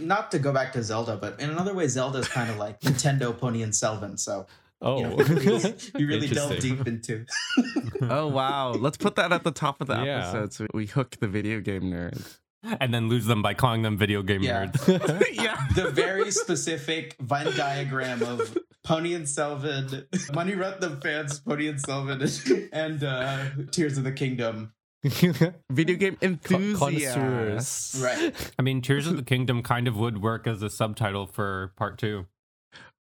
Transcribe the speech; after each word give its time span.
not 0.00 0.30
to 0.32 0.38
go 0.38 0.52
back 0.52 0.72
to 0.74 0.82
Zelda, 0.82 1.16
but 1.16 1.38
in 1.40 1.50
another 1.50 1.74
way, 1.74 1.86
Zelda 1.88 2.18
is 2.18 2.28
kind 2.28 2.50
of 2.50 2.56
like 2.56 2.80
Nintendo, 2.82 3.36
Pony, 3.36 3.62
and 3.62 3.72
Selvin. 3.72 4.18
So 4.18 4.46
Oh, 4.82 4.96
you, 4.98 5.02
know, 5.04 5.74
you 5.98 6.06
really, 6.06 6.26
delve 6.28 6.58
deep 6.58 6.86
into. 6.86 7.26
oh 8.02 8.28
wow, 8.28 8.70
let's 8.72 8.96
put 8.96 9.14
that 9.16 9.30
at 9.30 9.44
the 9.44 9.50
top 9.50 9.80
of 9.82 9.88
the 9.88 10.02
Yeah. 10.02 10.20
episode 10.28 10.52
so 10.54 10.66
we 10.72 10.86
hook 10.86 11.16
the 11.20 11.28
video 11.28 11.60
game 11.60 11.82
nerds. 11.82 12.38
and 12.62 12.92
then 12.94 13.08
lose 13.10 13.26
them 13.26 13.42
by 13.42 13.52
calling 13.52 13.82
them 13.82 13.98
video 13.98 14.22
game 14.22 14.42
Yeah. 14.42 14.66
nerds. 14.66 15.26
yeah. 15.34 15.66
the 15.74 15.90
very 15.90 16.30
specific 16.30 17.14
Venn 17.20 17.54
diagram 17.56 18.22
of 18.22 18.56
Pony 18.82 19.12
and 19.12 19.26
Selvin, 19.26 20.06
Mani 20.34 20.52
Ratnam 20.52 21.02
fans, 21.02 21.40
Ponniyin 21.42 21.78
Selvan, 21.78 22.68
and 22.72 23.04
uh, 23.04 23.44
Tears 23.70 23.98
of 23.98 24.04
the 24.04 24.12
Kingdom. 24.12 24.72
Video 25.70 25.96
game 25.96 26.16
enthusiasts. 26.20 26.78
connoisseurs. 26.78 28.00
Right. 28.02 28.52
I 28.58 28.62
mean, 28.62 28.82
Tears 28.82 29.06
of 29.06 29.16
the 29.16 29.22
Kingdom 29.22 29.62
kind 29.62 29.88
of 29.88 29.96
would 29.96 30.22
work 30.22 30.46
as 30.46 30.62
a 30.62 30.68
subtitle 30.70 31.26
for 31.26 31.72
part 31.76 31.96
two. 31.98 32.26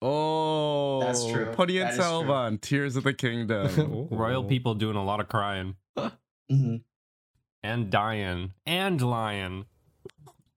Oh, 0.01 1.01
That's 1.01 1.25
true. 1.25 1.45
Pony 1.53 1.77
and 1.77 1.87
That 1.87 1.91
is 1.93 1.97
true. 1.97 2.05
Selvan, 2.05 2.59
Tears 2.61 2.95
of 2.95 3.03
the 3.03 3.13
Kingdom. 3.13 4.07
Royal 4.11 4.43
people 4.43 4.73
doing 4.75 4.95
a 4.97 5.03
lot 5.03 5.19
of 5.19 5.29
crying 5.29 5.75
Mhm. 6.51 6.81
and 7.61 7.89
dying 7.89 8.53
and 8.65 9.01
lying. 9.01 9.65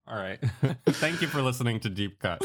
All 0.09 0.17
right. 0.17 0.41
Thank 0.87 1.21
you 1.23 1.29
for 1.29 1.43
listening 1.43 1.81
to 1.81 1.89
Deep 1.91 2.19
Cut. 2.19 2.41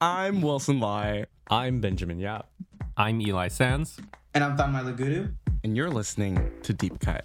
I'm 0.00 0.42
Wilson 0.42 0.80
Lai, 0.80 1.26
I'm 1.48 1.80
Benjamin 1.80 2.18
Yap. 2.18 2.50
I'm 2.96 3.20
Eli 3.22 3.48
Sands. 3.48 3.98
And 4.34 4.42
I'm 4.44 4.56
Thanmye 4.58 4.94
Lagudu. 4.94 5.34
and 5.62 5.76
you're 5.76 5.90
listening 5.90 6.50
to 6.64 6.72
Deep 6.74 6.98
Cut. 7.00 7.24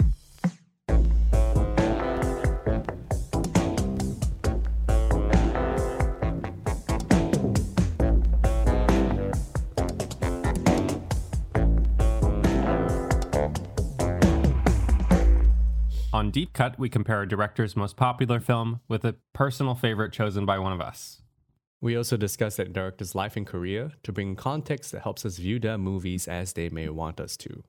On 16.12 16.32
Deep 16.32 16.54
Cut, 16.54 16.80
we 16.80 16.90
compare 16.90 17.22
a 17.22 17.28
director's 17.28 17.76
most 17.76 17.96
popular 17.96 18.40
film 18.40 18.82
with 18.88 19.06
a 19.06 19.16
personal 19.32 19.76
favorite 19.76 20.12
chosen 20.12 20.44
by 20.44 20.58
one 20.58 20.74
of 20.74 20.82
us. 20.82 21.22
We 21.82 21.96
also 21.96 22.18
discuss 22.18 22.56
that 22.56 22.74
director's 22.74 23.14
life 23.14 23.38
and 23.38 23.46
career 23.46 23.92
to 24.02 24.12
bring 24.12 24.36
context 24.36 24.92
that 24.92 25.04
helps 25.04 25.24
us 25.24 25.38
view 25.38 25.60
their 25.60 25.78
movies 25.78 26.28
as 26.28 26.54
they 26.54 26.70
may 26.70 26.90
want 26.90 27.20
us 27.20 27.38
to. 27.38 27.64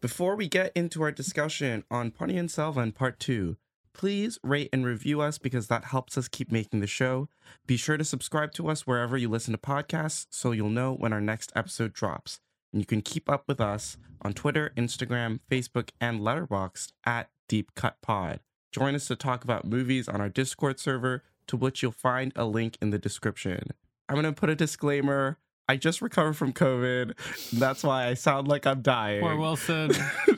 Before 0.00 0.34
we 0.34 0.48
get 0.48 0.72
into 0.74 1.02
our 1.02 1.12
discussion 1.12 1.84
on 1.88 2.10
Ponniyin 2.10 2.50
Selvan 2.50 2.92
Part 2.92 3.20
2, 3.20 3.56
please 3.92 4.40
rate 4.42 4.70
and 4.72 4.84
review 4.84 5.20
us 5.20 5.38
because 5.38 5.68
that 5.68 5.84
helps 5.84 6.18
us 6.18 6.26
keep 6.26 6.50
making 6.50 6.80
the 6.80 6.88
show. 6.88 7.28
Be 7.64 7.76
sure 7.76 7.96
to 7.96 8.04
subscribe 8.04 8.50
to 8.54 8.68
us 8.68 8.88
wherever 8.88 9.16
you 9.16 9.28
listen 9.28 9.52
to 9.52 9.58
podcasts 9.58 10.26
so 10.30 10.50
you'll 10.50 10.68
know 10.68 10.92
when 10.92 11.12
our 11.12 11.20
next 11.20 11.52
episode 11.54 11.92
drops. 11.92 12.40
And 12.72 12.82
you 12.82 12.86
can 12.86 13.02
keep 13.02 13.30
up 13.30 13.44
with 13.46 13.60
us 13.60 13.96
on 14.20 14.32
Twitter, 14.32 14.72
Instagram, 14.76 15.38
Facebook, 15.48 15.90
and 16.00 16.20
Letterboxd 16.20 16.90
at 17.06 17.30
Deep 17.48 17.74
Cut 17.74 17.96
Pod. 18.02 18.40
Join 18.72 18.94
us 18.94 19.06
to 19.08 19.16
talk 19.16 19.44
about 19.44 19.64
movies 19.64 20.08
on 20.08 20.20
our 20.20 20.28
Discord 20.28 20.80
server, 20.80 21.22
to 21.46 21.56
which 21.56 21.82
you'll 21.82 21.92
find 21.92 22.32
a 22.34 22.44
link 22.44 22.76
in 22.82 22.90
the 22.90 22.98
description. 22.98 23.70
I'm 24.08 24.14
going 24.14 24.24
to 24.24 24.32
put 24.32 24.50
a 24.50 24.56
disclaimer. 24.56 25.38
I 25.68 25.76
just 25.76 26.02
recovered 26.02 26.34
from 26.34 26.52
COVID. 26.52 27.14
That's 27.58 27.82
why 27.82 28.06
I 28.08 28.14
sound 28.14 28.48
like 28.48 28.66
I'm 28.66 28.82
dying. 28.82 29.22
Poor 29.22 29.36
Wilson. 29.36 29.92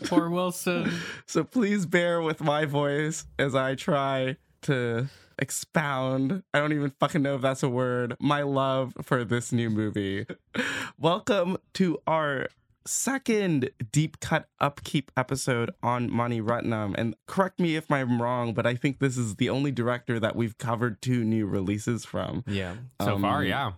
Poor 0.04 0.30
Wilson. 0.30 0.92
So 1.26 1.42
please 1.42 1.84
bear 1.86 2.22
with 2.22 2.40
my 2.40 2.64
voice 2.64 3.26
as 3.38 3.54
I 3.54 3.74
try 3.74 4.36
to 4.62 5.08
expound. 5.38 6.42
I 6.54 6.60
don't 6.60 6.72
even 6.72 6.92
fucking 7.00 7.22
know 7.22 7.34
if 7.34 7.42
that's 7.42 7.62
a 7.62 7.68
word. 7.68 8.16
My 8.20 8.42
love 8.42 8.94
for 9.02 9.24
this 9.24 9.50
new 9.50 9.68
movie. 9.68 10.26
Welcome 10.98 11.56
to 11.74 11.98
our 12.06 12.48
second 12.86 13.70
deep 13.92 14.20
cut 14.20 14.48
upkeep 14.60 15.10
episode 15.16 15.70
on 15.82 16.10
Mani 16.10 16.40
Ratnam. 16.40 16.94
And 16.96 17.14
correct 17.26 17.60
me 17.60 17.76
if 17.76 17.90
I'm 17.90 18.20
wrong, 18.22 18.54
but 18.54 18.66
I 18.66 18.74
think 18.74 18.98
this 18.98 19.16
is 19.16 19.36
the 19.36 19.50
only 19.50 19.70
director 19.70 20.18
that 20.20 20.36
we've 20.36 20.56
covered 20.58 21.02
two 21.02 21.24
new 21.24 21.46
releases 21.46 22.04
from. 22.04 22.44
Yeah. 22.46 22.76
So 23.02 23.18
far, 23.18 23.38
Um, 23.40 23.46
yeah. 23.46 23.72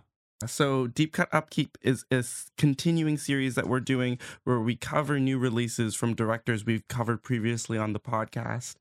So, 0.45 0.87
Deep 0.87 1.11
Cut 1.11 1.27
Upkeep 1.33 1.77
is 1.81 2.05
a 2.11 2.23
continuing 2.57 3.17
series 3.17 3.55
that 3.55 3.67
we're 3.67 3.81
doing 3.81 4.17
where 4.45 4.61
we 4.61 4.77
cover 4.77 5.19
new 5.19 5.37
releases 5.37 5.95
from 5.95 6.15
directors 6.15 6.65
we've 6.65 6.87
covered 6.87 7.23
previously 7.23 7.77
on 7.77 7.91
the 7.91 7.99
podcast. 7.99 8.75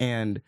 And 0.00 0.42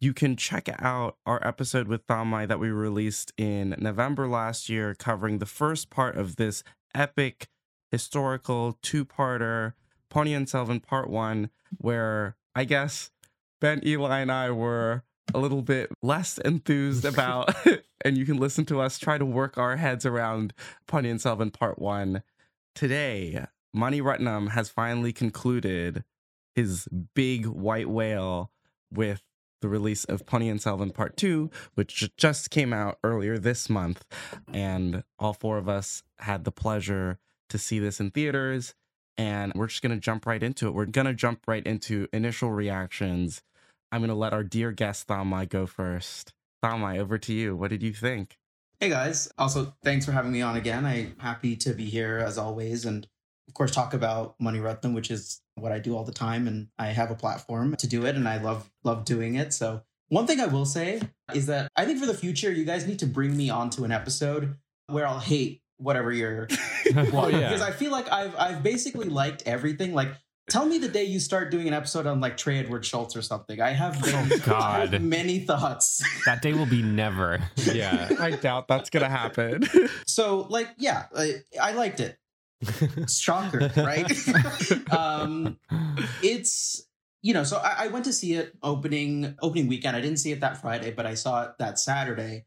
you 0.00 0.12
can 0.12 0.36
check 0.36 0.68
out 0.80 1.16
our 1.24 1.46
episode 1.46 1.88
with 1.88 2.06
Thanmye 2.06 2.46
that 2.48 2.58
we 2.58 2.70
released 2.70 3.32
in 3.38 3.74
November 3.78 4.28
last 4.28 4.68
year, 4.68 4.94
covering 4.94 5.38
the 5.38 5.46
first 5.46 5.88
part 5.88 6.16
of 6.18 6.36
this 6.36 6.62
epic 6.94 7.48
historical 7.92 8.78
two 8.82 9.04
parter, 9.04 9.74
Ponniyin 10.10 10.48
Selvan 10.48 10.82
Part 10.82 11.08
One, 11.08 11.50
where 11.78 12.36
I 12.54 12.64
guess 12.64 13.10
Ben, 13.60 13.80
Eli, 13.86 14.20
and 14.20 14.32
I 14.32 14.50
were 14.50 15.04
a 15.32 15.38
little 15.38 15.62
bit 15.62 15.90
less 16.02 16.38
enthused 16.38 17.04
about, 17.04 17.54
and 18.04 18.18
you 18.18 18.26
can 18.26 18.38
listen 18.38 18.64
to 18.66 18.80
us 18.80 18.98
try 18.98 19.18
to 19.18 19.24
work 19.24 19.56
our 19.56 19.76
heads 19.76 20.04
around 20.04 20.52
Ponniyin 20.88 21.20
Selvan 21.20 21.52
Part 21.52 21.78
1. 21.78 22.22
Today, 22.74 23.44
Mani 23.72 24.00
Ratnam 24.00 24.50
has 24.50 24.68
finally 24.68 25.12
concluded 25.12 26.04
his 26.54 26.88
big 27.14 27.46
white 27.46 27.88
whale 27.88 28.50
with 28.90 29.22
the 29.60 29.68
release 29.68 30.04
of 30.04 30.26
Ponniyin 30.26 30.60
Selvan 30.60 30.92
Part 30.92 31.16
2, 31.16 31.50
which 31.74 32.10
just 32.16 32.50
came 32.50 32.72
out 32.72 32.98
earlier 33.04 33.38
this 33.38 33.70
month. 33.70 34.04
And 34.52 35.04
all 35.18 35.32
four 35.32 35.56
of 35.56 35.68
us 35.68 36.02
had 36.18 36.44
the 36.44 36.50
pleasure 36.50 37.18
to 37.48 37.58
see 37.58 37.78
this 37.78 38.00
in 38.00 38.10
theaters. 38.10 38.74
And 39.18 39.52
we're 39.54 39.66
just 39.66 39.82
going 39.82 39.94
to 39.94 40.00
jump 40.00 40.26
right 40.26 40.42
into 40.42 40.68
it. 40.68 40.74
We're 40.74 40.86
going 40.86 41.06
to 41.06 41.14
jump 41.14 41.40
right 41.46 41.64
into 41.64 42.08
initial 42.12 42.50
reactions. 42.50 43.42
I'm 43.90 44.00
going 44.00 44.08
to 44.08 44.14
let 44.14 44.32
our 44.32 44.42
dear 44.42 44.72
guest 44.72 45.06
Thanmye 45.06 45.48
go 45.48 45.66
first. 45.66 46.32
Thanmye, 46.64 46.98
over 46.98 47.18
to 47.18 47.32
you. 47.32 47.54
What 47.54 47.70
did 47.70 47.82
you 47.82 47.92
think? 47.92 48.38
Hey 48.80 48.88
guys. 48.88 49.30
Also, 49.38 49.74
thanks 49.84 50.04
for 50.04 50.12
having 50.12 50.32
me 50.32 50.42
on 50.42 50.56
again. 50.56 50.84
I'm 50.84 51.14
happy 51.18 51.54
to 51.56 51.72
be 51.72 51.84
here 51.84 52.18
as 52.18 52.36
always. 52.36 52.84
And 52.84 53.06
of 53.46 53.54
course, 53.54 53.70
talk 53.70 53.94
about 53.94 54.34
Mani 54.40 54.58
Ratnam, 54.58 54.94
which 54.94 55.10
is 55.10 55.40
what 55.54 55.70
I 55.72 55.78
do 55.78 55.96
all 55.96 56.04
the 56.04 56.10
time. 56.10 56.48
And 56.48 56.68
I 56.78 56.88
have 56.88 57.10
a 57.10 57.14
platform 57.14 57.76
to 57.76 57.86
do 57.86 58.06
it 58.06 58.16
and 58.16 58.28
I 58.28 58.38
love, 58.42 58.70
love 58.82 59.04
doing 59.04 59.36
it. 59.36 59.52
So, 59.52 59.82
one 60.08 60.26
thing 60.26 60.40
I 60.40 60.46
will 60.46 60.66
say 60.66 61.00
is 61.32 61.46
that 61.46 61.68
I 61.76 61.84
think 61.84 62.00
for 62.00 62.06
the 62.06 62.12
future, 62.12 62.50
you 62.52 62.64
guys 62.64 62.86
need 62.86 62.98
to 62.98 63.06
bring 63.06 63.36
me 63.36 63.50
onto 63.50 63.84
an 63.84 63.92
episode 63.92 64.56
where 64.88 65.06
I'll 65.06 65.20
hate 65.20 65.61
whatever 65.82 66.12
you're 66.12 66.48
Oh, 66.96 67.28
yeah. 67.28 67.48
because 67.48 67.62
I 67.62 67.70
feel 67.72 67.90
like 67.90 68.10
I've 68.10 68.34
I've 68.36 68.62
basically 68.62 69.08
liked 69.08 69.42
everything. 69.46 69.92
Like, 69.94 70.12
tell 70.50 70.66
me 70.66 70.78
the 70.78 70.88
day 70.88 71.04
you 71.04 71.20
start 71.20 71.50
doing 71.50 71.68
an 71.68 71.74
episode 71.74 72.06
on 72.06 72.20
like 72.20 72.36
Trey 72.36 72.58
Edward 72.58 72.82
Shults 72.82 73.16
or 73.16 73.22
something. 73.22 73.60
I 73.60 73.70
have, 73.70 73.98
Oh, 74.04 74.28
I 74.32 74.38
God. 74.38 74.92
have 74.92 75.02
many 75.02 75.40
thoughts. 75.40 76.02
That 76.26 76.42
day 76.42 76.52
will 76.52 76.66
be 76.66 76.82
never. 76.82 77.40
Yeah. 77.72 78.10
I 78.20 78.30
doubt 78.32 78.68
that's 78.68 78.90
going 78.90 79.02
to 79.04 79.08
happen. 79.08 79.62
so, 80.06 80.46
like, 80.50 80.68
yeah, 80.78 81.06
I, 81.16 81.34
I 81.60 81.72
liked 81.72 82.00
it. 82.00 82.18
Shocker, 83.08 83.70
right? 83.76 84.06
um, 84.92 85.58
it's 86.22 86.86
you 87.22 87.34
know, 87.34 87.44
so 87.44 87.56
I, 87.58 87.84
I 87.84 87.86
went 87.88 88.04
to 88.06 88.12
see 88.12 88.34
it 88.34 88.52
opening 88.62 89.36
opening 89.42 89.68
weekend. 89.68 89.96
I 89.96 90.00
didn't 90.00 90.18
see 90.18 90.32
it 90.32 90.40
that 90.40 90.60
Friday, 90.60 90.90
but 90.92 91.06
I 91.06 91.14
saw 91.14 91.42
it 91.44 91.50
that 91.58 91.78
Saturday 91.78 92.44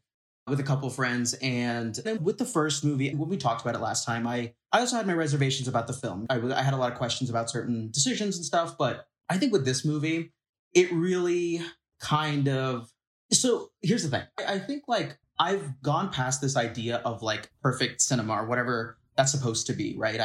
with 0.48 0.60
a 0.60 0.62
couple 0.62 0.88
of 0.88 0.94
friends. 0.94 1.34
And 1.34 1.94
then 1.96 2.22
with 2.22 2.38
the 2.38 2.44
first 2.44 2.84
movie, 2.84 3.12
when 3.14 3.28
we 3.28 3.36
talked 3.36 3.62
about 3.62 3.74
it 3.74 3.80
last 3.80 4.04
time, 4.04 4.26
I 4.26 4.54
I 4.72 4.80
also 4.80 4.96
had 4.96 5.06
my 5.06 5.12
reservations 5.12 5.68
about 5.68 5.86
the 5.86 5.92
film. 5.92 6.26
I, 6.30 6.36
I 6.36 6.62
had 6.62 6.74
a 6.74 6.76
lot 6.76 6.92
of 6.92 6.98
questions 6.98 7.30
about 7.30 7.50
certain 7.50 7.90
decisions 7.90 8.36
and 8.36 8.44
stuff, 8.44 8.76
but 8.78 9.06
I 9.28 9.38
think 9.38 9.52
with 9.52 9.64
this 9.64 9.84
movie, 9.84 10.32
it 10.74 10.92
really 10.92 11.60
kind 12.00 12.48
of. 12.48 12.92
So 13.32 13.70
here's 13.82 14.04
the 14.04 14.10
thing. 14.10 14.22
I, 14.38 14.54
I 14.54 14.58
think 14.58 14.84
like 14.86 15.18
I've 15.38 15.82
gone 15.82 16.10
past 16.10 16.40
this 16.40 16.56
idea 16.56 16.96
of 17.04 17.22
like 17.22 17.50
perfect 17.62 18.00
cinema 18.00 18.34
or 18.34 18.46
whatever 18.46 18.98
that's 19.16 19.32
supposed 19.32 19.66
to 19.66 19.72
be, 19.72 19.96
right? 19.96 20.20
I 20.20 20.24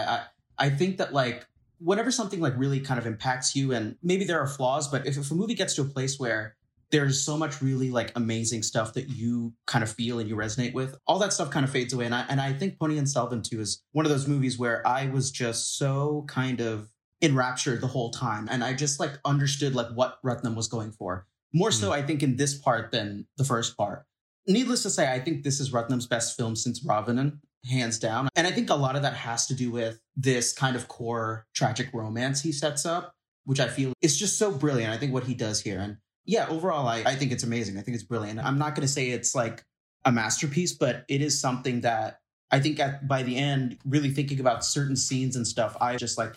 I, 0.57 0.65
I 0.65 0.69
think 0.69 0.97
that 0.97 1.13
like 1.13 1.47
whenever 1.79 2.11
something 2.11 2.39
like 2.39 2.53
really 2.57 2.79
kind 2.79 2.99
of 2.99 3.07
impacts 3.07 3.55
you 3.55 3.73
and 3.73 3.95
maybe 4.03 4.23
there 4.23 4.39
are 4.39 4.45
flaws 4.45 4.87
but 4.87 5.07
if, 5.07 5.17
if 5.17 5.31
a 5.31 5.33
movie 5.33 5.55
gets 5.55 5.73
to 5.73 5.81
a 5.81 5.85
place 5.85 6.19
where 6.19 6.55
there's 6.91 7.21
so 7.21 7.37
much 7.37 7.61
really 7.61 7.89
like 7.89 8.11
amazing 8.15 8.63
stuff 8.63 8.93
that 8.93 9.09
you 9.09 9.53
kind 9.65 9.83
of 9.83 9.91
feel 9.91 10.19
and 10.19 10.29
you 10.29 10.35
resonate 10.35 10.73
with 10.73 10.95
all 11.07 11.19
that 11.19 11.33
stuff 11.33 11.49
kind 11.49 11.63
of 11.63 11.71
fades 11.71 11.93
away 11.93 12.05
and 12.05 12.15
i 12.15 12.25
and 12.29 12.39
i 12.39 12.53
think 12.53 12.77
Ponniyin 12.77 13.07
Selvan 13.07 13.43
2 13.43 13.59
is 13.59 13.83
one 13.91 14.05
of 14.05 14.11
those 14.11 14.27
movies 14.27 14.57
where 14.57 14.85
i 14.87 15.07
was 15.07 15.31
just 15.31 15.77
so 15.77 16.25
kind 16.27 16.61
of 16.61 16.89
enraptured 17.21 17.81
the 17.81 17.87
whole 17.87 18.11
time 18.11 18.47
and 18.51 18.63
i 18.63 18.73
just 18.73 18.99
like 18.99 19.13
understood 19.25 19.75
like 19.75 19.89
what 19.93 20.21
Ratnam 20.23 20.55
was 20.55 20.67
going 20.67 20.91
for 20.91 21.27
more 21.53 21.71
so 21.71 21.87
hmm. 21.87 21.93
i 21.93 22.01
think 22.01 22.23
in 22.23 22.37
this 22.37 22.57
part 22.57 22.91
than 22.91 23.27
the 23.37 23.43
first 23.43 23.77
part 23.77 24.05
needless 24.47 24.83
to 24.83 24.89
say 24.89 25.11
i 25.11 25.19
think 25.19 25.43
this 25.43 25.59
is 25.59 25.71
Ratnam's 25.71 26.07
best 26.07 26.35
film 26.37 26.55
since 26.55 26.85
Raavanan 26.85 27.39
hands 27.65 27.99
down. 27.99 28.29
And 28.35 28.47
I 28.47 28.51
think 28.51 28.69
a 28.69 28.75
lot 28.75 28.95
of 28.95 29.01
that 29.03 29.13
has 29.13 29.47
to 29.47 29.53
do 29.53 29.71
with 29.71 29.99
this 30.15 30.53
kind 30.53 30.75
of 30.75 30.87
core 30.87 31.47
tragic 31.53 31.89
romance 31.93 32.41
he 32.41 32.51
sets 32.51 32.85
up, 32.85 33.15
which 33.45 33.59
I 33.59 33.67
feel 33.67 33.93
is 34.01 34.17
just 34.17 34.37
so 34.37 34.51
brilliant. 34.51 34.93
I 34.93 34.97
think 34.97 35.13
what 35.13 35.25
he 35.25 35.33
does 35.33 35.61
here. 35.61 35.79
And 35.79 35.97
yeah, 36.25 36.47
overall, 36.49 36.87
I, 36.87 37.03
I 37.05 37.15
think 37.15 37.31
it's 37.31 37.43
amazing. 37.43 37.77
I 37.77 37.81
think 37.81 37.95
it's 37.95 38.03
brilliant. 38.03 38.39
I'm 38.39 38.57
not 38.57 38.75
going 38.75 38.85
to 38.87 38.91
say 38.91 39.09
it's 39.09 39.33
like 39.35 39.63
a 40.05 40.11
masterpiece, 40.11 40.73
but 40.73 41.05
it 41.07 41.21
is 41.21 41.39
something 41.39 41.81
that 41.81 42.19
I 42.51 42.59
think 42.59 42.79
at, 42.79 43.07
by 43.07 43.23
the 43.23 43.37
end, 43.37 43.77
really 43.85 44.09
thinking 44.09 44.39
about 44.39 44.65
certain 44.65 44.95
scenes 44.95 45.35
and 45.35 45.47
stuff, 45.47 45.75
I 45.79 45.95
just 45.97 46.17
like 46.17 46.33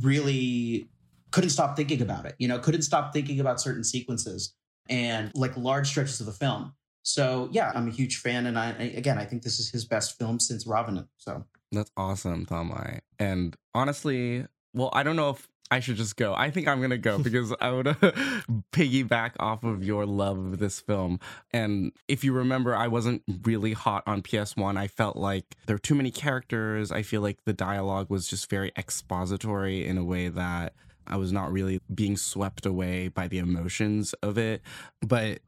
really 0.00 0.88
couldn't 1.30 1.50
stop 1.50 1.76
thinking 1.76 2.00
about 2.00 2.26
it. 2.26 2.34
You 2.38 2.48
know, 2.48 2.58
couldn't 2.58 2.82
stop 2.82 3.12
thinking 3.12 3.40
about 3.40 3.60
certain 3.60 3.84
sequences 3.84 4.54
and 4.88 5.30
like 5.34 5.56
large 5.56 5.88
stretches 5.88 6.20
of 6.20 6.26
the 6.26 6.32
film. 6.32 6.74
So 7.02 7.48
yeah, 7.50 7.72
I'm 7.74 7.88
a 7.88 7.90
huge 7.90 8.18
fan, 8.18 8.46
and 8.46 8.56
I 8.56 8.70
again, 8.70 9.18
I 9.18 9.24
think 9.24 9.42
this 9.42 9.58
is 9.58 9.70
his 9.70 9.84
best 9.84 10.18
film 10.18 10.38
since 10.38 10.64
Raavanan. 10.64 11.08
So 11.16 11.44
That's 11.72 11.90
awesome, 11.96 12.46
Thanmye. 12.46 13.00
And 13.18 13.56
honestly, 13.74 14.46
well, 14.72 14.90
I 14.92 15.02
don't 15.02 15.16
know 15.16 15.30
if 15.30 15.48
I 15.72 15.80
should 15.80 15.96
just 15.96 16.18
go. 16.18 16.34
I 16.34 16.50
think 16.50 16.68
I'm 16.68 16.82
gonna 16.82 16.98
go 16.98 17.16
because 17.18 17.54
I 17.58 17.70
would 17.70 17.86
piggyback 18.72 19.32
off 19.40 19.64
of 19.64 19.82
your 19.82 20.04
love 20.04 20.36
of 20.36 20.58
this 20.58 20.80
film. 20.80 21.18
And 21.50 21.92
if 22.08 22.24
you 22.24 22.34
remember, 22.34 22.76
I 22.76 22.88
wasn't 22.88 23.22
really 23.42 23.72
hot 23.72 24.02
on 24.06 24.20
PS1. 24.20 24.76
I 24.76 24.86
felt 24.86 25.16
like 25.16 25.56
there 25.64 25.74
were 25.74 25.80
too 25.80 25.94
many 25.94 26.10
characters. 26.10 26.92
I 26.92 27.00
feel 27.00 27.22
like 27.22 27.44
the 27.46 27.54
dialogue 27.54 28.10
was 28.10 28.28
just 28.28 28.50
very 28.50 28.70
expository 28.76 29.86
in 29.86 29.96
a 29.96 30.04
way 30.04 30.28
that 30.28 30.74
I 31.06 31.16
was 31.16 31.32
not 31.32 31.50
really 31.50 31.80
being 31.94 32.18
swept 32.18 32.66
away 32.66 33.08
by 33.08 33.26
the 33.26 33.38
emotions 33.38 34.12
of 34.22 34.36
it. 34.36 34.60
But 35.00 35.40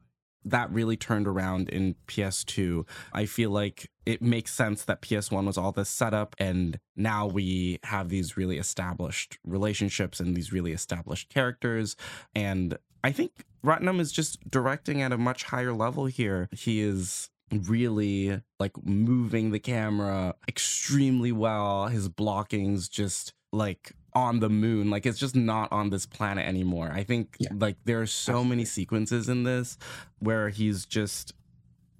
that 0.45 0.71
really 0.71 0.95
turned 0.95 1.27
around 1.27 1.69
in 1.69 1.95
PS2. 2.07 2.87
I 3.11 3.25
feel 3.25 3.49
like 3.49 3.89
it 4.05 4.21
makes 4.21 4.53
sense 4.53 4.85
that 4.85 5.01
PS1 5.01 5.45
was 5.45 5.57
all 5.57 5.71
this 5.71 5.89
setup, 5.89 6.35
and 6.39 6.79
now 6.95 7.25
we 7.25 7.79
have 7.83 8.09
these 8.09 8.37
really 8.37 8.57
established 8.57 9.39
relationships 9.43 10.19
and 10.19 10.35
these 10.35 10.53
really 10.53 10.71
established 10.71 11.29
characters. 11.29 11.95
And 12.35 12.77
I 13.03 13.11
think 13.11 13.45
Ratnam 13.65 13.99
is 13.99 14.11
just 14.11 14.49
directing 14.49 15.01
at 15.01 15.11
a 15.11 15.17
much 15.17 15.45
higher 15.45 15.73
level 15.73 16.05
here. 16.05 16.47
He 16.51 16.81
is 16.81 17.29
really 17.51 18.41
like 18.59 18.71
moving 18.83 19.51
the 19.51 19.59
camera 19.59 20.35
extremely 20.47 21.31
well. 21.31 21.87
His 21.87 22.09
blocking's 22.09 22.87
just 22.89 23.33
like 23.51 23.93
on 24.15 24.39
the 24.39 24.49
moon. 24.49 24.89
Like 24.89 25.05
it's 25.05 25.19
just 25.19 25.35
not 25.35 25.71
on 25.71 25.89
this 25.89 26.05
planet 26.05 26.47
anymore. 26.47 26.89
I 26.91 27.03
think 27.03 27.35
Yeah. 27.39 27.49
like 27.53 27.75
there 27.85 28.01
are 28.01 28.05
so 28.07 28.31
Absolutely. 28.31 28.49
many 28.49 28.65
sequences 28.65 29.29
in 29.29 29.43
this 29.43 29.77
where 30.19 30.49
he's 30.49 30.85
just 30.85 31.33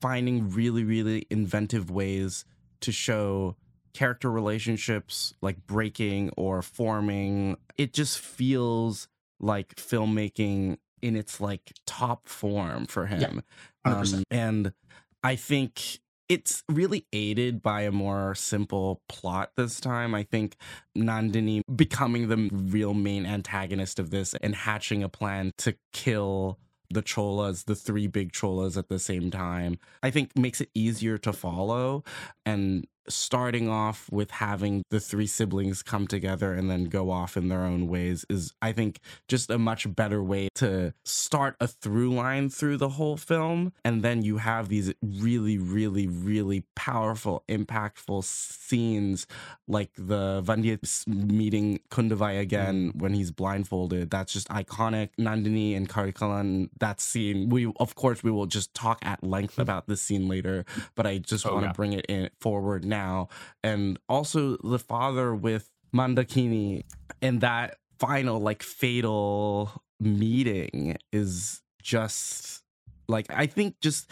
finding 0.01 0.50
really, 0.50 0.83
really 0.83 1.25
inventive 1.29 1.91
ways 1.91 2.45
to 2.81 2.91
show 2.91 3.56
character 3.94 4.29
relationships 4.31 5.33
like 5.41 5.65
breaking 5.67 6.29
or 6.38 6.62
forming. 6.62 7.57
It 7.77 7.94
just 7.94 8.19
feels 8.19 9.07
like 9.39 9.75
filmmaking 9.75 10.77
in 11.01 11.15
its 11.15 11.39
like 11.41 11.73
top 11.85 12.27
form 12.27 12.85
for 12.85 13.06
him. 13.07 13.44
100%. 13.85 14.13
Um, 14.15 14.23
and 14.31 14.73
I 15.23 15.35
think 15.35 16.00
it's 16.30 16.63
really 16.69 17.06
aided 17.13 17.62
by 17.62 17.81
a 17.81 17.92
more 17.92 18.36
simple 18.36 19.01
plot 19.07 19.51
this 19.56 19.80
time. 19.80 20.16
I 20.16 20.24
think 20.24 20.56
Nandini 20.98 21.62
becoming 21.75 22.27
the 22.27 22.50
real 22.51 22.94
main 22.94 23.25
antagonist 23.25 24.00
of 24.00 24.10
this 24.10 24.33
and 24.42 24.56
hatching 24.56 25.04
a 25.04 25.10
plan 25.10 25.51
to 25.60 25.75
kill 25.94 26.60
the 26.89 27.01
cholas, 27.01 27.63
the 27.63 27.75
three 27.75 28.07
big 28.07 28.31
cholas 28.31 28.77
at 28.77 28.89
the 28.89 29.00
same 29.00 29.31
time, 29.31 29.77
I 30.04 30.12
think 30.12 30.38
makes 30.38 30.62
it 30.62 30.69
easier 30.74 31.18
to 31.19 31.33
follow. 31.33 32.04
And 32.45 32.86
starting 33.07 33.69
off 33.69 34.10
with 34.12 34.31
having 34.31 34.84
the 34.90 35.00
three 35.00 35.28
siblings 35.28 35.81
come 35.81 36.07
together 36.07 36.54
and 36.54 36.69
then 36.69 36.86
go 36.86 37.12
off 37.12 37.38
in 37.38 37.48
their 37.50 37.63
own 37.63 37.88
ways 37.88 38.25
is, 38.30 38.54
I 38.62 38.72
think, 38.72 39.00
just 39.28 39.50
a 39.50 39.57
much 39.57 39.94
better 39.96 40.22
way 40.22 40.50
to 40.56 40.94
start 41.04 41.56
a 41.60 41.68
through 41.68 42.13
line 42.13 42.50
through 42.50 42.78
the 42.78 42.90
whole 42.90 43.18
film. 43.18 43.74
And 43.84 44.04
then 44.04 44.22
you 44.24 44.38
have 44.38 44.69
these 44.69 44.94
really, 45.02 45.57
really, 45.57 46.07
really 46.07 46.66
powerful, 46.75 47.44
impactful 47.48 48.24
scenes 48.24 49.28
like 49.68 49.92
the 49.98 50.42
Vandya 50.44 51.08
meeting 51.08 51.80
Kundavai 51.90 52.40
again 52.40 52.90
mm-hmm. 52.90 53.00
when 53.00 53.13
he's 53.13 53.31
blindfolded. 53.31 54.10
That's 54.10 54.34
just 54.34 54.50
iconic. 54.50 55.10
Nandini 55.19 55.75
and 55.75 55.88
Karikalan, 55.88 56.69
that 56.80 57.00
scene. 57.01 57.50
We, 57.50 57.72
of 57.80 57.96
course, 57.96 58.24
we 58.24 58.31
will 58.31 58.46
just 58.46 58.74
talk 58.74 59.00
at 59.04 59.24
length 59.24 59.58
about 59.66 59.88
this 59.88 60.01
scene 60.01 60.28
later, 60.28 60.66
but 60.96 61.08
I 61.08 61.18
just 61.19 61.46
Oh, 61.46 61.54
want 61.54 61.63
to 61.63 61.68
yeah. 61.69 61.74
bring 61.74 61.94
it 61.94 62.06
in 62.08 62.30
forward 62.40 62.84
now. 62.86 62.94
And 63.63 64.00
also 64.07 64.57
the 64.57 64.80
father 64.80 65.36
with 65.36 65.69
Mandakini 65.94 66.83
and 67.21 67.42
that 67.42 67.77
final, 68.00 68.39
like, 68.39 68.63
fatal 68.63 69.83
meeting 70.00 70.97
is 71.13 71.62
just 71.81 72.63
like 73.07 73.27
I 73.30 73.45
think 73.45 73.80
just 73.81 74.09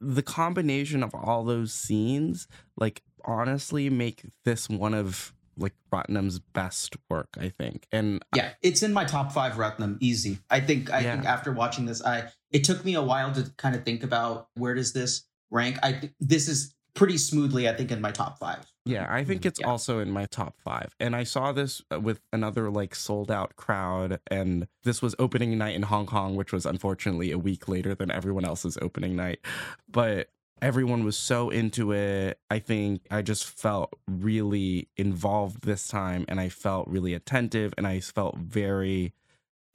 the 0.00 0.22
combination 0.22 1.02
of 1.02 1.14
all 1.14 1.44
those 1.44 1.72
scenes, 1.72 2.48
like 2.76 3.02
honestly, 3.24 3.88
make 3.88 4.24
this 4.44 4.68
one 4.68 4.94
of 4.94 5.32
like 5.56 5.74
Ratnam's 5.92 6.38
best 6.38 6.96
work. 7.08 7.28
I 7.40 7.48
think, 7.48 7.86
and 7.92 8.22
yeah, 8.34 8.50
it's 8.62 8.82
in 8.82 8.92
my 8.92 9.04
top 9.04 9.32
five 9.32 9.54
Ratnam, 9.54 9.96
easy. 10.00 10.38
I 10.50 10.60
think 10.60 10.90
I 10.90 11.00
Yeah. 11.00 11.12
think 11.12 11.26
after 11.26 11.52
watching 11.52 11.86
this, 11.86 12.04
I 12.04 12.30
it 12.50 12.64
took 12.64 12.84
me 12.84 12.94
a 12.94 13.02
while 13.02 13.32
to 13.32 13.50
kind 13.56 13.74
of 13.74 13.84
think 13.84 14.02
about 14.02 14.48
where 14.54 14.74
does 14.74 14.92
this 14.92 15.24
rank. 15.50 15.78
I 15.82 16.10
this 16.20 16.48
is 16.48 16.74
pretty 16.96 17.18
smoothly, 17.18 17.68
I 17.68 17.74
think, 17.74 17.92
in 17.92 18.00
my 18.00 18.10
top 18.10 18.38
five. 18.40 18.66
Yeah, 18.84 19.06
I 19.08 19.22
think 19.24 19.46
it's 19.46 19.60
Yeah. 19.60 19.68
also 19.68 20.00
in 20.00 20.10
my 20.10 20.26
top 20.26 20.56
five. 20.58 20.94
And 20.98 21.14
I 21.14 21.22
saw 21.24 21.52
this 21.52 21.82
uh, 21.92 22.00
with 22.00 22.20
another 22.32 22.70
like 22.70 22.94
sold 22.94 23.30
out 23.30 23.54
crowd. 23.56 24.20
And 24.28 24.66
this 24.84 25.02
was 25.02 25.14
opening 25.18 25.56
night 25.58 25.76
in 25.76 25.82
Hong 25.82 26.06
Kong, 26.06 26.34
which 26.36 26.52
was 26.52 26.66
unfortunately 26.66 27.30
a 27.30 27.38
week 27.38 27.68
later 27.68 27.94
than 27.94 28.10
everyone 28.10 28.44
else's 28.44 28.78
opening 28.82 29.14
night. 29.16 29.40
But 29.88 30.30
everyone 30.62 31.04
was 31.04 31.16
so 31.16 31.50
into 31.50 31.92
it. 31.92 32.40
I 32.50 32.58
think 32.58 33.02
I 33.10 33.22
just 33.22 33.44
felt 33.46 33.92
really 34.08 34.88
involved 34.96 35.62
this 35.62 35.86
time 35.86 36.24
and 36.28 36.40
I 36.40 36.48
felt 36.48 36.88
really 36.88 37.12
attentive 37.12 37.74
and 37.76 37.86
I 37.86 38.00
felt 38.00 38.38
very 38.38 39.12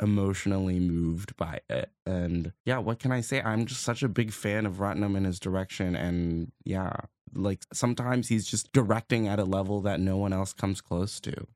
emotionally 0.01 0.79
moved 0.79 1.35
by 1.37 1.59
it. 1.69 1.91
And 2.05 2.53
yeah, 2.65 2.79
what 2.79 2.99
can 2.99 3.11
I 3.11 3.21
say? 3.21 3.41
I'm 3.41 3.65
just 3.65 3.83
such 3.83 4.03
a 4.03 4.09
big 4.09 4.31
fan 4.31 4.65
of 4.65 4.75
Ratnam 4.75 5.15
and 5.15 5.25
his 5.25 5.39
direction. 5.39 5.95
And 5.95 6.51
yeah, 6.63 6.93
like 7.33 7.63
sometimes 7.71 8.27
he's 8.27 8.45
just 8.45 8.71
directing 8.73 9.27
at 9.27 9.39
a 9.39 9.45
level 9.45 9.81
that 9.81 9.99
no 9.99 10.17
one 10.17 10.33
else 10.33 10.53
comes 10.53 10.81
close 10.81 11.19
to. 11.21 11.47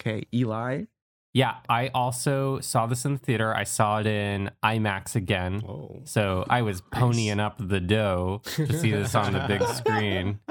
Okay, 0.00 0.24
Eli. 0.32 0.84
Yeah, 1.34 1.56
I 1.68 1.88
also 1.88 2.58
saw 2.60 2.86
this 2.86 3.04
in 3.04 3.12
the 3.12 3.18
theater. 3.18 3.54
I 3.54 3.64
saw 3.64 4.00
it 4.00 4.06
in 4.06 4.50
IMAX 4.64 5.14
again. 5.14 5.60
Whoa. 5.60 6.00
So 6.04 6.44
I 6.48 6.62
was 6.62 6.80
ponying 6.80 7.38
up 7.38 7.56
the 7.60 7.80
dough 7.80 8.40
to 8.56 8.72
see 8.72 8.90
this 8.90 9.14
on 9.14 9.34
the 9.34 9.44
big 9.46 9.62
screen. 9.68 10.40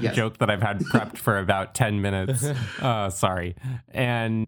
Yes. 0.00 0.16
Joke 0.16 0.38
that 0.38 0.48
I've 0.48 0.62
had 0.62 0.78
prepped 0.80 1.18
for 1.18 1.38
about 1.38 1.74
10 1.74 2.00
minutes. 2.00 2.42
Uh, 2.80 3.10
sorry. 3.10 3.54
And 3.88 4.46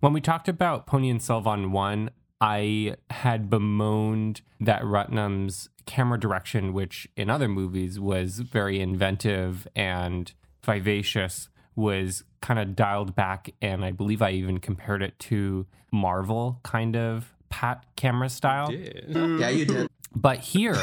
when 0.00 0.12
we 0.12 0.20
talked 0.20 0.48
about 0.48 0.86
Ponniyin 0.86 1.20
Selvan 1.20 1.70
1, 1.70 2.10
I 2.40 2.96
had 3.10 3.50
bemoaned 3.50 4.40
that 4.60 4.82
Ratnam's 4.82 5.68
camera 5.86 6.18
direction, 6.18 6.72
which 6.72 7.08
in 7.16 7.28
other 7.28 7.48
movies 7.48 8.00
was 8.00 8.38
very 8.38 8.80
inventive 8.80 9.68
and 9.76 10.32
vivacious, 10.64 11.48
was 11.76 12.24
kind 12.40 12.58
of 12.58 12.74
dialed 12.74 13.14
back. 13.14 13.50
And 13.60 13.84
I 13.84 13.90
believe 13.90 14.22
I 14.22 14.30
even 14.30 14.58
compared 14.58 15.02
it 15.02 15.18
to 15.20 15.66
Marvel 15.92 16.60
kind 16.62 16.96
of 16.96 17.34
pat 17.50 17.84
camera 17.96 18.30
style. 18.30 18.72
Yeah. 18.72 19.26
Yeah, 19.26 19.48
you 19.50 19.64
did. 19.66 19.88
But 20.14 20.38
here, 20.38 20.78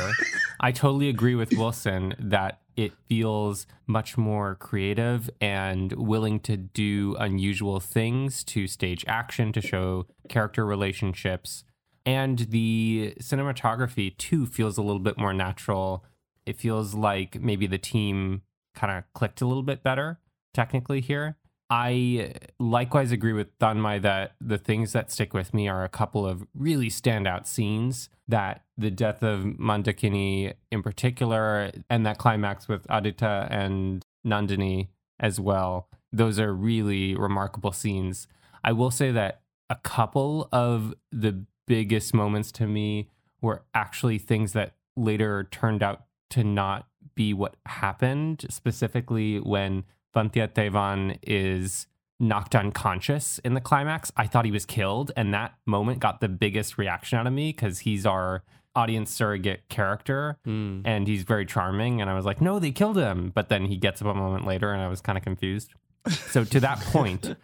I 0.60 0.72
totally 0.72 1.10
agree 1.10 1.36
with 1.36 1.52
Wilson 1.54 2.16
that 2.20 2.62
it 2.78 2.94
feels 3.08 3.66
much 3.88 4.18
more 4.18 4.56
creative 4.56 5.30
and 5.42 5.92
willing 5.94 6.40
to 6.42 6.56
do 6.56 7.16
unusual 7.20 7.80
things 7.80 8.44
to 8.46 8.68
stage 8.68 9.04
action, 9.08 9.52
to 9.52 9.60
show 9.60 10.06
character 10.30 10.66
relationships. 10.66 11.64
And 12.06 12.40
the 12.52 13.16
cinematography, 13.20 14.16
too, 14.18 14.46
feels 14.46 14.78
a 14.78 14.84
little 14.84 15.02
bit 15.02 15.18
more 15.18 15.34
natural. 15.34 16.06
It 16.46 16.58
feels 16.58 16.94
like 16.94 17.42
maybe 17.42 17.66
the 17.66 17.80
team 17.80 18.44
kind 18.76 18.96
of 18.96 19.12
clicked 19.14 19.42
a 19.42 19.48
little 19.48 19.64
bit 19.64 19.84
better 19.84 20.20
technically 20.54 21.02
here. 21.02 21.36
I 21.70 22.34
likewise 22.60 23.12
agree 23.12 23.34
with 23.34 23.58
Thanmye 23.60 24.02
that 24.02 24.36
the 24.40 24.58
things 24.58 24.94
that 24.94 25.12
stick 25.12 25.34
with 25.34 25.54
me 25.54 25.68
are 25.68 25.84
a 25.84 25.90
couple 25.90 26.26
of 26.26 26.48
really 26.54 26.90
standout 26.90 27.46
scenes. 27.46 28.10
That 28.30 28.64
the 28.78 28.92
death 28.92 29.24
of 29.24 29.42
Mandakini 29.42 30.54
in 30.72 30.84
particular, 30.84 31.72
and 31.90 32.06
that 32.06 32.18
climax 32.18 32.68
with 32.68 32.86
Aditya 32.90 33.48
and 33.50 34.06
Nandini 34.26 34.90
as 35.20 35.40
well. 35.40 35.88
Those 36.12 36.40
are 36.40 36.54
really 36.54 37.16
remarkable 37.16 37.72
scenes. 37.72 38.28
I 38.64 38.74
will 38.74 38.92
say 38.92 39.12
that 39.12 39.42
a 39.70 39.76
couple 39.76 40.50
of 40.52 40.94
the 41.12 41.46
biggest 41.68 42.14
moments 42.14 42.52
to 42.54 42.68
me 42.68 43.10
were 43.42 43.64
actually 43.74 44.18
things 44.18 44.54
that 44.54 44.76
later 44.96 45.48
turned 45.52 45.84
out 45.84 46.06
to 46.32 46.44
not 46.44 46.88
be 47.16 47.34
what 47.34 47.56
happened, 47.66 48.46
specifically 48.50 49.40
when 49.40 49.84
Vanthiyathevan 50.18 51.20
is 51.24 51.88
knocked 52.20 52.56
unconscious 52.56 53.40
in 53.40 53.54
the 53.54 53.62
climax. 53.62 54.12
I 54.18 54.26
thought 54.26 54.46
he 54.46 54.52
was 54.52 54.66
killed, 54.66 55.12
and 55.16 55.34
that 55.34 55.54
moment 55.66 56.00
got 56.00 56.20
the 56.20 56.28
biggest 56.30 56.78
reaction 56.78 57.20
out 57.20 57.28
of 57.28 57.34
me 57.34 57.52
because 57.52 57.80
he's 57.80 58.06
our 58.06 58.44
audience 58.76 59.10
surrogate 59.12 59.68
character 59.70 60.38
Mm. 60.46 60.82
and 60.86 61.08
he's 61.08 61.24
very 61.24 61.46
charming 61.48 62.00
and 62.00 62.10
I 62.12 62.14
was 62.14 62.26
like, 62.26 62.40
"No, 62.42 62.60
they 62.60 62.72
killed 62.72 62.96
him." 62.98 63.32
But 63.34 63.50
then 63.50 63.66
he 63.66 63.76
gets 63.78 64.02
up 64.04 64.08
a 64.08 64.14
moment 64.14 64.46
later 64.46 64.72
and 64.72 64.82
I 64.82 64.88
was 64.88 65.02
kind 65.02 65.18
of 65.18 65.24
confused. 65.24 65.74
So 66.08 66.44
to 66.44 66.60
that 66.60 66.80
point, 66.94 67.36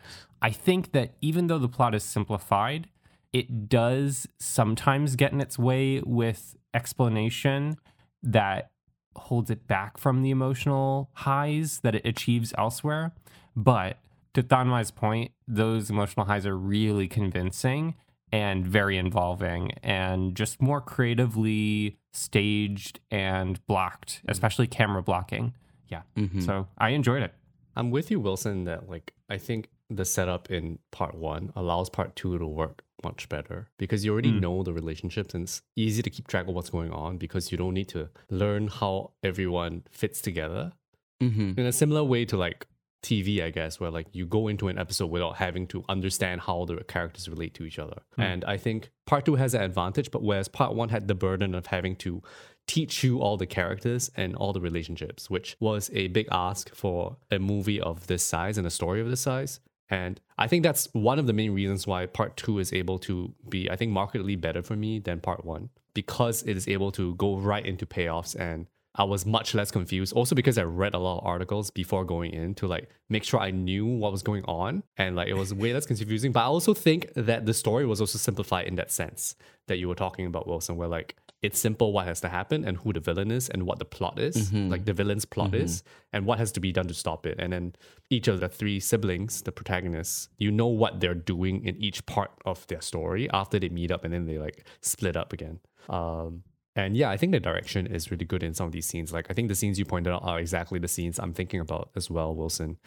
I 0.44 0.52
think 0.52 0.92
that 0.92 1.16
even 1.22 1.48
though 1.48 1.58
the 1.58 1.68
plot 1.68 1.96
is 1.96 2.04
simplified, 2.04 2.88
it 3.32 3.68
does 3.68 4.28
sometimes 4.40 5.16
get 5.16 5.32
in 5.34 5.42
its 5.42 5.58
way 5.58 6.02
with 6.06 6.56
explanation 6.76 7.78
that 8.22 8.70
holds 9.16 9.50
it 9.50 9.68
back 9.68 9.98
from 9.98 10.22
the 10.22 10.32
emotional 10.32 11.10
highs 11.14 11.80
that 11.82 11.96
it 11.96 12.06
achieves 12.06 12.54
elsewhere. 12.58 13.12
But 13.56 13.98
to 14.34 14.42
Thanmye's 14.44 14.92
point, 14.92 15.32
those 15.48 15.90
emotional 15.90 16.26
highs 16.26 16.46
are 16.46 16.58
really 16.58 17.08
convincing 17.08 17.96
and 18.32 18.66
very 18.66 18.98
involving 18.98 19.72
and 19.84 20.36
just 20.36 20.60
more 20.62 20.82
creatively 20.82 21.98
staged 22.12 23.00
and 23.12 23.66
blocked, 23.68 24.22
especially 24.28 24.66
camera 24.68 25.04
blocking. 25.04 25.54
Yeah. 25.88 26.02
Mhm. 26.16 26.42
So 26.44 26.68
I 26.78 26.90
enjoyed 26.90 27.22
it. 27.22 27.34
I'm 27.76 27.92
with 27.92 28.10
you, 28.10 28.20
Wilson, 28.20 28.64
that 28.64 28.90
like 28.90 29.14
I 29.30 29.38
think 29.38 29.70
the 29.90 30.06
setup 30.06 30.50
in 30.50 30.80
part 30.92 31.14
one 31.16 31.52
allows 31.56 31.90
part 31.90 32.16
two 32.16 32.38
to 32.40 32.46
work 32.48 32.84
much 33.04 33.30
better 33.30 33.70
because 33.78 34.04
you 34.06 34.12
already 34.14 34.32
Mm. 34.32 34.42
know 34.42 34.64
the 34.64 34.74
relationships 34.74 35.34
and 35.34 35.44
it's 35.44 35.62
easy 35.76 36.02
to 36.02 36.10
keep 36.10 36.28
track 36.28 36.48
of 36.48 36.54
what's 36.56 36.70
going 36.70 36.92
on 36.92 37.18
because 37.18 37.52
you 37.52 37.58
don't 37.58 37.74
need 37.74 37.90
to 37.90 38.10
learn 38.30 38.68
how 38.68 39.12
everyone 39.24 39.84
fits 39.92 40.22
together. 40.22 40.74
Mhm. 41.22 41.58
In 41.58 41.66
a 41.66 41.72
similar 41.72 42.04
way 42.04 42.26
to 42.26 42.38
like 42.38 42.68
TV, 43.02 43.42
I 43.44 43.50
guess, 43.50 43.80
where 43.82 43.92
like 43.92 44.08
you 44.14 44.26
go 44.26 44.48
into 44.48 44.70
an 44.70 44.78
episode 44.78 45.08
without 45.08 45.36
having 45.36 45.68
to 45.68 45.84
understand 45.90 46.42
how 46.42 46.64
the 46.66 46.78
characters 46.86 47.28
relate 47.28 47.54
to 47.56 47.66
each 47.66 47.78
other. 47.78 48.02
And 48.18 48.46
I 48.46 48.56
think 48.58 48.92
part 49.06 49.26
two 49.26 49.36
has 49.36 49.52
that 49.52 49.64
advantage, 49.64 50.10
but 50.10 50.24
whereas 50.24 50.48
part 50.48 50.74
one 50.74 50.88
had 50.90 51.08
the 51.10 51.16
burden 51.16 51.54
of 51.54 51.66
having 51.68 51.98
to 51.98 52.22
teach 52.66 53.04
you 53.04 53.20
all 53.20 53.36
the 53.36 53.46
characters 53.46 54.10
and 54.16 54.38
all 54.38 54.54
the 54.54 54.62
relationships, 54.62 55.30
which 55.30 55.58
was 55.60 55.92
a 55.94 56.08
big 56.08 56.28
ask 56.32 56.74
for 56.74 57.18
a 57.30 57.40
movie 57.40 57.82
of 57.82 58.08
this 58.08 58.24
size 58.26 58.58
and 58.58 58.66
a 58.66 58.70
story 58.72 59.02
of 59.02 59.10
this 59.10 59.20
size. 59.20 59.60
And 59.90 60.20
I 60.38 60.48
think 60.48 60.64
that's 60.64 60.88
one 60.94 61.20
of 61.20 61.28
the 61.28 61.34
main 61.34 61.52
reasons 61.52 61.86
why 61.86 62.06
part 62.06 62.38
two 62.38 62.60
is 62.60 62.74
able 62.74 63.00
to 63.00 63.34
be, 63.50 63.70
I 63.70 63.76
think, 63.76 63.92
markedly 63.92 64.36
better 64.36 64.62
for 64.62 64.76
me 64.76 65.00
than 65.00 65.20
part 65.20 65.46
one 65.46 65.70
because 65.94 66.42
it 66.44 66.58
is 66.58 66.68
able 66.68 66.92
to 66.94 67.16
go 67.16 67.38
right 67.38 67.66
into 67.66 67.86
payoffs 67.86 68.36
and 68.40 68.68
I 68.96 69.06
was 69.06 69.26
much 69.26 69.56
less 69.56 69.72
confused. 69.72 70.14
Also 70.14 70.36
because 70.36 70.58
I 70.58 70.64
read 70.64 70.94
a 70.94 71.00
lot 71.00 71.20
of 71.20 71.26
articles 71.26 71.72
before 71.72 72.06
going 72.06 72.32
in 72.32 72.54
to 72.56 72.68
like 72.68 72.90
make 73.10 73.24
sure 73.24 73.40
I 73.40 73.50
knew 73.50 73.86
what 73.86 74.12
was 74.12 74.22
going 74.22 74.44
on 74.46 74.84
and 74.98 75.16
like 75.16 75.28
it 75.28 75.34
was 75.34 75.54
way 75.54 75.74
less 75.74 75.88
confusing. 75.88 76.32
But 76.32 76.42
I 76.42 76.46
also 76.46 76.74
think 76.74 77.12
that 77.16 77.46
the 77.46 77.54
story 77.54 77.86
was 77.86 78.00
also 78.00 78.20
simplified 78.20 78.68
in 78.68 78.76
that 78.76 78.92
sense 78.92 79.36
that 79.68 79.78
you 79.78 79.88
were 79.88 79.96
talking 79.96 80.28
about, 80.28 80.48
Wilson, 80.48 80.76
where 80.76 80.88
like 80.88 81.16
it's 81.44 81.60
simple 81.60 81.92
what 81.92 82.08
has 82.08 82.22
to 82.22 82.30
happen 82.30 82.64
and 82.64 82.78
who 82.78 82.94
the 82.94 83.02
villain 83.02 83.30
is 83.30 83.50
and 83.50 83.64
what 83.64 83.78
the 83.78 83.86
plot 83.86 84.18
is, 84.18 84.52
like 84.72 84.86
the 84.86 84.94
villain's 84.94 85.26
plot 85.26 85.54
is, 85.54 85.84
and 86.14 86.26
what 86.26 86.40
has 86.40 86.52
to 86.54 86.60
be 86.62 86.72
done 86.72 86.88
to 86.88 86.94
stop 86.94 87.26
it. 87.26 87.36
And 87.38 87.52
then 87.52 87.76
each 88.10 88.28
of 88.30 88.40
the 88.40 88.48
three 88.48 88.80
siblings, 88.80 89.42
the 89.42 89.52
protagonists, 89.52 90.30
you 90.38 90.52
know 90.52 90.68
what 90.68 91.02
they're 91.02 91.14
doing 91.14 91.64
in 91.66 91.76
each 91.78 92.06
part 92.06 92.32
of 92.46 92.66
their 92.68 92.82
story 92.82 93.30
after 93.32 93.60
they 93.60 93.70
meet 93.70 93.92
up 93.92 94.06
and 94.06 94.14
then 94.14 94.26
they 94.26 94.38
like 94.40 94.66
split 94.82 95.18
up 95.18 95.34
again. 95.34 95.60
Um, 95.90 96.44
and 96.76 96.96
yeah, 96.98 97.10
I 97.10 97.18
think 97.18 97.34
the 97.34 97.40
direction 97.40 97.88
is 97.88 98.10
really 98.10 98.26
good 98.26 98.42
in 98.42 98.54
some 98.54 98.66
of 98.66 98.72
these 98.72 98.86
scenes. 98.86 99.14
Like 99.14 99.28
I 99.30 99.34
think 99.34 99.50
the 99.50 99.56
scenes 99.56 99.78
you 99.78 99.86
pointed 99.86 100.14
out 100.14 100.24
are 100.24 100.40
exactly 100.40 100.80
the 100.80 100.88
scenes 100.88 101.20
I'm 101.20 101.34
thinking 101.34 101.60
about 101.60 101.90
as 101.96 102.10
well, 102.10 102.34
Wilson, 102.34 102.78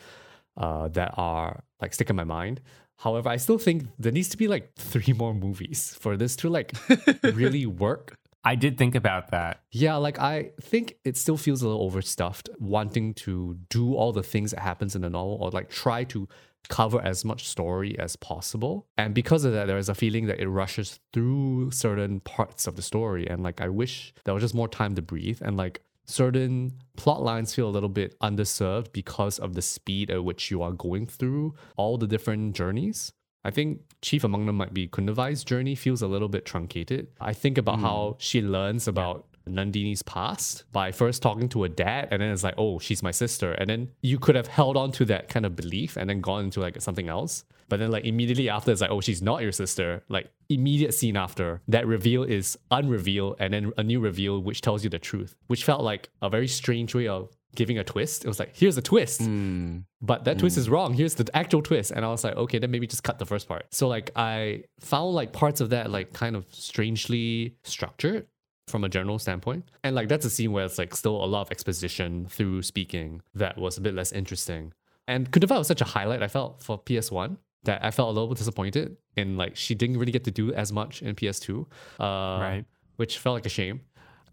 uh, 0.56 0.88
that 0.88 1.12
are 1.16 1.62
like 1.80 1.94
stick 1.94 2.10
in 2.10 2.16
my 2.16 2.24
mind. 2.24 2.62
However, 2.96 3.28
I 3.28 3.36
still 3.36 3.58
think 3.58 3.84
there 3.98 4.12
needs 4.12 4.28
to 4.30 4.36
be 4.36 4.48
like 4.48 4.74
three 4.76 5.12
more 5.16 5.34
movies 5.34 5.94
for 6.00 6.16
this 6.16 6.34
to 6.36 6.48
like 6.48 6.72
really 7.22 7.66
work. 7.66 8.16
I 8.46 8.54
did 8.54 8.78
think 8.78 8.94
about 8.94 9.32
that. 9.32 9.60
Yeah, 9.72 9.96
like 9.96 10.20
I 10.20 10.52
think 10.60 10.98
it 11.04 11.16
still 11.16 11.36
feels 11.36 11.62
a 11.62 11.68
little 11.68 11.82
overstuffed, 11.82 12.48
wanting 12.60 13.12
to 13.14 13.58
do 13.68 13.94
all 13.94 14.12
the 14.12 14.22
things 14.22 14.52
that 14.52 14.60
happens 14.60 14.94
in 14.94 15.02
the 15.02 15.10
novel 15.10 15.36
or 15.40 15.50
like 15.50 15.68
try 15.68 16.04
to 16.04 16.28
cover 16.68 17.00
as 17.02 17.24
much 17.24 17.48
story 17.48 17.98
as 17.98 18.14
possible. 18.14 18.86
And 18.96 19.16
because 19.16 19.44
of 19.44 19.52
that, 19.52 19.66
there 19.66 19.78
is 19.78 19.88
a 19.88 19.96
feeling 19.96 20.26
that 20.26 20.38
it 20.38 20.48
rushes 20.48 21.00
through 21.12 21.72
certain 21.72 22.20
parts 22.20 22.68
of 22.68 22.76
the 22.76 22.82
story. 22.82 23.28
And 23.28 23.42
like 23.42 23.60
I 23.60 23.68
wish 23.68 24.14
there 24.24 24.32
was 24.32 24.44
just 24.44 24.54
more 24.54 24.68
time 24.68 24.94
to 24.94 25.02
breathe. 25.02 25.42
And 25.42 25.56
like 25.56 25.82
certain 26.04 26.78
plot 26.96 27.22
lines 27.22 27.52
feel 27.52 27.68
a 27.68 27.74
little 27.76 27.88
bit 27.88 28.16
underserved 28.20 28.92
because 28.92 29.40
of 29.40 29.54
the 29.54 29.62
speed 29.62 30.08
at 30.08 30.22
which 30.22 30.52
you 30.52 30.62
are 30.62 30.72
going 30.72 31.08
through 31.08 31.56
all 31.76 31.98
the 31.98 32.06
different 32.06 32.54
journeys. 32.54 33.12
I 33.46 33.50
think 33.52 33.82
chief 34.02 34.24
among 34.24 34.46
them 34.46 34.56
might 34.56 34.74
be 34.74 34.88
Kundavai's 34.88 35.44
journey 35.44 35.76
feels 35.76 36.02
a 36.02 36.08
little 36.08 36.28
bit 36.28 36.44
truncated. 36.44 37.06
I 37.20 37.32
think 37.32 37.58
about 37.58 37.76
hmm. 37.76 37.84
how 37.84 38.16
she 38.18 38.42
learns 38.42 38.88
about 38.88 39.24
Nandini's 39.48 40.02
past 40.02 40.64
by 40.72 40.90
first 40.90 41.22
talking 41.22 41.48
to 41.50 41.62
her 41.62 41.68
dad, 41.68 42.08
and 42.10 42.20
then 42.20 42.30
it's 42.30 42.42
like, 42.42 42.56
oh, 42.58 42.80
she's 42.80 43.04
my 43.04 43.12
sister. 43.12 43.52
And 43.52 43.70
then 43.70 43.90
you 44.02 44.18
could 44.18 44.34
have 44.34 44.48
held 44.48 44.76
on 44.76 44.90
to 44.92 45.04
that 45.04 45.28
kind 45.28 45.46
of 45.46 45.54
belief 45.54 45.96
and 45.96 46.10
then 46.10 46.20
gone 46.20 46.46
into 46.46 46.58
like 46.58 46.82
something 46.82 47.08
else. 47.08 47.44
But 47.68 47.78
then 47.78 47.92
like 47.92 48.04
immediately 48.04 48.48
after 48.48 48.72
it's 48.72 48.80
like, 48.80 48.90
oh, 48.90 49.00
she's 49.00 49.22
not 49.22 49.42
your 49.42 49.52
sister. 49.52 50.02
Like 50.08 50.28
immediate 50.48 50.92
scene 50.92 51.16
after 51.16 51.62
that 51.68 51.86
reveal 51.86 52.24
is 52.24 52.58
unrevealed 52.72 53.36
and 53.38 53.54
then 53.54 53.72
a 53.76 53.84
new 53.84 54.00
reveal 54.00 54.40
which 54.40 54.60
tells 54.60 54.82
you 54.82 54.90
the 54.90 54.98
truth, 54.98 55.36
which 55.46 55.62
felt 55.62 55.82
like 55.82 56.08
a 56.20 56.28
very 56.28 56.48
strange 56.48 56.96
way 56.96 57.06
of 57.06 57.30
giving 57.56 57.78
a 57.78 57.84
twist. 57.84 58.24
It 58.24 58.28
was 58.28 58.38
like, 58.38 58.54
here's 58.54 58.76
a 58.76 58.82
twist. 58.82 59.22
Mm. 59.22 59.84
But 60.00 60.24
that 60.24 60.38
twist 60.38 60.56
is 60.56 60.68
wrong. 60.68 60.94
Here's 60.94 61.14
the 61.14 61.28
actual 61.34 61.62
twist. 61.62 61.90
And 61.90 62.04
I 62.04 62.08
was 62.08 62.22
like, 62.22 62.36
okay, 62.36 62.58
then 62.58 62.70
maybe 62.70 62.86
just 62.86 63.02
cut 63.02 63.18
the 63.18 63.26
first 63.26 63.48
part. 63.48 63.66
So 63.70 63.88
like 63.88 64.10
I 64.14 64.64
found 64.80 65.14
like 65.14 65.32
parts 65.32 65.60
of 65.60 65.70
that 65.70 65.90
like 65.90 66.12
kind 66.12 66.36
of 66.36 66.46
strangely 66.52 67.56
structured 67.64 68.26
from 68.68 68.84
a 68.84 68.88
general 68.88 69.18
standpoint. 69.18 69.64
And 69.82 69.94
like 69.96 70.08
that's 70.08 70.24
a 70.26 70.30
scene 70.30 70.52
where 70.52 70.64
it's 70.64 70.78
like 70.78 70.94
still 70.94 71.16
a 71.24 71.26
lot 71.26 71.42
of 71.42 71.50
exposition 71.50 72.26
through 72.28 72.62
speaking 72.62 73.22
that 73.34 73.56
was 73.58 73.78
a 73.78 73.80
bit 73.80 73.94
less 73.94 74.12
interesting. 74.12 74.72
And 75.08 75.30
Kundava 75.30 75.58
was 75.58 75.68
such 75.68 75.80
a 75.80 75.84
highlight, 75.84 76.22
I 76.22 76.28
felt, 76.28 76.62
for 76.62 76.78
PS1 76.78 77.36
that 77.64 77.84
I 77.84 77.90
felt 77.90 78.08
a 78.08 78.12
little 78.12 78.28
bit 78.28 78.38
disappointed 78.38 78.96
in 79.16 79.36
like 79.36 79.56
she 79.56 79.74
didn't 79.74 79.98
really 79.98 80.12
get 80.12 80.24
to 80.24 80.30
do 80.30 80.52
as 80.52 80.72
much 80.72 81.02
in 81.02 81.14
PS2. 81.14 81.60
Uh, 81.98 82.04
Right. 82.40 82.64
Which 82.96 83.18
felt 83.18 83.34
like 83.34 83.46
a 83.46 83.50
shame. 83.50 83.82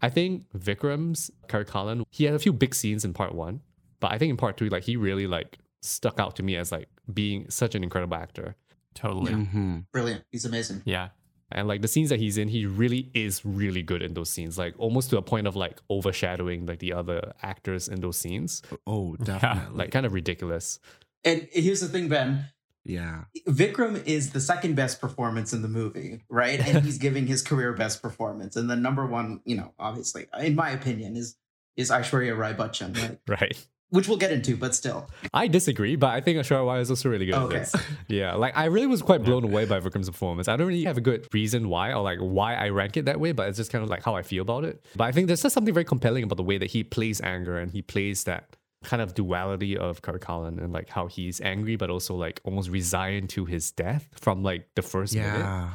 I 0.02 0.10
think 0.10 0.44
Vikram's 0.56 1.30
Karikalan, 1.48 2.04
he 2.10 2.24
had 2.24 2.34
a 2.34 2.38
few 2.38 2.52
big 2.52 2.74
scenes 2.74 3.04
in 3.04 3.14
part 3.14 3.34
one, 3.34 3.60
but 4.00 4.12
I 4.12 4.18
think 4.18 4.30
in 4.30 4.36
part 4.36 4.56
two, 4.56 4.68
like 4.68 4.84
he 4.84 4.96
really 4.96 5.26
like 5.26 5.58
stuck 5.82 6.18
out 6.20 6.36
to 6.36 6.42
me 6.42 6.56
as 6.56 6.72
like 6.72 6.88
being 7.12 7.48
such 7.50 7.74
an 7.74 7.82
incredible 7.82 8.16
actor. 8.16 8.56
Totally. 8.94 9.32
Yeah. 9.32 9.38
Mhm. 9.38 9.86
Brilliant. 9.92 10.24
He's 10.30 10.44
amazing. 10.44 10.82
Yeah. 10.84 11.08
And 11.52 11.68
like 11.68 11.82
the 11.82 11.88
scenes 11.88 12.08
that 12.08 12.18
he's 12.18 12.36
in, 12.38 12.48
he 12.48 12.66
really 12.66 13.10
is 13.14 13.44
really 13.44 13.82
good 13.82 14.02
in 14.02 14.14
those 14.14 14.30
scenes, 14.30 14.58
like 14.58 14.74
almost 14.78 15.10
to 15.10 15.18
a 15.18 15.22
point 15.22 15.46
of 15.46 15.54
like 15.56 15.78
overshadowing 15.90 16.66
like 16.66 16.78
the 16.80 16.92
other 16.92 17.32
actors 17.42 17.86
in 17.88 18.00
those 18.00 18.16
scenes. 18.16 18.62
Oh, 18.86 19.16
definitely. 19.22 19.76
Like 19.76 19.90
kind 19.90 20.06
of 20.06 20.12
ridiculous. 20.12 20.80
And 21.24 21.48
here's 21.52 21.80
the 21.80 21.88
thing, 21.88 22.08
Ben. 22.08 22.46
Yeah. 22.84 23.24
Vikram 23.48 24.04
is 24.06 24.30
the 24.30 24.40
second 24.40 24.76
best 24.76 25.00
performance 25.00 25.52
in 25.52 25.62
the 25.62 25.68
movie, 25.68 26.22
right? 26.28 26.60
And 26.60 26.84
he's 26.84 26.98
giving 27.06 27.26
his 27.26 27.42
career 27.42 27.72
best 27.72 28.02
performance. 28.02 28.56
And 28.56 28.68
the 28.68 28.76
number 28.76 29.06
one, 29.06 29.40
you 29.44 29.56
know, 29.56 29.72
obviously, 29.78 30.26
in 30.38 30.54
my 30.54 30.70
opinion, 30.70 31.16
is 31.16 31.36
is 31.76 31.90
Aishwarya 31.90 32.36
Rai 32.36 32.54
Bachchan, 32.54 32.96
right? 32.96 33.18
Right. 33.28 33.66
Which 33.90 34.08
we'll 34.08 34.18
get 34.18 34.32
into, 34.32 34.56
but 34.56 34.74
still. 34.74 35.08
I 35.32 35.46
disagree, 35.46 35.94
but 35.94 36.08
I 36.08 36.20
think 36.20 36.38
Aishwarya 36.38 36.66
Rai 36.66 36.80
is 36.80 36.90
also 36.90 37.08
really 37.08 37.26
good 37.26 37.34
Okay. 37.34 37.64
Yeah, 38.08 38.34
like 38.34 38.56
I 38.56 38.64
really 38.64 38.88
was 38.88 39.02
quite 39.02 39.22
blown 39.22 39.44
away 39.44 39.66
by 39.66 39.78
Vikram's 39.78 40.10
performance. 40.10 40.48
I 40.48 40.56
don't 40.56 40.66
really 40.66 40.84
have 40.84 40.96
a 40.96 41.00
good 41.00 41.28
reason 41.32 41.68
why 41.68 41.92
or 41.92 42.02
like 42.02 42.18
why 42.18 42.54
I 42.54 42.70
rank 42.70 42.96
it 42.96 43.04
that 43.04 43.20
way, 43.20 43.32
but 43.32 43.48
it's 43.48 43.58
just 43.58 43.70
kind 43.70 43.84
of 43.84 43.90
like 43.90 44.02
how 44.02 44.16
I 44.16 44.22
feel 44.22 44.42
about 44.42 44.64
it. 44.64 44.84
But 44.96 45.04
I 45.04 45.12
think 45.12 45.28
there's 45.28 45.42
just 45.42 45.54
something 45.54 45.72
very 45.72 45.84
compelling 45.84 46.24
about 46.24 46.36
the 46.36 46.42
way 46.42 46.58
that 46.58 46.70
he 46.70 46.82
plays 46.82 47.20
anger 47.20 47.56
and 47.58 47.70
he 47.70 47.82
plays 47.82 48.24
that 48.24 48.56
kind 48.84 49.02
of 49.02 49.14
duality 49.14 49.76
of 49.76 50.02
Karikalan 50.02 50.62
and 50.62 50.72
like 50.72 50.88
how 50.88 51.06
he's 51.06 51.40
angry 51.40 51.76
but 51.76 51.90
also 51.90 52.14
like 52.14 52.40
almost 52.44 52.70
resigned 52.70 53.30
to 53.30 53.44
his 53.44 53.70
death 53.70 54.08
from 54.14 54.42
like 54.42 54.68
the 54.74 54.82
first 54.82 55.14
minute. 55.14 55.38
Yeah. 55.38 55.70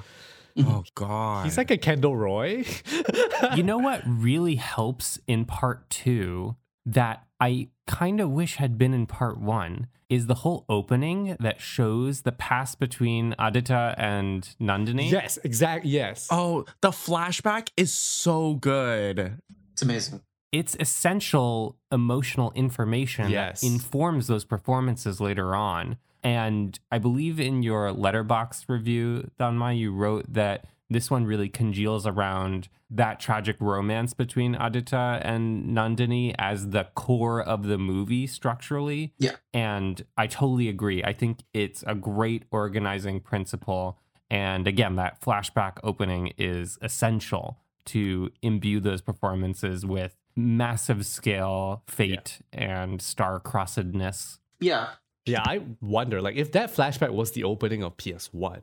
Oh 0.57 0.61
mm-hmm. 0.61 0.79
God. 0.95 1.45
He's 1.45 1.57
like 1.57 1.71
a 1.71 1.77
Kendall 1.77 2.17
Roy. 2.17 2.65
you 3.55 3.63
know 3.63 3.77
what 3.77 4.01
really 4.05 4.55
helps 4.55 5.19
in 5.27 5.45
part 5.45 5.89
two 5.89 6.55
that 6.85 7.25
I 7.39 7.69
kind 7.87 8.19
of 8.19 8.29
wish 8.29 8.55
had 8.55 8.77
been 8.77 8.93
in 8.93 9.05
part 9.05 9.39
one 9.39 9.87
is 10.09 10.25
the 10.25 10.35
whole 10.35 10.65
opening 10.67 11.37
that 11.39 11.61
shows 11.61 12.21
the 12.23 12.31
past 12.31 12.79
between 12.79 13.35
Aditya 13.37 13.95
and 13.97 14.55
Nandini. 14.59 15.11
yes, 15.11 15.37
exactly. 15.43 15.91
Yes. 15.91 16.27
Oh, 16.31 16.65
the 16.81 16.89
flashback 16.89 17.69
is 17.77 17.93
so 17.93 18.55
good. 18.55 19.39
It's 19.73 19.83
amazing. 19.83 20.21
It's 20.51 20.75
essential 20.79 21.77
emotional 21.91 22.51
information 22.55 23.29
Yes. 23.29 23.61
that 23.61 23.67
informs 23.67 24.27
those 24.27 24.45
performances 24.45 25.21
later 25.21 25.55
on. 25.55 25.97
And 26.23 26.77
I 26.91 26.97
believe 26.97 27.39
in 27.39 27.63
your 27.63 27.91
Letterboxd 27.93 28.65
review, 28.67 29.29
Thanmye, 29.39 29.77
you 29.77 29.93
wrote 29.93 30.25
that 30.33 30.65
this 30.89 31.11
one 31.11 31.25
really 31.25 31.49
congeals 31.49 32.07
around 32.07 32.67
that 32.89 33.19
tragic 33.19 33.55
romance 33.59 34.13
between 34.15 34.55
Aditya 34.55 35.21
and 35.23 35.65
Nandini 35.69 36.33
as 36.39 36.69
the 36.69 36.85
core 36.95 37.41
of 37.41 37.67
the 37.67 37.77
movie 37.77 38.25
structurally. 38.25 39.13
Yeah. 39.19 39.35
And 39.53 40.03
I 40.17 40.25
totally 40.25 40.67
agree. 40.67 41.03
I 41.03 41.13
think 41.13 41.43
it's 41.53 41.83
a 41.85 41.93
great 41.93 42.45
organizing 42.51 43.19
principle. 43.19 43.99
And 44.31 44.67
again, 44.67 44.95
that 44.95 45.21
flashback 45.21 45.77
opening 45.83 46.33
is 46.37 46.79
essential 46.81 47.59
to 47.85 48.31
imbue 48.41 48.79
those 48.79 49.01
performances 49.01 49.85
with 49.85 50.15
massive 50.39 51.05
scale 51.05 51.83
fate 51.87 52.39
and 52.53 53.01
star-crossedness. 53.01 54.39
Yeah. 54.59 54.89
Yeah, 55.25 55.43
I 55.45 55.61
wonder 55.81 56.21
like 56.21 56.35
if 56.37 56.51
that 56.53 56.73
flashback 56.73 57.11
was 57.11 57.31
the 57.31 57.43
opening 57.43 57.83
of 57.83 57.97
PS1, 57.97 58.61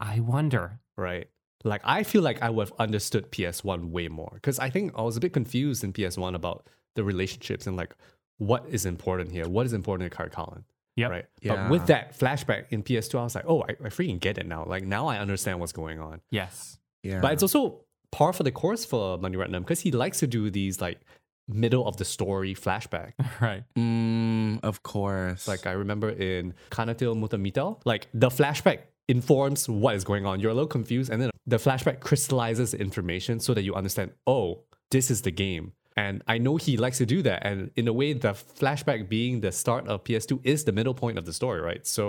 I 0.00 0.20
wonder. 0.20 0.80
right? 0.96 1.28
Like 1.62 1.82
I 1.84 2.02
feel 2.04 2.22
like 2.22 2.42
I 2.42 2.48
would 2.50 2.68
have 2.68 2.78
understood 2.80 3.30
PS1 3.30 3.90
way 3.90 4.08
more 4.08 4.30
because 4.34 4.58
I 4.58 4.70
think 4.70 4.92
I 4.96 5.02
was 5.02 5.16
a 5.16 5.20
bit 5.20 5.32
confused 5.32 5.84
in 5.84 5.92
PS1 5.92 6.34
about 6.34 6.66
the 6.96 7.04
relationships 7.04 7.66
and 7.66 7.76
like 7.76 7.94
what 8.38 8.64
is 8.70 8.86
important 8.86 9.30
here, 9.30 9.46
what 9.48 9.66
is 9.66 9.72
important 9.74 10.10
to 10.10 10.16
Karikalan, 10.16 10.64
Yep. 10.96 11.10
right? 11.10 11.26
Yeah. 11.42 11.54
But 11.54 11.70
with 11.70 11.86
that 11.86 12.18
flashback 12.18 12.64
in 12.70 12.82
PS2, 12.82 13.18
I 13.20 13.22
was 13.22 13.34
like, 13.34 13.44
oh, 13.46 13.62
I, 13.62 13.72
I 13.72 13.88
freaking 13.90 14.18
get 14.18 14.38
it 14.38 14.46
now. 14.46 14.64
Like 14.66 14.84
now 14.84 15.06
I 15.06 15.18
understand 15.18 15.60
what's 15.60 15.72
going 15.72 16.00
on. 16.00 16.22
Yes. 16.30 16.78
Yeah. 17.02 17.20
But 17.20 17.34
it's 17.34 17.42
also 17.42 17.84
par 18.12 18.32
for 18.32 18.42
the 18.42 18.52
course 18.52 18.84
for 18.84 19.18
Mani 19.18 19.36
Ratnam 19.36 19.60
because 19.60 19.80
he 19.80 19.90
likes 19.90 20.18
to 20.20 20.26
do 20.26 20.50
these 20.50 20.80
like 20.80 21.00
middle 21.48 21.86
of 21.86 21.96
the 21.96 22.04
story 22.04 22.54
flashback. 22.54 23.12
Right. 23.40 23.64
Mm, 23.76 24.60
of 24.62 24.82
course. 24.82 25.48
Like 25.48 25.66
I 25.66 25.72
remember 25.72 26.10
in 26.10 26.54
Kannathil 26.70 27.16
Muthamittal, 27.16 27.80
like 27.84 28.08
the 28.12 28.28
flashback 28.28 28.80
informs 29.08 29.68
what 29.68 29.94
is 29.96 30.04
going 30.04 30.26
on. 30.26 30.40
You're 30.40 30.50
a 30.50 30.54
little 30.54 30.68
confused, 30.68 31.10
and 31.10 31.20
then 31.20 31.30
the 31.46 31.56
flashback 31.56 32.00
crystallizes 32.00 32.72
the 32.72 32.80
information 32.80 33.40
so 33.40 33.54
that 33.54 33.62
you 33.62 33.74
understand, 33.74 34.12
oh, 34.26 34.62
this 34.90 35.10
is 35.10 35.22
the 35.22 35.30
game. 35.30 35.72
And 36.04 36.14
I 36.34 36.36
know 36.44 36.54
he 36.66 36.74
likes 36.84 36.98
to 37.02 37.06
do 37.14 37.18
that. 37.28 37.40
And 37.48 37.58
in 37.80 37.86
a 37.92 37.92
way, 38.00 38.08
the 38.26 38.32
flashback 38.60 39.00
being 39.16 39.34
the 39.46 39.52
start 39.52 39.84
of 39.92 39.96
PS2 40.06 40.32
is 40.52 40.58
the 40.68 40.72
middle 40.78 40.94
point 41.02 41.16
of 41.20 41.24
the 41.28 41.32
story, 41.40 41.60
right? 41.70 41.84
So 41.96 42.02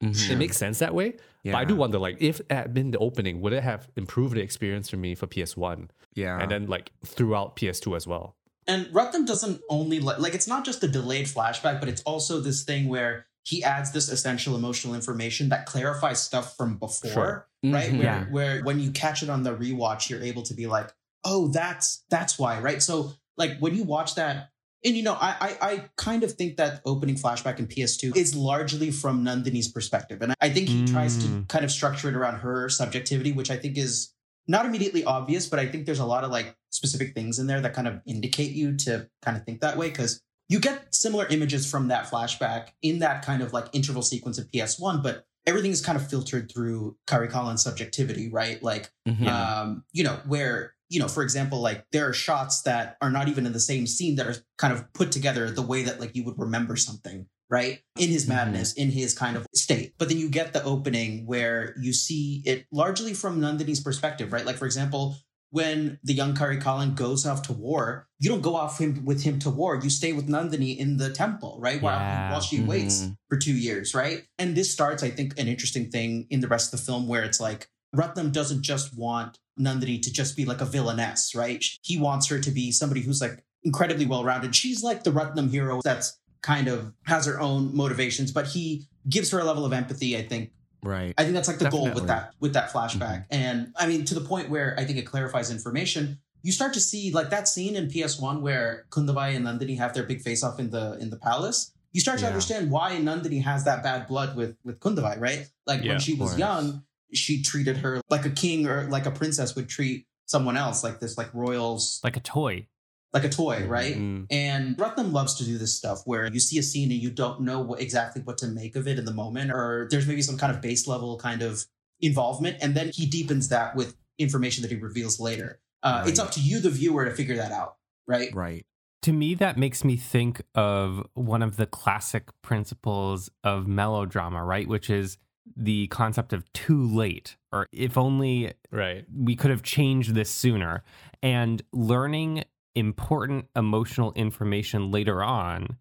it 0.00 0.38
makes 0.44 0.56
sense 0.64 0.76
that 0.84 0.94
way. 1.00 1.08
But 1.44 1.56
I 1.62 1.64
do 1.70 1.74
wonder, 1.82 1.98
like, 2.06 2.16
if 2.30 2.36
it 2.40 2.46
had 2.60 2.72
been 2.78 2.90
the 2.94 2.98
opening, 3.08 3.34
would 3.42 3.52
it 3.58 3.64
have 3.70 3.82
improved 4.02 4.34
the 4.36 4.42
experience 4.48 4.86
for 4.90 4.96
me 5.04 5.10
for 5.20 5.26
PS1? 5.34 5.78
yeah. 6.14 6.40
And 6.40 6.48
then 6.52 6.62
like 6.74 6.86
throughout 7.16 7.48
PS2 7.58 7.96
as 7.96 8.06
well. 8.12 8.26
And 8.72 8.86
Ratnam 8.96 9.26
doesn't 9.32 9.60
only 9.78 9.98
like 10.08 10.18
like 10.24 10.34
it's 10.38 10.46
not 10.54 10.62
just 10.64 10.84
a 10.84 10.88
delayed 10.98 11.26
flashback, 11.26 11.76
but 11.80 11.88
it's 11.92 12.02
also 12.12 12.34
this 12.48 12.62
thing 12.68 12.82
where 12.94 13.26
he 13.50 13.56
adds 13.64 13.88
this 13.96 14.08
essential 14.16 14.52
emotional 14.54 14.94
information 15.00 15.48
that 15.52 15.66
clarifies 15.72 16.20
stuff 16.28 16.46
from 16.58 16.70
before, 16.86 17.10
Sure. 17.18 17.48
right? 17.76 17.90
Mhm. 17.90 17.98
Where 17.98 18.06
Yeah. 18.18 18.24
where 18.36 18.54
when 18.68 18.78
you 18.84 18.90
catch 19.04 19.18
it 19.24 19.30
on 19.36 19.42
the 19.42 19.54
rewatch, 19.64 20.02
you're 20.08 20.22
able 20.30 20.42
to 20.50 20.54
be 20.54 20.66
like, 20.76 20.88
oh, 21.24 21.48
that's 21.48 22.04
that's 22.14 22.38
why, 22.38 22.60
right? 22.68 22.80
So 22.90 22.94
like 23.36 23.58
when 23.58 23.74
you 23.74 23.82
watch 23.84 24.14
that, 24.16 24.50
and 24.84 24.96
you 24.96 25.02
know, 25.02 25.14
I 25.14 25.36
I, 25.60 25.66
I 25.72 25.84
kind 25.96 26.24
of 26.24 26.32
think 26.32 26.56
that 26.56 26.80
opening 26.84 27.14
flashback 27.16 27.58
in 27.58 27.66
PS2 27.66 28.16
is 28.16 28.34
largely 28.34 28.90
from 28.90 29.24
Nandini's 29.24 29.68
perspective, 29.68 30.22
and 30.22 30.34
I 30.40 30.48
think 30.50 30.68
he 30.68 30.84
tries 30.84 31.18
to 31.18 31.28
Mm. 31.28 31.48
kind 31.48 31.64
of 31.64 31.70
structure 31.70 32.08
it 32.08 32.14
around 32.14 32.40
her 32.40 32.68
subjectivity, 32.68 33.32
which 33.32 33.50
I 33.50 33.56
think 33.56 33.76
is 33.78 34.12
not 34.48 34.66
immediately 34.66 35.04
obvious, 35.04 35.46
but 35.48 35.60
I 35.60 35.66
think 35.66 35.86
there's 35.86 36.00
a 36.00 36.04
lot 36.04 36.24
of 36.24 36.30
like 36.32 36.56
specific 36.70 37.14
things 37.14 37.38
in 37.38 37.46
there 37.46 37.60
that 37.60 37.74
kind 37.74 37.86
of 37.86 38.00
indicate 38.06 38.50
you 38.52 38.76
to 38.78 39.08
kind 39.22 39.36
of 39.36 39.44
think 39.44 39.60
that 39.60 39.76
way 39.76 39.88
because 39.88 40.20
you 40.48 40.58
get 40.58 40.92
similar 40.94 41.26
images 41.28 41.70
from 41.70 41.88
that 41.88 42.06
flashback 42.10 42.68
in 42.82 42.98
that 42.98 43.24
kind 43.24 43.40
of 43.42 43.52
like 43.52 43.66
interval 43.72 44.02
sequence 44.02 44.38
of 44.38 44.50
PS1, 44.50 45.00
but 45.02 45.24
everything 45.46 45.70
is 45.70 45.80
kind 45.80 45.96
of 45.96 46.08
filtered 46.10 46.50
through 46.52 46.96
Karikalan's 47.06 47.62
subjectivity, 47.62 48.28
right? 48.30 48.60
Like, 48.62 48.90
Mhm. 49.08 49.26
um, 49.28 49.84
you 49.92 50.02
know, 50.04 50.20
where, 50.26 50.74
you 50.92 51.00
know, 51.00 51.08
for 51.08 51.22
example, 51.22 51.60
like 51.60 51.86
there 51.92 52.06
are 52.08 52.12
shots 52.12 52.62
that 52.62 52.96
are 53.00 53.10
not 53.10 53.28
even 53.28 53.46
in 53.46 53.52
the 53.52 53.60
same 53.60 53.86
scene 53.86 54.16
that 54.16 54.26
are 54.26 54.36
kind 54.58 54.72
of 54.74 54.92
put 54.92 55.10
together 55.10 55.50
the 55.50 55.62
way 55.62 55.82
that 55.84 55.98
like 56.00 56.14
you 56.14 56.22
would 56.24 56.38
remember 56.38 56.76
something, 56.76 57.26
right? 57.48 57.80
In 57.98 58.10
his 58.10 58.26
Mhm. 58.26 58.28
madness, 58.28 58.72
in 58.74 58.90
his 58.90 59.14
kind 59.14 59.36
of 59.36 59.46
state. 59.54 59.94
But 59.98 60.08
then 60.08 60.18
you 60.18 60.28
get 60.28 60.52
the 60.52 60.62
opening 60.62 61.26
where 61.26 61.74
you 61.80 61.92
see 61.94 62.42
it 62.44 62.66
largely 62.70 63.14
from 63.14 63.40
Nandini's 63.40 63.80
perspective, 63.80 64.32
right? 64.34 64.44
Like, 64.44 64.56
for 64.58 64.66
example, 64.66 65.16
when 65.50 65.98
the 66.04 66.14
young 66.14 66.34
Karikalan 66.34 66.94
goes 66.94 67.26
off 67.26 67.42
to 67.42 67.52
war, 67.52 68.08
you 68.18 68.28
don't 68.30 68.40
go 68.42 68.54
off 68.54 68.78
him 68.78 69.04
with 69.04 69.22
him 69.22 69.38
to 69.38 69.50
war. 69.50 69.80
You 69.82 69.90
stay 69.90 70.12
with 70.12 70.26
Nandini 70.28 70.76
in 70.76 70.96
the 70.98 71.10
temple, 71.10 71.58
right? 71.60 71.80
While, 71.80 71.98
Yeah. 71.98 72.30
while 72.32 72.40
she 72.40 72.60
waits 72.60 73.00
Mhm. 73.02 73.16
for 73.28 73.36
two 73.38 73.54
years, 73.56 73.94
right? 73.94 74.24
And 74.38 74.54
this 74.56 74.70
starts, 74.72 75.02
I 75.02 75.10
think, 75.10 75.38
an 75.38 75.48
interesting 75.48 75.90
thing 75.90 76.26
in 76.30 76.40
the 76.40 76.48
rest 76.48 76.72
of 76.72 76.80
the 76.80 76.84
film 76.86 77.06
where 77.06 77.22
it's 77.22 77.40
like 77.40 77.68
Ratnam 77.94 78.32
doesn't 78.32 78.62
just 78.62 78.96
want 78.96 79.38
Nandini 79.58 80.00
to 80.02 80.12
just 80.12 80.36
be 80.36 80.44
like 80.44 80.60
a 80.60 80.64
villainess, 80.64 81.34
right? 81.34 81.62
He 81.82 81.98
wants 81.98 82.26
her 82.28 82.38
to 82.40 82.50
be 82.50 82.72
somebody 82.72 83.02
who's 83.02 83.20
like 83.20 83.44
incredibly 83.64 84.06
well 84.06 84.24
rounded. 84.24 84.54
She's 84.54 84.82
like 84.82 85.04
the 85.04 85.10
Ratnam 85.10 85.50
hero 85.50 85.80
that's 85.84 86.18
kind 86.42 86.68
of 86.68 86.92
has 87.04 87.26
her 87.26 87.38
own 87.40 87.74
motivations, 87.76 88.32
but 88.32 88.46
he 88.48 88.86
gives 89.08 89.30
her 89.30 89.38
a 89.38 89.44
level 89.44 89.64
of 89.64 89.72
empathy, 89.72 90.16
I 90.16 90.22
think, 90.22 90.50
Right. 90.84 91.14
I 91.16 91.22
think 91.22 91.34
that's 91.34 91.46
like 91.46 91.58
the 91.60 91.70
goal 91.70 91.92
with 91.94 92.08
that 92.08 92.34
with 92.40 92.54
that 92.54 92.72
flashback. 92.72 93.26
And 93.30 93.72
I 93.76 93.86
mean 93.86 94.04
to 94.06 94.14
the 94.14 94.20
point 94.20 94.50
where 94.50 94.74
I 94.78 94.84
think 94.84 94.98
it 94.98 95.02
clarifies 95.02 95.48
information. 95.50 96.18
You 96.42 96.50
start 96.50 96.74
to 96.74 96.80
see 96.80 97.12
like 97.12 97.30
that 97.30 97.46
scene 97.46 97.76
in 97.76 97.86
PS1 97.86 98.40
where 98.40 98.86
Kundavai 98.90 99.36
and 99.36 99.46
Nandini 99.46 99.78
have 99.78 99.94
their 99.94 100.02
big 100.02 100.22
face 100.22 100.42
off 100.42 100.58
in 100.58 100.70
the 100.70 100.98
in 100.98 101.10
the 101.10 101.16
palace. 101.18 101.70
You 101.92 102.00
start 102.00 102.18
to 102.18 102.24
Yeah. 102.24 102.30
understand 102.30 102.70
why 102.72 102.96
Nandini 102.96 103.40
has 103.44 103.62
that 103.64 103.84
bad 103.84 104.08
blood 104.08 104.34
with 104.34 104.56
with 104.64 104.80
Kundavai, 104.80 105.20
right? 105.20 105.46
Like 105.68 105.84
Yeah, 105.84 105.90
when 105.92 106.00
she 106.00 106.14
was 106.14 106.36
young, 106.36 106.82
she 107.12 107.42
treated 107.42 107.78
her 107.78 108.00
like 108.10 108.24
a 108.24 108.30
king 108.30 108.66
or 108.66 108.84
like 108.88 109.06
a 109.06 109.10
princess 109.10 109.54
would 109.54 109.68
treat 109.68 110.06
someone 110.26 110.56
else, 110.56 110.82
like 110.84 111.00
this 111.00 111.18
like 111.18 111.32
royals, 111.34 112.00
Like 112.02 112.16
a 112.16 112.20
toy. 112.20 112.66
like 113.12 113.24
a 113.24 113.28
toy, 113.28 113.66
right? 113.66 113.96
Mm. 113.96 114.26
And 114.30 114.76
Ratnam 114.78 115.12
loves 115.12 115.34
to 115.34 115.44
do 115.44 115.58
this 115.58 115.74
stuff 115.76 116.00
where 116.06 116.26
you 116.32 116.40
see 116.40 116.58
a 116.58 116.62
scene 116.62 116.90
and 116.90 117.00
you 117.00 117.10
don't 117.10 117.42
know 117.42 117.60
what, 117.60 117.80
exactly 117.80 118.22
what 118.22 118.38
to 118.38 118.46
make 118.46 118.74
of 118.76 118.88
it 118.88 118.98
in 118.98 119.04
the 119.04 119.12
moment, 119.12 119.50
or 119.52 119.88
there's 119.90 120.06
maybe 120.06 120.22
some 120.22 120.38
kind 120.38 120.54
of 120.54 120.62
base 120.62 120.86
level 120.88 121.18
kind 121.18 121.42
of 121.42 121.64
involvement, 122.00 122.56
and 122.62 122.74
then 122.74 122.90
he 122.92 123.04
deepens 123.06 123.48
that 123.48 123.76
with 123.76 123.94
information 124.18 124.62
that 124.62 124.70
he 124.70 124.76
reveals 124.78 125.20
later. 125.20 125.60
Uh, 125.82 126.04
It's 126.06 126.18
up 126.18 126.30
to 126.32 126.40
you, 126.40 126.60
the 126.60 126.70
viewer, 126.70 127.04
to 127.04 127.10
figure 127.10 127.36
that 127.36 127.52
out, 127.52 127.76
right? 128.06 128.34
Right. 128.34 128.64
To 129.02 129.12
me, 129.12 129.34
that 129.34 129.58
makes 129.58 129.84
me 129.84 129.96
think 129.96 130.42
of 130.54 131.04
one 131.14 131.42
of 131.42 131.56
the 131.56 131.66
classic 131.66 132.28
principles 132.40 133.30
of 133.42 133.66
melodrama, 133.66 134.44
right? 134.44 134.66
Which 134.68 134.88
is 134.88 135.18
the 135.56 135.86
concept 135.88 136.32
of 136.32 136.50
too 136.52 136.82
late, 136.86 137.36
or 137.52 137.66
if 137.72 137.98
only 137.98 138.52
Right. 138.70 139.04
we 139.14 139.36
could 139.36 139.50
have 139.50 139.62
changed 139.62 140.14
this 140.14 140.30
sooner. 140.30 140.82
And 141.22 141.62
learning 141.72 142.44
important 142.74 143.46
emotional 143.54 144.12
information 144.14 144.90
later 144.90 145.22
on 145.22 145.76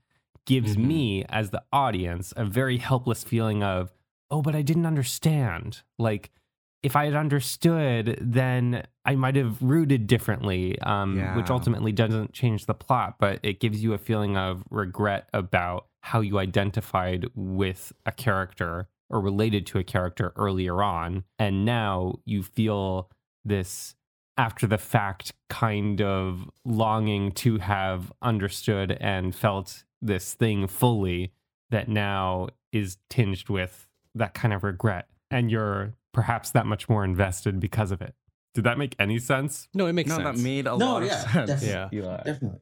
gives 0.45 0.75
Mhm. 0.75 0.83
me, 0.85 1.25
as 1.25 1.51
the 1.51 1.63
audience, 1.71 2.33
a 2.35 2.43
very 2.45 2.77
helpless 2.77 3.23
feeling 3.23 3.63
of, 3.63 3.93
oh, 4.29 4.41
but 4.41 4.55
I 4.55 4.61
didn't 4.61 4.85
understand. 4.85 5.83
Like, 5.99 6.31
if 6.83 6.95
I 6.95 7.05
had 7.05 7.13
understood, 7.15 8.17
then 8.19 8.83
I 9.05 9.15
might 9.15 9.35
have 9.35 9.61
rooted 9.61 10.07
differently, 10.07 10.79
um, 10.79 11.35
which 11.35 11.51
ultimately 11.51 11.91
doesn't 11.91 12.33
change 12.33 12.65
the 12.65 12.73
plot, 12.73 13.17
but 13.19 13.39
it 13.43 13.59
gives 13.59 13.83
you 13.83 13.93
a 13.93 13.99
feeling 13.99 14.35
of 14.35 14.63
regret 14.71 15.29
about 15.31 15.87
how 16.01 16.21
you 16.21 16.39
identified 16.39 17.27
with 17.35 17.93
a 18.07 18.11
character 18.11 18.89
or 19.11 19.21
related 19.21 19.65
to 19.67 19.77
a 19.77 19.83
character 19.83 20.33
earlier 20.35 20.81
on. 20.81 21.23
And 21.37 21.65
now 21.65 22.15
you 22.25 22.41
feel 22.41 23.09
this 23.45 23.95
after 24.37 24.65
the 24.65 24.77
fact 24.77 25.33
kind 25.49 26.01
of 26.01 26.49
longing 26.65 27.31
to 27.33 27.57
have 27.59 28.11
understood 28.21 28.97
and 28.99 29.35
felt 29.35 29.83
this 30.01 30.33
thing 30.33 30.67
fully 30.67 31.33
that 31.69 31.87
now 31.89 32.47
is 32.71 32.97
tinged 33.09 33.49
with 33.49 33.87
that 34.15 34.33
kind 34.33 34.53
of 34.53 34.63
regret. 34.63 35.07
And 35.29 35.51
you're 35.51 35.93
perhaps 36.13 36.51
that 36.51 36.65
much 36.65 36.89
more 36.89 37.03
invested 37.03 37.59
because 37.59 37.91
of 37.91 38.01
it. 38.01 38.15
Did 38.53 38.63
that 38.65 38.77
make 38.77 38.95
any 38.99 39.19
sense? 39.19 39.67
No, 39.73 39.85
it 39.87 39.93
makes 39.93 40.09
No, 40.09 40.17
sense. 40.17 40.37
that 40.37 40.43
made 40.43 40.67
a 40.67 40.77
No, 40.77 40.93
lot 40.93 41.03
yeah, 41.03 41.23
of 41.23 41.29
sense. 41.31 41.61
definitely. 41.61 41.99
Yeah. 41.99 42.21
Definitely. 42.25 42.59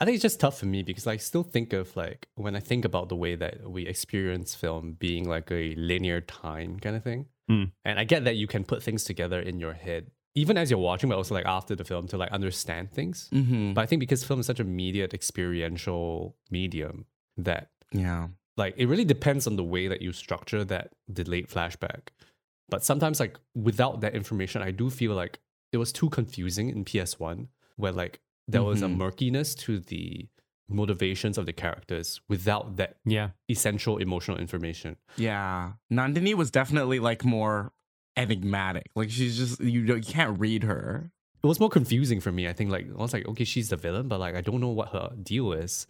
I 0.00 0.06
think 0.06 0.14
it's 0.14 0.22
just 0.22 0.40
tough 0.40 0.58
for 0.58 0.66
me 0.66 0.82
because 0.82 1.06
I 1.06 1.18
still 1.18 1.42
think 1.42 1.74
of 1.74 1.94
like 1.94 2.26
when 2.34 2.56
I 2.56 2.60
think 2.60 2.86
about 2.86 3.10
the 3.10 3.16
way 3.16 3.34
that 3.36 3.70
we 3.70 3.86
experience 3.86 4.54
film 4.54 4.96
being 4.98 5.28
like 5.28 5.50
a 5.50 5.74
linear 5.76 6.22
time 6.22 6.80
kind 6.80 6.96
of 6.96 7.04
thing. 7.04 7.26
Mm. 7.50 7.72
And 7.84 7.98
I 7.98 8.04
get 8.04 8.24
that 8.24 8.36
you 8.36 8.46
can 8.46 8.64
put 8.64 8.82
things 8.82 9.04
together 9.04 9.40
in 9.40 9.60
your 9.60 9.74
head, 9.74 10.10
even 10.34 10.56
as 10.56 10.70
you're 10.70 10.80
watching, 10.80 11.10
but 11.10 11.16
also 11.16 11.34
like 11.34 11.44
after 11.44 11.74
the 11.76 11.84
film 11.84 12.08
to 12.08 12.16
like 12.16 12.30
understand 12.32 12.90
things. 12.90 13.28
Mm-hmm. 13.32 13.74
But 13.74 13.82
I 13.82 13.86
think 13.86 14.00
because 14.00 14.24
film 14.24 14.40
is 14.40 14.46
such 14.46 14.58
a 14.60 14.62
immediate 14.62 15.12
experiential 15.12 16.36
medium 16.50 17.04
that 17.36 17.70
Yeah. 17.92 18.28
like 18.56 18.74
it 18.78 18.86
really 18.86 19.04
depends 19.04 19.46
on 19.46 19.56
the 19.56 19.64
way 19.64 19.86
that 19.88 20.00
you 20.00 20.12
structure 20.12 20.64
that 20.64 20.92
delayed 21.12 21.48
flashback. 21.48 22.08
But 22.70 22.84
sometimes 22.84 23.20
like 23.20 23.38
without 23.54 24.00
that 24.00 24.14
information, 24.14 24.62
I 24.62 24.70
do 24.70 24.88
feel 24.88 25.12
like 25.12 25.40
it 25.72 25.76
was 25.76 25.92
too 25.92 26.08
confusing 26.08 26.70
in 26.70 26.84
PS1 26.84 27.48
where 27.76 27.92
like 27.92 28.20
there 28.50 28.62
was 28.62 28.82
a 28.82 28.86
Mhm. 28.86 28.96
murkiness 28.96 29.54
to 29.64 29.78
the 29.80 30.28
motivations 30.68 31.36
of 31.38 31.46
the 31.46 31.52
characters 31.52 32.20
without 32.28 32.76
that 32.76 32.96
Yeah. 33.04 33.30
essential 33.48 33.98
emotional 33.98 34.38
information. 34.38 34.96
Yeah. 35.16 35.72
Nandini 35.90 36.34
was 36.34 36.50
definitely 36.50 37.00
like 37.00 37.24
more 37.24 37.72
enigmatic. 38.16 38.90
Like 38.94 39.10
she's 39.10 39.36
just 39.36 39.60
you 39.60 39.80
you 39.82 40.00
can't 40.00 40.38
read 40.38 40.62
her. 40.64 41.10
It 41.42 41.46
was 41.46 41.58
more 41.58 41.70
confusing 41.70 42.20
for 42.20 42.30
me. 42.32 42.46
I 42.48 42.52
think 42.52 42.70
like 42.70 42.86
I 42.88 43.02
was 43.02 43.12
like, 43.12 43.26
okay, 43.26 43.44
she's 43.44 43.70
the 43.70 43.76
villain, 43.76 44.08
but 44.08 44.20
like 44.20 44.34
I 44.34 44.42
don't 44.42 44.60
know 44.60 44.68
what 44.68 44.88
her 44.90 45.10
deal 45.22 45.52
is. 45.52 45.86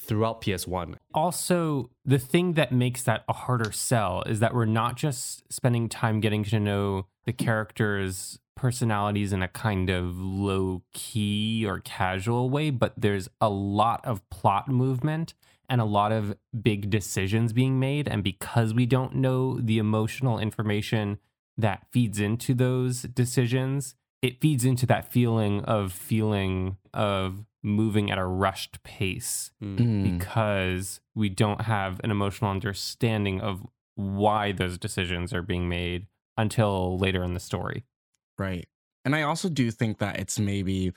Throughout 0.00 0.40
PS1. 0.40 0.96
Also, 1.14 1.90
the 2.04 2.18
thing 2.18 2.54
that 2.54 2.72
makes 2.72 3.02
that 3.04 3.24
a 3.28 3.32
harder 3.32 3.72
sell 3.72 4.22
is 4.26 4.40
that 4.40 4.54
we're 4.54 4.64
not 4.64 4.96
just 4.96 5.50
spending 5.52 5.88
time 5.88 6.20
getting 6.20 6.44
to 6.44 6.58
know 6.58 7.06
the 7.26 7.32
characters' 7.32 8.38
personalities 8.56 9.32
in 9.32 9.42
a 9.42 9.48
kind 9.48 9.90
of 9.90 10.18
low 10.18 10.82
key 10.92 11.64
or 11.66 11.80
casual 11.80 12.50
way, 12.50 12.70
but 12.70 12.94
there's 12.96 13.28
a 13.40 13.48
lot 13.48 14.04
of 14.04 14.28
plot 14.30 14.68
movement 14.68 15.34
and 15.68 15.80
a 15.80 15.84
lot 15.84 16.10
of 16.10 16.36
big 16.60 16.90
decisions 16.90 17.52
being 17.52 17.78
made. 17.78 18.08
And 18.08 18.24
because 18.24 18.74
we 18.74 18.86
don't 18.86 19.14
know 19.14 19.60
the 19.60 19.78
emotional 19.78 20.38
information 20.38 21.18
that 21.56 21.86
feeds 21.92 22.18
into 22.18 22.54
those 22.54 23.02
decisions, 23.02 23.94
it 24.20 24.40
feeds 24.40 24.64
into 24.64 24.84
that 24.86 25.12
feeling 25.12 25.62
of 25.62 25.92
feeling 25.92 26.76
of 26.92 27.44
moving 27.62 28.10
at 28.10 28.18
a 28.18 28.24
rushed 28.24 28.82
pace 28.82 29.50
Mm. 29.62 30.18
because 30.18 31.00
we 31.14 31.28
don't 31.28 31.62
have 31.62 32.00
an 32.02 32.10
emotional 32.10 32.50
understanding 32.50 33.40
of 33.40 33.66
why 33.96 34.52
those 34.52 34.78
decisions 34.78 35.32
are 35.32 35.42
being 35.42 35.68
made 35.68 36.06
until 36.36 36.96
later 36.98 37.22
in 37.22 37.34
the 37.34 37.40
story. 37.40 37.84
Right. 38.38 38.66
And 39.04 39.14
I 39.14 39.22
also 39.22 39.48
do 39.48 39.70
think 39.70 39.98
that 39.98 40.18
it's 40.18 40.38
maybe 40.38 40.92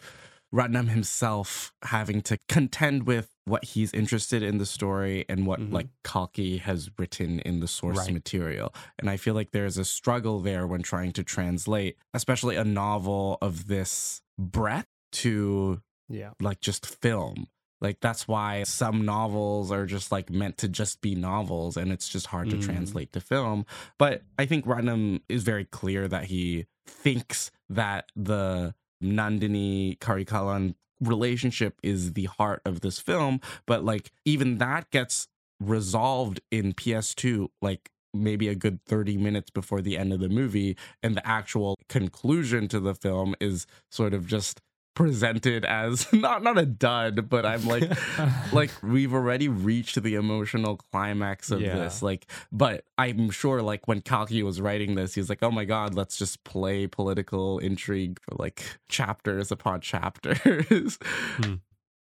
Ratnam 0.53 0.87
himself 0.89 1.73
having 1.83 2.21
to 2.21 2.37
contend 2.47 3.07
with 3.07 3.35
what 3.45 3.65
he's 3.65 3.91
interested 3.93 4.43
in 4.43 4.59
the 4.59 4.65
story 4.67 5.25
and 5.27 5.47
what 5.47 5.59
Mhm. 5.59 5.73
like 5.73 5.87
Kalki 6.03 6.59
has 6.59 6.91
written 6.97 7.39
in 7.39 7.59
the 7.59 7.67
source 7.67 7.97
Right. 7.97 8.13
material. 8.13 8.73
And 8.99 9.09
I 9.09 9.17
feel 9.17 9.33
like 9.33 9.51
there's 9.51 9.77
a 9.79 9.83
struggle 9.83 10.39
there 10.39 10.67
when 10.67 10.83
trying 10.83 11.11
to 11.13 11.23
translate, 11.23 11.97
especially 12.13 12.55
a 12.55 12.63
novel 12.63 13.37
of 13.41 13.67
this 13.67 14.21
breadth 14.37 14.87
to 15.13 15.81
Yeah. 16.13 16.31
like 16.39 16.61
just 16.61 16.85
film. 16.85 17.47
Like 17.81 17.99
that's 17.99 18.27
why 18.29 18.63
some 18.63 19.03
novels 19.03 19.71
are 19.71 19.85
just 19.85 20.09
like 20.11 20.29
meant 20.29 20.57
to 20.59 20.69
just 20.69 21.01
be 21.01 21.15
novels 21.15 21.75
and 21.75 21.91
it's 21.91 22.07
just 22.07 22.27
hard 22.27 22.49
to 22.51 22.55
Mm. 22.57 22.63
translate 22.63 23.11
to 23.13 23.19
film. 23.19 23.65
But 23.97 24.21
I 24.39 24.45
think 24.45 24.65
Ratnam 24.65 25.21
is 25.27 25.43
very 25.43 25.65
clear 25.65 26.07
that 26.07 26.25
he 26.25 26.65
thinks 26.87 27.51
that 27.69 28.09
the 28.15 28.73
Nandini 29.03 29.97
Karikalan 29.99 30.75
relationship 31.01 31.77
is 31.83 32.13
the 32.13 32.25
heart 32.25 32.61
of 32.65 32.79
this 32.81 32.99
film, 32.99 33.41
but 33.65 33.83
like 33.83 34.11
even 34.23 34.59
that 34.59 34.89
gets 34.91 35.27
resolved 35.59 36.39
in 36.51 36.73
PS2 36.73 37.47
like 37.61 37.89
maybe 38.13 38.47
a 38.47 38.55
good 38.55 38.79
30 38.85 39.17
minutes 39.17 39.49
before 39.49 39.81
the 39.81 39.97
end 39.97 40.13
of 40.13 40.19
the 40.19 40.29
movie 40.29 40.77
and 41.01 41.15
the 41.15 41.27
actual 41.27 41.75
conclusion 41.89 42.67
to 42.67 42.79
the 42.79 42.93
film 42.93 43.33
is 43.41 43.65
sort 43.89 44.13
of 44.13 44.27
just 44.27 44.61
presented 44.95 45.65
as 45.65 46.11
not 46.13 46.43
not 46.43 46.57
a 46.57 46.65
dud 46.65 47.27
but 47.29 47.45
i'm 47.45 47.65
like 47.65 47.83
like 48.53 48.69
we've 48.83 49.13
already 49.13 49.47
reached 49.47 50.01
the 50.03 50.15
emotional 50.15 50.77
climax 50.91 51.49
of 51.51 51.61
Yeah. 51.61 51.75
this 51.75 52.01
like 52.01 52.27
but 52.51 52.85
i'm 52.97 53.29
sure 53.31 53.61
like 53.61 53.87
when 53.87 54.01
kalki 54.01 54.43
was 54.43 54.61
writing 54.61 54.95
this 54.95 55.15
he's 55.15 55.29
like 55.29 55.41
oh 55.41 55.51
my 55.51 55.65
god 55.65 55.95
let's 55.95 56.17
just 56.17 56.43
play 56.43 56.85
political 56.87 57.59
intrigue 57.59 58.19
for 58.21 58.35
like 58.37 58.63
chapters 58.89 59.51
upon 59.51 59.81
chapters 59.81 60.99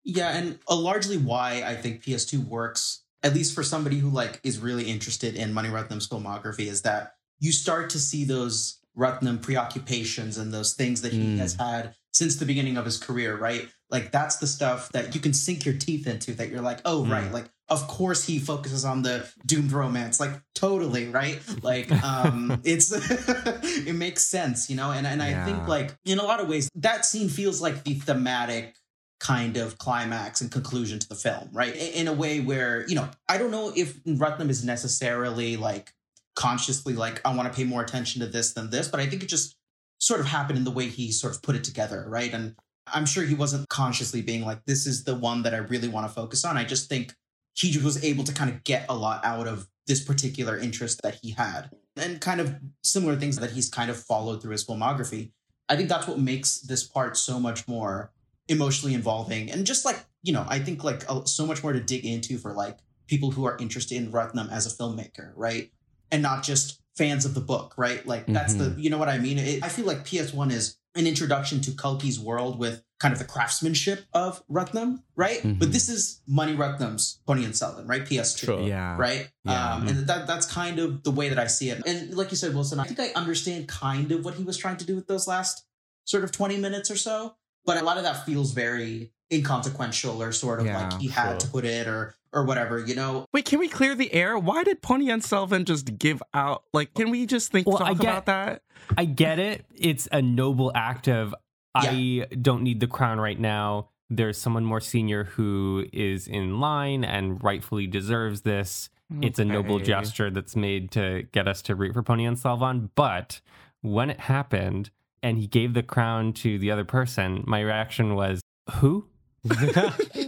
Yeah, 0.09 0.37
and 0.39 0.59
uh, 0.69 0.77
largely 0.77 1.17
why 1.17 1.65
I 1.67 1.75
think 1.75 2.01
PS2 2.05 2.47
works, 2.47 3.03
at 3.25 3.35
least 3.35 3.57
for 3.57 3.65
somebody 3.65 3.99
who 3.99 4.09
like 4.09 4.39
is 4.45 4.61
really 4.61 4.85
interested 4.85 5.35
in 5.35 5.53
Mani 5.53 5.69
Ratnam's 5.69 6.07
filmography, 6.09 6.67
is 6.69 6.83
that 6.83 7.15
you 7.41 7.51
start 7.51 7.91
to 7.91 7.99
see 7.99 8.25
those 8.25 8.79
Ratnam 8.97 9.43
preoccupations 9.43 10.39
and 10.39 10.55
those 10.55 10.75
things 10.75 11.03
that 11.03 11.13
he 11.13 11.19
Mm. 11.35 11.39
has 11.39 11.55
had 11.55 11.95
since 12.17 12.37
the 12.37 12.47
beginning 12.47 12.79
of 12.79 12.85
his 12.85 12.97
career, 12.97 13.37
right? 13.37 13.69
Like 13.91 14.11
that's 14.11 14.37
the 14.37 14.47
stuff 14.47 14.91
that 14.93 15.15
you 15.15 15.21
can 15.21 15.35
sink 15.35 15.65
your 15.65 15.75
teeth 15.77 16.07
into. 16.07 16.33
That 16.33 16.49
you're 16.49 16.63
like, 16.63 16.81
oh, 16.85 17.05
right, 17.07 17.31
like 17.31 17.51
of 17.69 17.87
course 17.89 18.25
he 18.25 18.39
focuses 18.39 18.85
on 18.85 19.03
the 19.03 19.29
doomed 19.45 19.73
romance, 19.73 20.19
like 20.19 20.33
totally, 20.55 21.09
right? 21.09 21.41
Like, 21.63 21.93
um, 22.03 22.61
it's 22.65 22.91
it 23.87 23.95
makes 23.95 24.25
sense, 24.25 24.71
you 24.71 24.77
know. 24.77 24.93
And 24.93 25.07
and 25.07 25.23
I 25.23 25.45
think 25.45 25.69
like 25.69 25.95
in 26.05 26.19
a 26.19 26.25
lot 26.25 26.41
of 26.41 26.49
ways 26.49 26.71
that 26.77 27.05
scene 27.05 27.29
feels 27.29 27.61
like 27.61 27.85
the 27.85 27.95
thematic 27.95 28.77
kind 29.19 29.57
of 29.57 29.79
climax 29.79 30.41
and 30.41 30.51
conclusion 30.51 30.99
to 30.99 31.09
the 31.09 31.15
film, 31.15 31.49
right? 31.53 31.75
In 31.75 32.09
a 32.09 32.13
way 32.13 32.41
where, 32.41 32.87
you 32.87 32.95
know, 32.95 33.09
I 33.29 33.39
don't 33.39 33.51
know 33.51 33.73
if 33.75 34.03
Ratnam 34.05 34.51
is 34.51 34.65
necessarily 34.65 35.57
like 35.57 35.93
consciously 36.35 36.95
like, 36.95 37.21
I 37.25 37.35
want 37.35 37.51
to 37.51 37.57
pay 37.57 37.65
more 37.65 37.83
attention 37.83 38.21
to 38.21 38.27
this 38.27 38.53
than 38.53 38.71
this, 38.71 38.89
but 38.89 39.01
I 39.01 39.07
think 39.07 39.23
it 39.23 39.29
just 39.29 39.56
sort 39.99 40.21
of 40.21 40.27
happened 40.27 40.59
in 40.59 40.65
the 40.65 40.71
way 40.71 40.89
he 40.89 41.11
sort 41.11 41.35
of 41.35 41.43
put 41.43 41.57
it 41.57 41.65
together, 41.65 42.05
right? 42.09 42.33
And 42.33 42.55
I'm 42.93 43.07
sure 43.07 43.25
he 43.25 43.35
wasn't 43.35 43.69
consciously 43.69 44.23
being 44.23 44.45
like, 44.45 44.65
this 44.65 44.87
is 44.87 45.05
the 45.05 45.15
one 45.15 45.43
that 45.43 45.55
I 45.55 45.59
really 45.59 45.89
want 45.89 46.07
to 46.07 46.13
focus 46.13 46.45
on. 46.45 46.57
I 46.57 46.65
just 46.65 46.89
think 46.89 47.15
he 47.55 47.77
was 47.79 48.03
able 48.05 48.25
to 48.25 48.35
kind 48.35 48.51
of 48.51 48.65
get 48.65 48.87
a 48.89 48.95
lot 48.95 49.25
out 49.25 49.49
of 49.49 49.67
this 49.87 50.05
particular 50.05 50.59
interest 50.59 51.01
that 51.03 51.19
he 51.23 51.31
had 51.31 51.71
and 51.97 52.21
kind 52.21 52.41
of 52.41 52.57
similar 52.83 53.17
things 53.17 53.39
that 53.39 53.53
he's 53.53 53.71
kind 53.71 53.91
of 53.91 53.97
followed 53.97 54.43
through 54.43 54.53
his 54.53 54.65
filmography. 54.65 55.33
I 55.69 55.77
think 55.77 55.89
that's 55.89 56.07
what 56.07 56.19
makes 56.19 56.61
this 56.61 56.85
part 56.85 57.17
so 57.17 57.41
much 57.41 57.67
more 57.67 58.13
emotionally 58.49 58.95
involving 58.95 59.51
and 59.51 59.67
just 59.67 59.85
like 59.85 60.05
you 60.23 60.33
know 60.33 60.45
i 60.49 60.59
think 60.59 60.85
like 60.85 61.05
uh, 61.09 61.25
so 61.25 61.47
much 61.47 61.63
more 61.63 61.73
to 61.73 61.81
dig 61.81 62.05
into 62.05 62.39
for 62.39 62.53
like 62.53 62.79
people 63.07 63.31
who 63.33 63.45
are 63.45 63.57
interested 63.59 63.97
in 63.97 64.13
ratnam 64.13 64.51
as 64.51 64.67
a 64.67 64.77
filmmaker 64.77 65.33
right 65.35 65.73
and 66.13 66.23
not 66.23 66.45
just 66.45 66.81
fans 66.97 67.25
of 67.25 67.35
the 67.35 67.41
book 67.41 67.75
right 67.77 68.07
like 68.07 68.25
that's 68.27 68.55
the 68.55 68.75
you 68.79 68.89
know 68.91 68.99
what 68.99 69.09
i 69.09 69.19
mean 69.19 69.39
it, 69.39 69.63
i 69.63 69.69
feel 69.69 69.85
like 69.85 70.05
ps1 70.05 70.51
is 70.51 70.79
an 70.95 71.07
introduction 71.07 71.61
to 71.61 71.71
kalki's 71.73 72.19
world 72.19 72.59
with 72.59 72.83
kind 72.99 73.13
of 73.13 73.19
the 73.19 73.25
craftsmanship 73.27 74.07
of 74.15 74.43
ratnam 74.49 75.03
right 75.15 75.43
Mhm. 75.43 75.59
but 75.59 75.71
this 75.73 75.89
is 75.91 76.23
Mani 76.27 76.57
Ratnam's 76.57 77.21
pony 77.27 77.45
and 77.45 77.55
selden 77.55 77.87
right 77.87 78.05
ps2 78.07 78.39
Sure. 78.47 78.61
yeah 78.63 78.97
right? 78.97 79.29
Yeah. 79.45 79.75
Um, 79.75 79.87
and 79.89 80.07
that 80.07 80.27
that's 80.27 80.47
kind 80.47 80.79
of 80.79 81.03
the 81.03 81.11
way 81.11 81.29
that 81.29 81.39
I 81.39 81.47
see 81.49 81.69
it. 81.71 81.83
And 81.87 82.15
like 82.15 82.31
you 82.31 82.37
said, 82.39 82.55
Wilson, 82.55 82.81
I 82.81 82.85
think 82.85 82.99
I 82.99 83.09
understand 83.15 83.69
kind 83.69 84.11
of 84.13 84.25
what 84.25 84.35
he 84.35 84.43
was 84.43 84.57
trying 84.57 84.79
to 84.79 84.87
do 84.87 84.95
with 84.97 85.07
those 85.07 85.29
last 85.29 85.65
sort 86.05 86.25
of 86.25 86.33
twenty 86.33 86.57
minutes 86.57 86.91
or 86.91 86.97
so. 86.97 87.37
But 87.67 87.77
a 87.77 87.85
lot 87.85 87.97
of 87.99 88.05
that 88.05 88.25
feels 88.25 88.53
very 88.53 89.13
inconsequential 89.31 90.23
or 90.23 90.33
sort 90.33 90.61
of 90.61 90.67
Yeah, 90.67 90.89
like 90.89 91.01
he 91.01 91.09
had 91.09 91.31
sure. 91.33 91.39
to 91.41 91.47
put 91.49 91.65
it 91.65 91.87
or 91.87 92.15
or 92.37 92.45
whatever, 92.45 92.79
you 92.79 92.95
know. 92.95 93.27
wait 93.33 93.45
can 93.47 93.59
we 93.59 93.69
clear 93.69 93.95
the 93.97 94.13
air 94.13 94.39
why 94.39 94.63
did 94.63 94.81
Ponniyin 94.83 95.23
Selvan 95.23 95.65
just 95.65 95.99
give 95.99 96.23
out 96.35 96.63
like 96.73 96.95
can 96.95 97.11
we 97.11 97.27
just 97.27 97.51
think 97.51 97.67
Well, 97.67 97.79
talk 97.79 97.89
I 97.89 97.95
get- 97.95 98.03
about 98.03 98.27
that 98.27 98.63
I 98.97 99.05
get 99.07 99.39
it. 99.41 99.65
It's 99.75 100.07
a 100.13 100.23
noble 100.23 100.71
act 100.75 101.09
of 101.09 101.35
I 101.75 102.27
don't 102.41 102.63
need 102.63 102.79
the 102.81 102.87
crown 102.87 103.19
right 103.19 103.39
now. 103.41 103.89
There's 104.09 104.39
someone 104.39 104.65
more 104.65 104.81
senior 104.81 105.25
who 105.25 105.87
is 105.93 106.29
in 106.29 106.61
line 106.61 107.03
and 107.05 107.43
rightfully 107.43 107.87
deserves 107.89 108.43
this. 108.43 108.89
It's 109.21 109.39
a 109.39 109.45
noble 109.45 109.79
gesture 109.81 110.31
that's 110.31 110.55
made 110.57 110.91
to 110.93 111.25
get 111.33 111.49
us 111.49 111.63
to 111.63 111.75
root 111.75 111.95
for 111.95 112.03
Ponniyin 112.03 112.37
Selvan. 112.39 112.91
But 112.95 113.41
when 113.83 114.09
it 114.11 114.21
happened 114.21 114.91
and 115.23 115.37
he 115.39 115.47
gave 115.47 115.75
the 115.75 115.83
crown 115.83 116.33
to 116.35 116.59
the 116.59 116.71
other 116.71 116.85
person, 116.85 117.43
my 117.47 117.61
reaction 117.61 118.15
was, 118.15 118.41
Who? 118.77 119.07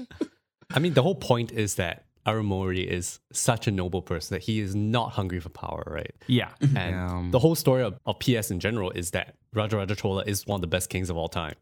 I 0.74 0.78
mean, 0.78 0.94
the 0.94 1.02
whole 1.02 1.14
point 1.14 1.52
is 1.52 1.76
that 1.76 2.04
Arulmozhi 2.26 2.86
is 2.86 3.20
such 3.32 3.66
a 3.66 3.70
noble 3.70 4.02
person 4.02 4.34
that 4.34 4.42
he 4.42 4.60
is 4.60 4.74
not 4.74 5.12
hungry 5.12 5.40
for 5.40 5.48
power, 5.48 5.82
right? 5.86 6.14
Yeah. 6.26 6.50
And 6.60 6.74
Yeah. 6.74 7.28
the 7.30 7.38
whole 7.38 7.54
story 7.54 7.82
of, 7.82 7.98
of 8.04 8.18
PS 8.18 8.50
in 8.50 8.60
general 8.60 8.90
is 8.90 9.12
that 9.12 9.34
Raja 9.54 9.76
Raja 9.78 9.96
Chola 9.96 10.24
is 10.26 10.46
one 10.46 10.56
of 10.58 10.60
the 10.60 10.66
best 10.66 10.90
kings 10.90 11.08
of 11.08 11.16
all 11.16 11.28
time, 11.28 11.54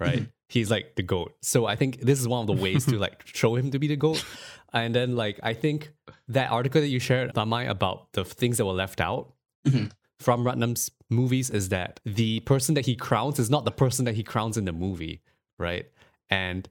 right? 0.00 0.26
He's 0.48 0.70
like 0.72 0.96
the 0.96 1.02
goat. 1.04 1.36
So 1.42 1.66
I 1.66 1.76
think 1.76 2.00
this 2.00 2.18
is 2.18 2.26
one 2.26 2.40
of 2.40 2.46
the 2.48 2.60
ways 2.60 2.84
to 2.86 2.98
like 2.98 3.22
show 3.26 3.54
him 3.54 3.70
to 3.70 3.78
be 3.78 3.86
the 3.86 3.96
goat. 3.96 4.24
And 4.72 4.92
then 4.94 5.14
like 5.14 5.38
I 5.42 5.54
think 5.54 5.92
that 6.26 6.50
article 6.50 6.80
that 6.80 6.88
you 6.88 6.98
shared, 6.98 7.34
Thanmye, 7.34 7.68
about 7.68 8.12
the 8.12 8.24
things 8.24 8.56
that 8.56 8.64
were 8.64 8.72
left 8.72 9.00
out 9.00 9.32
Mhm. 9.66 9.92
from 10.18 10.42
Ratnam's 10.44 10.90
movies 11.10 11.48
is 11.50 11.68
that 11.68 12.00
the 12.04 12.40
person 12.40 12.74
that 12.74 12.86
he 12.86 12.96
crowns 12.96 13.38
is 13.38 13.50
not 13.50 13.64
the 13.64 13.70
person 13.70 14.04
that 14.06 14.14
he 14.16 14.22
crowns 14.24 14.56
in 14.56 14.64
the 14.64 14.72
movie, 14.72 15.20
right? 15.58 15.86
And 16.30 16.68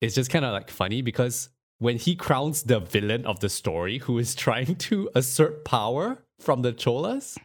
it's 0.00 0.14
just 0.14 0.30
kind 0.30 0.44
of 0.44 0.52
like 0.52 0.70
funny 0.70 1.02
because 1.02 1.48
when 1.78 1.96
he 1.98 2.14
crowns 2.16 2.62
the 2.64 2.80
villain 2.80 3.26
of 3.26 3.40
the 3.40 3.48
story 3.48 3.98
who 3.98 4.18
is 4.18 4.34
trying 4.34 4.76
to 4.76 5.08
assert 5.14 5.64
power 5.64 6.18
from 6.40 6.62
the 6.62 6.72
Cholas, 6.72 7.36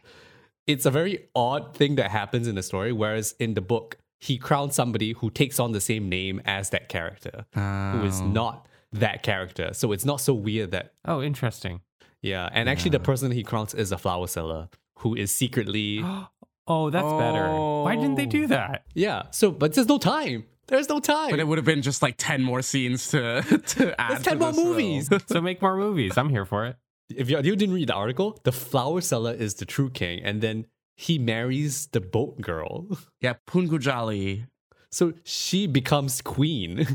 it's 0.66 0.86
a 0.86 0.90
very 0.90 1.28
odd 1.34 1.74
thing 1.76 1.96
that 1.96 2.10
happens 2.10 2.46
in 2.48 2.54
the 2.54 2.62
story. 2.62 2.92
Whereas 2.92 3.34
in 3.38 3.54
the 3.54 3.60
book, 3.60 3.98
he 4.20 4.38
crowns 4.38 4.74
somebody 4.74 5.12
who 5.12 5.30
takes 5.30 5.58
on 5.58 5.72
the 5.72 5.80
same 5.80 6.08
name 6.08 6.40
as 6.44 6.70
that 6.70 6.88
character, 6.88 7.44
who 7.54 8.04
is 8.04 8.20
Oh. 8.20 8.26
not 8.26 8.66
that 8.92 9.22
character. 9.22 9.70
So 9.74 9.92
it's 9.92 10.04
not 10.04 10.20
so 10.20 10.32
weird 10.34 10.70
that, 10.70 10.92
Oh, 11.04 11.20
interesting. 11.22 11.80
yeah. 12.22 12.48
And 12.52 12.68
actually, 12.68 12.90
the 12.92 13.00
person 13.00 13.32
he 13.32 13.42
crowns 13.42 13.74
is 13.74 13.90
a 13.90 13.98
flower 13.98 14.26
seller 14.28 14.68
who 14.98 15.14
is 15.16 15.34
secretly, 15.34 16.02
Oh, 16.68 16.90
that's 16.90 17.12
better. 17.14 17.48
Why 17.50 17.96
didn't 17.96 18.14
they 18.14 18.26
do 18.26 18.44
Oh. 18.44 18.48
that? 18.48 18.84
yeah. 18.94 19.24
So, 19.32 19.50
but 19.50 19.74
there's 19.74 19.88
no 19.88 19.98
time. 19.98 20.44
There's 20.72 20.88
no 20.88 21.00
time. 21.00 21.28
but 21.30 21.38
it 21.38 21.46
would 21.46 21.58
have 21.58 21.66
been 21.66 21.82
just 21.82 22.00
like 22.00 22.14
10 22.16 22.42
more 22.42 22.62
scenes 22.62 23.08
to 23.08 23.42
to 23.66 24.00
add 24.00 24.10
There's 24.12 24.22
to 24.22 24.30
10 24.30 24.38
more 24.38 24.52
this 24.52 24.64
movies. 24.64 25.10
So 25.26 25.42
make 25.42 25.60
more 25.60 25.76
movies. 25.76 26.16
I'm 26.16 26.30
here 26.30 26.46
for 26.46 26.64
it. 26.64 26.76
if 27.10 27.28
you, 27.28 27.36
you 27.36 27.54
didn't 27.56 27.74
read 27.74 27.90
the 27.90 27.94
article, 27.94 28.40
the 28.44 28.52
flower 28.52 29.02
seller 29.02 29.34
is 29.34 29.54
the 29.56 29.66
true 29.66 29.90
king, 29.90 30.22
and 30.24 30.40
then 30.40 30.64
he 30.96 31.18
marries 31.18 31.88
the 31.88 32.00
boat 32.00 32.40
girl. 32.40 32.86
yeah 33.20 33.34
Poonguzhali 33.46 34.46
So 34.90 35.12
she 35.24 35.66
becomes 35.66 36.22
queen. 36.22 36.86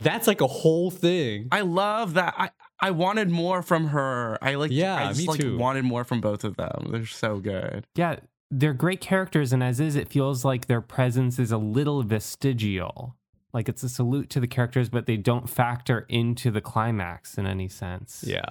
That's 0.00 0.26
like 0.26 0.40
a 0.40 0.46
whole 0.48 0.90
thing. 0.90 1.48
I 1.52 1.60
love 1.60 2.14
that. 2.14 2.34
I 2.36 2.50
I 2.80 2.90
wanted 2.90 3.30
more 3.30 3.62
from 3.62 3.88
her. 3.88 4.38
I 4.42 4.56
like. 4.56 4.72
Yeah, 4.72 4.96
I 4.96 5.08
just 5.08 5.20
me 5.20 5.26
like 5.26 5.40
too. 5.40 5.56
wanted 5.56 5.84
more 5.84 6.02
from 6.02 6.20
both 6.20 6.42
of 6.42 6.56
them. 6.56 6.88
They're 6.90 7.06
so 7.06 7.38
good. 7.38 7.86
Yeah, 7.94 8.16
they're 8.50 8.72
great 8.74 9.00
characters, 9.00 9.52
and 9.52 9.62
as 9.62 9.80
is, 9.80 9.94
it 9.96 10.08
feels 10.08 10.44
like 10.44 10.66
their 10.66 10.80
presence 10.80 11.38
is 11.38 11.50
a 11.52 11.58
little 11.58 12.02
vestigial. 12.02 13.14
Like 13.52 13.68
it's 13.68 13.82
a 13.82 13.88
salute 13.88 14.30
to 14.30 14.40
the 14.40 14.46
characters, 14.46 14.88
but 14.88 15.06
they 15.06 15.16
don't 15.16 15.48
factor 15.48 16.06
into 16.08 16.50
the 16.50 16.60
climax 16.60 17.36
in 17.38 17.46
any 17.46 17.68
sense. 17.68 18.24
Yeah. 18.26 18.44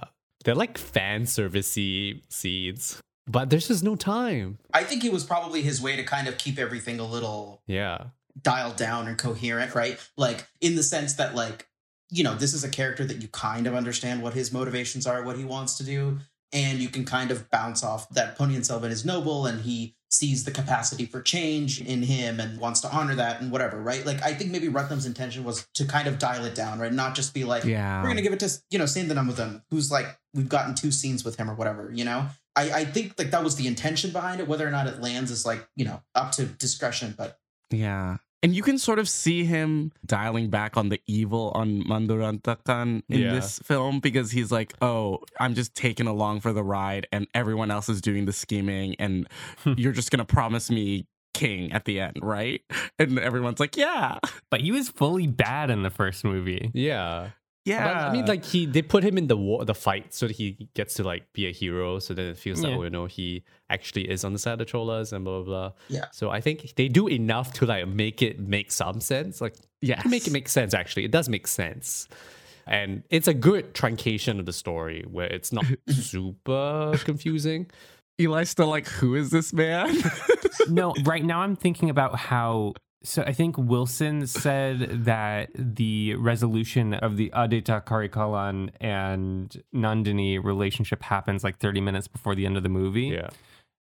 They're 0.44 0.54
like 0.54 0.76
fan 0.78 1.22
servicey 1.22 2.22
seeds. 2.28 3.00
But 3.26 3.50
there's 3.50 3.68
just 3.68 3.84
no 3.84 3.94
time. 3.96 4.58
I 4.72 4.84
think 4.84 5.04
it 5.04 5.12
was 5.12 5.24
probably 5.24 5.62
his 5.62 5.80
way 5.82 5.96
to 5.96 6.02
kind 6.02 6.28
of 6.28 6.38
keep 6.38 6.58
everything 6.58 6.98
a 6.98 7.06
little 7.06 7.62
Yeah. 7.66 8.06
dialed 8.40 8.76
down 8.76 9.06
and 9.08 9.18
coherent, 9.18 9.74
right? 9.74 9.98
Like 10.16 10.46
in 10.60 10.76
the 10.76 10.82
sense 10.82 11.14
that 11.14 11.34
like, 11.34 11.68
you 12.10 12.24
know, 12.24 12.34
this 12.34 12.54
is 12.54 12.64
a 12.64 12.68
character 12.68 13.04
that 13.04 13.20
you 13.20 13.28
kind 13.28 13.66
of 13.66 13.74
understand 13.74 14.22
what 14.22 14.34
his 14.34 14.52
motivations 14.52 15.06
are, 15.06 15.22
what 15.22 15.36
he 15.36 15.44
wants 15.44 15.76
to 15.78 15.84
do, 15.84 16.18
and 16.52 16.78
you 16.78 16.88
can 16.88 17.04
kind 17.04 17.30
of 17.30 17.50
bounce 17.50 17.82
off 17.84 18.08
that 18.10 18.38
Ponniyin 18.38 18.60
Selvan 18.64 18.90
is 18.90 19.04
noble 19.04 19.46
and 19.46 19.60
he 19.62 19.94
sees 20.10 20.44
the 20.44 20.50
capacity 20.50 21.04
for 21.04 21.20
change 21.20 21.82
in 21.82 22.02
him 22.02 22.40
and 22.40 22.58
wants 22.58 22.80
to 22.80 22.90
honor 22.90 23.14
that 23.14 23.42
and 23.42 23.52
whatever, 23.52 23.78
right? 23.82 24.06
Like 24.06 24.22
I 24.22 24.32
think 24.32 24.50
maybe 24.50 24.68
Ratnam's 24.68 25.04
intention 25.04 25.44
was 25.44 25.68
to 25.74 25.84
kind 25.84 26.08
of 26.08 26.18
dial 26.18 26.44
it 26.46 26.54
down, 26.54 26.78
right? 26.78 26.92
Not 26.92 27.14
just 27.14 27.34
be 27.34 27.44
like, 27.44 27.64
Yeah. 27.64 28.02
we're 28.02 28.08
gonna 28.08 28.22
give 28.22 28.32
it 28.32 28.40
to 28.40 28.50
you 28.70 28.78
know 28.78 28.86
Saint 28.86 29.08
them, 29.08 29.62
who's 29.70 29.90
like 29.90 30.06
we've 30.32 30.48
gotten 30.48 30.74
two 30.74 30.90
scenes 30.90 31.24
with 31.24 31.36
him 31.36 31.50
or 31.50 31.54
whatever, 31.54 31.90
you 31.92 32.04
know. 32.04 32.26
I, 32.56 32.70
I 32.72 32.84
think 32.86 33.14
like 33.18 33.30
that 33.32 33.44
was 33.44 33.56
the 33.56 33.66
intention 33.66 34.10
behind 34.10 34.40
it. 34.40 34.48
Whether 34.48 34.66
or 34.66 34.70
not 34.70 34.86
it 34.86 35.00
lands 35.00 35.30
is 35.30 35.44
like 35.44 35.68
you 35.76 35.84
know 35.84 36.02
up 36.14 36.32
to 36.32 36.46
discretion, 36.46 37.14
but 37.16 37.38
Yeah. 37.70 38.16
And 38.42 38.54
you 38.54 38.62
can 38.62 38.78
sort 38.78 38.98
of 38.98 39.08
see 39.08 39.44
him 39.44 39.92
dialing 40.06 40.48
back 40.48 40.76
on 40.76 40.90
the 40.90 41.00
evil 41.06 41.50
on 41.54 41.82
Mandurantakan 41.82 43.02
in 43.08 43.20
Yeah. 43.20 43.32
this 43.32 43.58
film 43.60 43.98
because 44.00 44.30
he's 44.30 44.52
like, 44.52 44.74
oh, 44.80 45.20
I'm 45.40 45.54
just 45.54 45.74
taken 45.74 46.06
along 46.06 46.40
for 46.40 46.52
the 46.52 46.62
ride 46.62 47.08
and 47.10 47.26
everyone 47.34 47.70
else 47.70 47.88
is 47.88 48.00
doing 48.00 48.26
the 48.26 48.32
scheming 48.32 48.94
and 48.98 49.26
hmm. 49.64 49.74
you're 49.76 49.92
just 49.92 50.10
going 50.10 50.24
to 50.24 50.32
promise 50.32 50.70
me 50.70 51.06
king 51.34 51.72
at 51.72 51.84
the 51.84 52.00
end, 52.00 52.18
right? 52.22 52.62
And 52.98 53.18
everyone's 53.18 53.60
like, 53.60 53.76
yeah. 53.76 54.18
But 54.50 54.60
he 54.60 54.72
was 54.72 54.88
fully 54.88 55.26
bad 55.26 55.70
in 55.70 55.82
the 55.82 55.90
first 55.90 56.24
movie. 56.24 56.70
Yeah. 56.74 57.30
Yeah. 57.68 57.84
But 57.84 57.96
I 57.96 58.12
mean, 58.12 58.26
like 58.26 58.44
he, 58.44 58.66
they 58.66 58.82
put 58.82 59.04
him 59.04 59.16
in 59.18 59.26
the 59.26 59.36
war, 59.36 59.64
the 59.64 59.74
fight, 59.74 60.14
so 60.14 60.26
that 60.26 60.36
he 60.36 60.68
gets 60.74 60.94
to 60.94 61.04
like 61.04 61.32
be 61.32 61.46
a 61.46 61.52
hero. 61.52 61.98
So 61.98 62.14
then 62.14 62.26
it 62.26 62.36
feels 62.38 62.62
Yeah. 62.62 62.70
like, 62.70 62.78
oh, 62.78 62.82
you 62.84 62.90
know, 62.90 63.06
he 63.06 63.44
actually 63.70 64.10
is 64.10 64.24
on 64.24 64.32
the 64.32 64.38
side 64.38 64.54
of 64.54 64.58
the 64.60 64.64
Cholas 64.66 65.12
and 65.12 65.24
blah 65.24 65.42
blah 65.42 65.44
blah. 65.44 65.72
Yeah. 65.88 66.06
So 66.12 66.30
I 66.30 66.40
think 66.40 66.74
they 66.76 66.88
do 66.88 67.06
enough 67.08 67.52
to 67.54 67.66
like 67.66 67.86
make 67.88 68.22
it 68.22 68.40
make 68.40 68.72
some 68.72 69.00
sense. 69.00 69.40
Like 69.40 69.54
yeah, 69.80 70.02
to 70.02 70.08
make 70.08 70.26
it 70.26 70.32
make 70.32 70.48
sense. 70.48 70.74
Actually, 70.74 71.04
it 71.04 71.10
does 71.12 71.28
make 71.28 71.46
sense, 71.46 72.08
and 72.66 73.02
it's 73.10 73.28
a 73.28 73.34
good 73.34 73.74
truncation 73.74 74.38
of 74.40 74.46
the 74.46 74.52
story 74.52 75.04
where 75.10 75.26
it's 75.26 75.52
not 75.52 75.64
super 75.88 76.94
confusing. 77.04 77.70
Eli's 78.20 78.50
still 78.50 78.66
like, 78.66 78.88
who 78.88 79.14
is 79.14 79.30
this 79.30 79.52
man? 79.52 79.96
no, 80.68 80.92
right 81.04 81.24
now 81.24 81.40
I'm 81.42 81.54
thinking 81.54 81.88
about 81.90 82.16
how. 82.16 82.74
So 83.04 83.22
I 83.22 83.32
think 83.32 83.56
Wilson 83.56 84.26
said 84.26 85.04
that 85.04 85.50
the 85.54 86.14
resolution 86.16 86.94
of 86.94 87.16
the 87.16 87.30
Aditha 87.30 87.84
Karikalan 87.84 88.70
and 88.80 89.62
Nandini 89.74 90.42
relationship 90.42 91.02
happens 91.04 91.44
like 91.44 91.58
30 91.58 91.80
minutes 91.80 92.08
before 92.08 92.34
the 92.34 92.44
end 92.44 92.56
of 92.56 92.64
the 92.64 92.68
movie. 92.68 93.06
Yeah. 93.06 93.28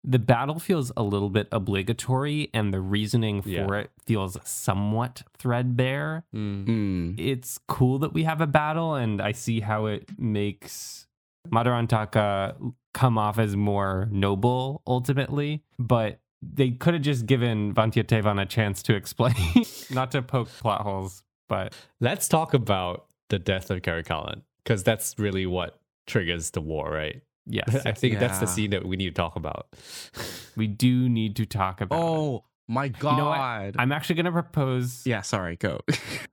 The 0.03 0.19
battle 0.19 0.59
feels 0.59 0.91
a 0.95 1.01
little 1.01 1.31
bit 1.31 1.47
obligatory, 1.51 2.49
and 2.53 2.71
the 2.71 2.79
reasoning 2.81 3.41
for 3.41 3.49
Yeah. 3.49 3.73
it 3.75 3.91
feels 4.05 4.37
somewhat 4.43 5.23
threadbare. 5.39 6.25
Mm. 6.35 6.65
Mm. 6.67 7.15
It's 7.19 7.57
cool 7.67 7.97
that 7.99 8.13
we 8.13 8.23
have 8.23 8.39
a 8.41 8.45
battle, 8.47 8.93
and 8.95 9.19
I 9.21 9.31
see 9.31 9.61
how 9.61 9.85
it 9.87 10.09
makes 10.19 11.07
Madurantaka 11.51 12.73
come 12.93 13.17
off 13.17 13.39
as 13.39 13.55
more 13.55 14.07
noble 14.11 14.81
ultimately, 14.85 15.63
but 15.79 16.19
they 16.53 16.71
could 16.71 16.93
have 16.93 17.03
just 17.03 17.25
given 17.25 17.73
Vanthiyathevan 17.73 18.41
a 18.41 18.45
chance 18.45 18.83
to 18.83 18.95
explain, 18.95 19.35
not 19.91 20.11
to 20.11 20.21
poke 20.21 20.49
plot 20.49 20.81
holes, 20.81 21.23
but 21.47 21.73
Let's 21.99 22.27
talk 22.27 22.53
about 22.53 23.05
the 23.29 23.39
death 23.39 23.69
of 23.69 23.81
Karikalan 23.81 24.41
because 24.63 24.83
that's 24.83 25.15
really 25.17 25.45
what 25.45 25.79
triggers 26.07 26.51
the 26.51 26.61
war, 26.61 26.91
right? 26.91 27.21
yes, 27.45 27.75
I 27.85 27.91
think 27.91 28.19
that's 28.19 28.39
the 28.39 28.47
scene 28.47 28.71
that 28.71 28.85
we 28.85 28.95
need 28.95 29.09
to 29.09 29.21
talk 29.21 29.35
about. 29.35 29.67
we 30.55 30.67
do 30.67 31.09
need 31.09 31.35
to 31.37 31.45
talk 31.45 31.81
about 31.81 31.97
it. 31.97 32.03
Oh 32.03 32.43
my 32.67 32.87
God. 32.87 33.11
You 33.11 33.17
know 33.17 33.25
what? 33.29 33.79
I'm 33.79 33.91
actually 33.91 34.15
going 34.15 34.25
to 34.25 34.31
propose. 34.31 35.03
yeah, 35.05 35.21
sorry, 35.21 35.55
go. 35.55 35.81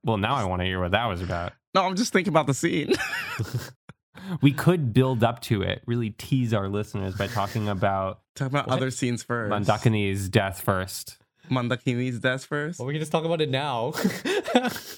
Well, 0.03 0.17
now 0.17 0.35
I 0.35 0.45
want 0.45 0.61
to 0.61 0.65
hear 0.65 0.79
what 0.79 0.91
that 0.91 1.05
was 1.05 1.21
about. 1.21 1.53
no, 1.75 1.83
I'm 1.83 1.95
just 1.95 2.13
thinking 2.13 2.31
about 2.31 2.47
the 2.47 2.53
scene. 2.53 2.93
We 4.41 4.51
could 4.53 4.93
build 4.93 5.23
up 5.23 5.41
to 5.43 5.61
it, 5.63 5.81
really 5.85 6.11
tease 6.11 6.53
our 6.53 6.69
listeners 6.69 7.15
by 7.15 7.27
talking 7.27 7.67
about 7.67 8.19
Talk 8.35 8.47
about 8.47 8.67
What? 8.67 8.77
other 8.77 8.89
scenes 8.91 9.21
first. 9.23 9.51
Mandakini's 9.51 10.27
death 10.29 10.61
first. 10.61 11.17
Mandakini's 11.51 12.19
death 12.19 12.45
first. 12.45 12.79
Well, 12.79 12.87
we 12.87 12.93
can 12.93 13.01
just 13.01 13.11
talk 13.11 13.25
about 13.25 13.41
it 13.41 13.49
now. 13.49 13.93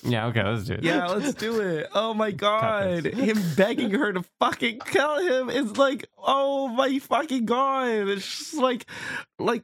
Yeah, 0.04 0.28
okay, 0.28 0.44
let's 0.44 0.66
do 0.66 0.74
it. 0.74 0.84
Yeah, 0.84 1.08
let's 1.08 1.34
do 1.34 1.62
it. 1.62 1.88
Oh 1.96 2.14
my 2.14 2.30
god. 2.32 3.06
Him 3.06 3.42
begging 3.56 3.90
her 3.92 4.12
to 4.14 4.24
fucking 4.40 4.80
kill 4.86 5.18
him 5.20 5.50
is 5.50 5.78
like, 5.78 6.06
oh 6.18 6.68
my 6.68 7.00
fucking 7.00 7.46
god. 7.46 7.88
It's 8.10 8.28
just 8.28 8.54
like 8.56 8.86
like 9.40 9.64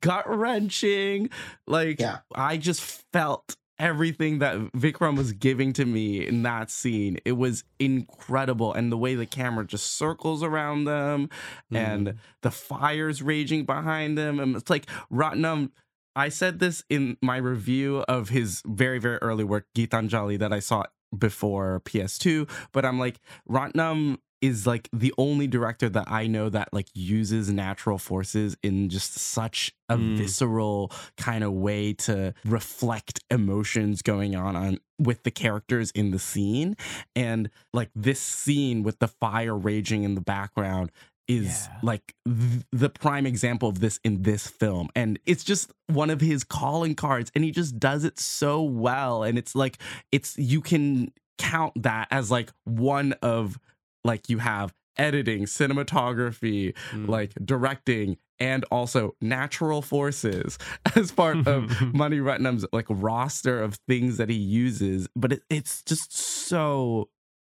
gut 0.00 0.24
wrenching. 0.28 1.28
Like 1.66 2.00
Yeah. 2.00 2.18
I 2.34 2.56
just 2.56 2.80
felt 3.12 3.56
everything 3.78 4.38
that 4.38 4.56
Vikram 4.72 5.16
was 5.16 5.32
giving 5.32 5.72
to 5.74 5.84
me 5.84 6.26
in 6.26 6.42
that 6.42 6.70
scene. 6.70 7.18
It 7.24 7.32
was 7.32 7.64
incredible. 7.78 8.72
And 8.72 8.92
the 8.92 8.96
way 8.96 9.14
the 9.14 9.26
camera 9.26 9.66
just 9.66 9.92
circles 9.96 10.42
around 10.42 10.84
them 10.84 11.28
and 11.72 12.08
mm-hmm. 12.08 12.18
the 12.42 12.50
fires 12.50 13.22
raging 13.22 13.64
behind 13.64 14.16
them. 14.16 14.38
And 14.38 14.56
it's 14.56 14.70
like 14.70 14.86
Ratnam. 15.12 15.70
I 16.14 16.28
said 16.28 16.58
this 16.58 16.84
in 16.90 17.16
my 17.22 17.38
review 17.38 18.04
of 18.06 18.28
his 18.28 18.62
very, 18.66 18.98
very 18.98 19.16
early 19.18 19.44
work, 19.44 19.66
Gitanjali, 19.74 20.38
that 20.38 20.52
I 20.52 20.58
saw 20.60 20.84
before 21.16 21.80
PS2. 21.86 22.48
But 22.72 22.84
I'm 22.84 22.98
like, 22.98 23.18
Ratnam 23.48 24.18
is 24.42 24.66
like 24.66 24.88
the 24.92 25.14
only 25.16 25.46
director 25.46 25.88
that 25.88 26.10
I 26.10 26.26
know 26.26 26.48
that 26.50 26.68
like 26.72 26.88
uses 26.94 27.50
natural 27.50 27.96
forces 27.96 28.56
in 28.62 28.88
just 28.90 29.14
such 29.14 29.72
a 29.88 29.96
Mm. 29.96 30.16
visceral 30.16 30.90
kind 31.16 31.44
of 31.44 31.52
way 31.52 31.92
to 31.92 32.34
reflect 32.44 33.20
emotions 33.30 34.02
going 34.02 34.34
on, 34.34 34.56
on 34.56 34.78
with 34.98 35.22
the 35.22 35.30
characters 35.30 35.90
in 35.92 36.10
the 36.10 36.18
scene. 36.18 36.76
And 37.14 37.50
like 37.72 37.90
this 37.94 38.20
scene 38.20 38.82
with 38.82 38.98
the 38.98 39.08
fire 39.08 39.56
raging 39.56 40.02
in 40.02 40.14
the 40.14 40.20
background 40.20 40.90
is 41.28 41.68
Yeah. 41.70 41.78
like 41.82 42.14
th- 42.26 42.64
the 42.72 42.88
prime 42.90 43.26
example 43.26 43.68
of 43.68 43.78
this 43.78 44.00
in 44.02 44.22
this 44.22 44.48
film 44.48 44.88
and 44.96 45.20
it's 45.24 45.44
just 45.44 45.70
one 45.86 46.10
of 46.10 46.20
his 46.20 46.42
calling 46.42 46.96
cards 46.96 47.30
and 47.36 47.44
he 47.44 47.52
just 47.52 47.78
does 47.78 48.02
it 48.04 48.18
so 48.18 48.60
well 48.60 49.22
and 49.22 49.38
it's 49.38 49.54
like 49.54 49.78
it's 50.10 50.36
you 50.36 50.60
can 50.60 51.12
count 51.38 51.80
that 51.80 52.08
as 52.10 52.28
like 52.32 52.50
one 52.64 53.12
of 53.22 53.56
like 54.04 54.28
you 54.28 54.38
have 54.38 54.72
editing 54.98 55.44
cinematography 55.44 56.74
Mm. 56.92 57.08
like 57.08 57.32
directing 57.44 58.18
and 58.38 58.64
also 58.70 59.14
natural 59.20 59.80
forces 59.80 60.58
as 60.96 61.10
part 61.12 61.46
of 61.46 61.70
Mani 61.94 62.18
Ratnam's 62.18 62.66
like 62.72 62.86
roster 62.90 63.62
of 63.62 63.76
things 63.88 64.16
that 64.18 64.28
he 64.28 64.36
uses 64.36 65.08
but 65.16 65.32
it, 65.32 65.42
it's 65.48 65.82
just 65.82 66.16
so 66.16 67.08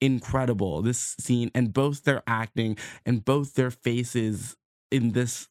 incredible 0.01 0.83
this 0.83 1.15
scene 1.21 1.51
and 1.55 1.73
both 1.73 2.05
their 2.05 2.23
acting 2.27 2.77
and 3.07 3.25
both 3.25 3.55
their 3.55 3.71
faces 3.71 4.57
in 4.91 5.13
this 5.13 5.49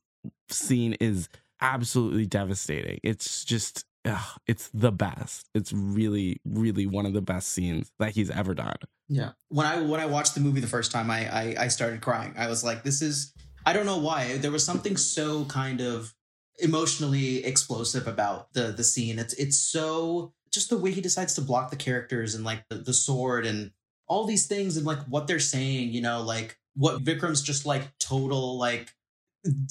scene 0.50 0.94
is 1.00 1.30
absolutely 1.62 2.26
devastating 2.26 3.00
it's 3.04 3.44
just 3.46 3.86
ugh, 4.06 4.40
it's 4.48 4.70
the 4.74 4.92
best 4.92 5.48
it's 5.54 5.72
really 5.72 6.40
really 6.46 6.86
one 6.86 7.06
of 7.06 7.14
the 7.14 7.22
best 7.22 7.50
scenes 7.50 7.92
that 8.00 8.12
he's 8.12 8.30
ever 8.30 8.54
done 8.54 8.76
Yeah. 9.12 9.32
When 9.50 9.66
I 9.66 9.82
when 9.82 10.00
I 10.00 10.06
watched 10.06 10.36
the 10.36 10.40
movie 10.40 10.62
the 10.62 10.68
first 10.68 10.92
time, 10.94 11.12
I, 11.12 11.28
I 11.28 11.56
I 11.66 11.68
started 11.68 12.00
crying. 12.00 12.34
I 12.38 12.48
was 12.48 12.64
like, 12.64 12.84
this 12.84 13.02
is 13.02 13.34
I 13.66 13.74
don't 13.74 13.86
know 13.86 13.98
why. 13.98 14.38
There 14.38 14.52
was 14.52 14.66
something 14.66 14.96
so 14.96 15.44
kind 15.46 15.82
of 15.82 16.16
emotionally 16.60 17.44
explosive 17.44 18.08
about 18.08 18.54
the 18.54 18.72
the 18.72 18.86
scene. 18.86 19.20
It's 19.20 19.34
it's 19.34 19.58
so 19.58 20.34
just 20.50 20.70
the 20.70 20.78
way 20.78 20.92
he 20.92 21.02
decides 21.02 21.34
to 21.36 21.42
block 21.42 21.72
the 21.72 21.76
characters 21.76 22.36
and 22.36 22.46
like 22.46 22.64
the, 22.70 22.76
the 22.76 22.94
sword 22.94 23.46
and 23.46 23.72
all 24.08 24.26
these 24.26 24.48
things 24.48 24.78
and 24.78 24.86
like 24.86 25.00
what 25.10 25.28
they're 25.28 25.40
saying, 25.40 25.92
you 25.92 26.02
know, 26.02 26.22
like 26.22 26.58
what 26.76 27.04
Vikram's 27.04 27.42
just 27.42 27.66
like 27.66 27.92
total 28.00 28.58
like 28.58 28.94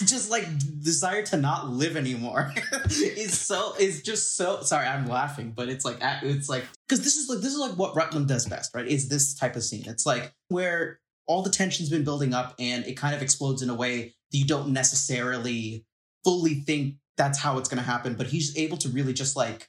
just 0.04 0.30
like 0.30 0.46
desire 0.82 1.22
to 1.22 1.36
not 1.36 1.68
live 1.68 1.96
anymore 1.96 2.52
is 2.90 3.38
so 3.38 3.72
is 3.78 4.02
just 4.02 4.36
so 4.36 4.60
sorry 4.62 4.86
i'm 4.86 5.06
laughing 5.06 5.52
but 5.52 5.68
it's 5.68 5.84
like 5.84 5.96
it's 6.22 6.48
like 6.48 6.64
because 6.88 7.04
this 7.04 7.16
is 7.16 7.28
like 7.28 7.38
this 7.38 7.52
is 7.52 7.58
like 7.58 7.72
what 7.72 7.94
Ratnam 7.94 8.26
does 8.26 8.46
best 8.46 8.74
right 8.74 8.88
is 8.88 9.08
this 9.08 9.34
type 9.34 9.54
of 9.54 9.62
scene 9.62 9.84
it's 9.86 10.04
like 10.04 10.32
where 10.48 10.98
all 11.26 11.42
the 11.42 11.50
tension's 11.50 11.88
been 11.88 12.02
building 12.02 12.34
up 12.34 12.54
and 12.58 12.84
it 12.86 12.96
kind 12.96 13.14
of 13.14 13.22
explodes 13.22 13.62
in 13.62 13.70
a 13.70 13.74
way 13.74 14.14
that 14.32 14.38
you 14.38 14.44
don't 14.44 14.72
necessarily 14.72 15.84
fully 16.24 16.54
think 16.54 16.96
that's 17.16 17.38
how 17.38 17.56
it's 17.56 17.68
going 17.68 17.78
to 17.78 17.88
happen 17.88 18.14
but 18.14 18.26
he's 18.26 18.56
able 18.56 18.76
to 18.76 18.88
really 18.88 19.12
just 19.12 19.36
like 19.36 19.68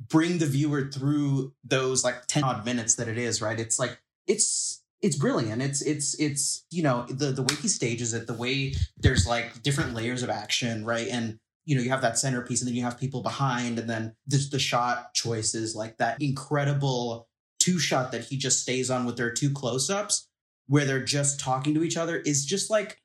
bring 0.00 0.38
the 0.38 0.46
viewer 0.46 0.90
through 0.92 1.52
those 1.64 2.04
like 2.04 2.26
10 2.26 2.44
odd 2.44 2.64
minutes 2.64 2.96
that 2.96 3.08
it 3.08 3.18
is, 3.18 3.40
right? 3.40 3.58
It's 3.58 3.78
like 3.78 3.98
it's 4.26 4.82
it's 5.02 5.16
brilliant. 5.16 5.62
It's 5.62 5.82
it's 5.82 6.14
it's 6.20 6.64
you 6.70 6.82
know 6.82 7.06
the 7.08 7.26
the 7.32 7.42
way 7.42 7.54
he 7.56 7.68
stages 7.68 8.14
it, 8.14 8.26
the 8.26 8.32
way 8.34 8.74
there's 8.96 9.26
like 9.26 9.62
different 9.62 9.94
layers 9.94 10.22
of 10.22 10.30
action, 10.30 10.84
right? 10.84 11.08
And 11.08 11.38
you 11.64 11.76
know 11.76 11.82
you 11.82 11.90
have 11.90 12.02
that 12.02 12.18
centerpiece, 12.18 12.60
and 12.60 12.68
then 12.68 12.74
you 12.74 12.82
have 12.82 12.98
people 12.98 13.22
behind, 13.22 13.78
and 13.78 13.88
then 13.88 14.14
there's 14.26 14.50
the 14.50 14.58
shot 14.58 15.12
choices, 15.14 15.74
like 15.74 15.98
that 15.98 16.20
incredible 16.22 17.28
two 17.58 17.78
shot 17.78 18.12
that 18.12 18.24
he 18.24 18.36
just 18.36 18.60
stays 18.60 18.90
on 18.90 19.04
with 19.04 19.16
their 19.16 19.30
two 19.32 19.50
close 19.50 19.90
ups, 19.90 20.28
where 20.66 20.84
they're 20.84 21.04
just 21.04 21.40
talking 21.40 21.74
to 21.74 21.82
each 21.82 21.96
other, 21.96 22.16
is 22.18 22.44
just 22.44 22.70
like 22.70 23.00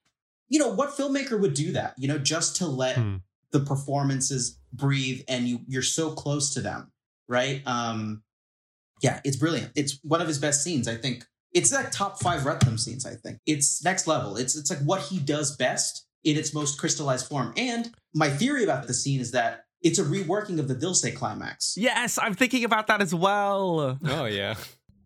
you 0.50 0.60
know 0.60 0.70
what 0.70 0.92
filmmaker 0.92 1.40
would 1.40 1.54
do 1.54 1.72
that, 1.74 1.94
you 1.98 2.08
know, 2.08 2.18
just 2.18 2.56
to 2.58 2.68
let 2.68 2.96
Hmm. 2.98 3.18
the 3.52 3.60
performances 3.60 4.60
breathe, 4.72 5.22
and 5.28 5.48
you 5.48 5.60
you're 5.68 5.82
so 5.82 6.12
close 6.12 6.54
to 6.54 6.62
them, 6.62 6.92
right? 7.28 7.62
Um, 7.66 8.24
yeah, 9.02 9.20
it's 9.26 9.38
brilliant. 9.38 9.72
It's 9.76 10.00
one 10.04 10.22
of 10.22 10.28
his 10.28 10.40
best 10.40 10.64
scenes, 10.64 10.88
I 10.88 10.96
think. 10.96 11.26
It's 11.54 11.72
like 11.72 11.92
top 11.92 12.22
five 12.22 12.42
Ratnam 12.42 12.80
scenes, 12.80 13.06
I 13.06 13.16
think. 13.16 13.38
It's 13.46 13.84
next 13.84 14.08
level. 14.08 14.38
It's 14.38 14.56
it's 14.56 14.70
like 14.70 14.80
what 14.80 15.02
he 15.02 15.20
does 15.20 15.56
best 15.58 16.06
in 16.24 16.38
its 16.38 16.54
most 16.54 16.80
crystallized 16.80 17.28
form. 17.28 17.54
And 17.58 17.92
my 18.14 18.30
theory 18.30 18.64
about 18.64 18.88
the 18.88 18.94
scene 18.94 19.20
is 19.20 19.32
that 19.32 19.66
it's 19.82 19.98
a 20.00 20.04
reworking 20.04 20.60
of 20.60 20.68
the 20.68 20.76
Dil 20.76 20.94
Se 20.94 21.12
climax. 21.12 21.74
Yes, 21.78 22.20
I'm 22.22 22.36
thinking 22.36 22.64
about 22.64 22.88
that 22.88 23.02
as 23.02 23.14
well. 23.16 23.98
Oh 24.06 24.26
yeah. 24.26 24.56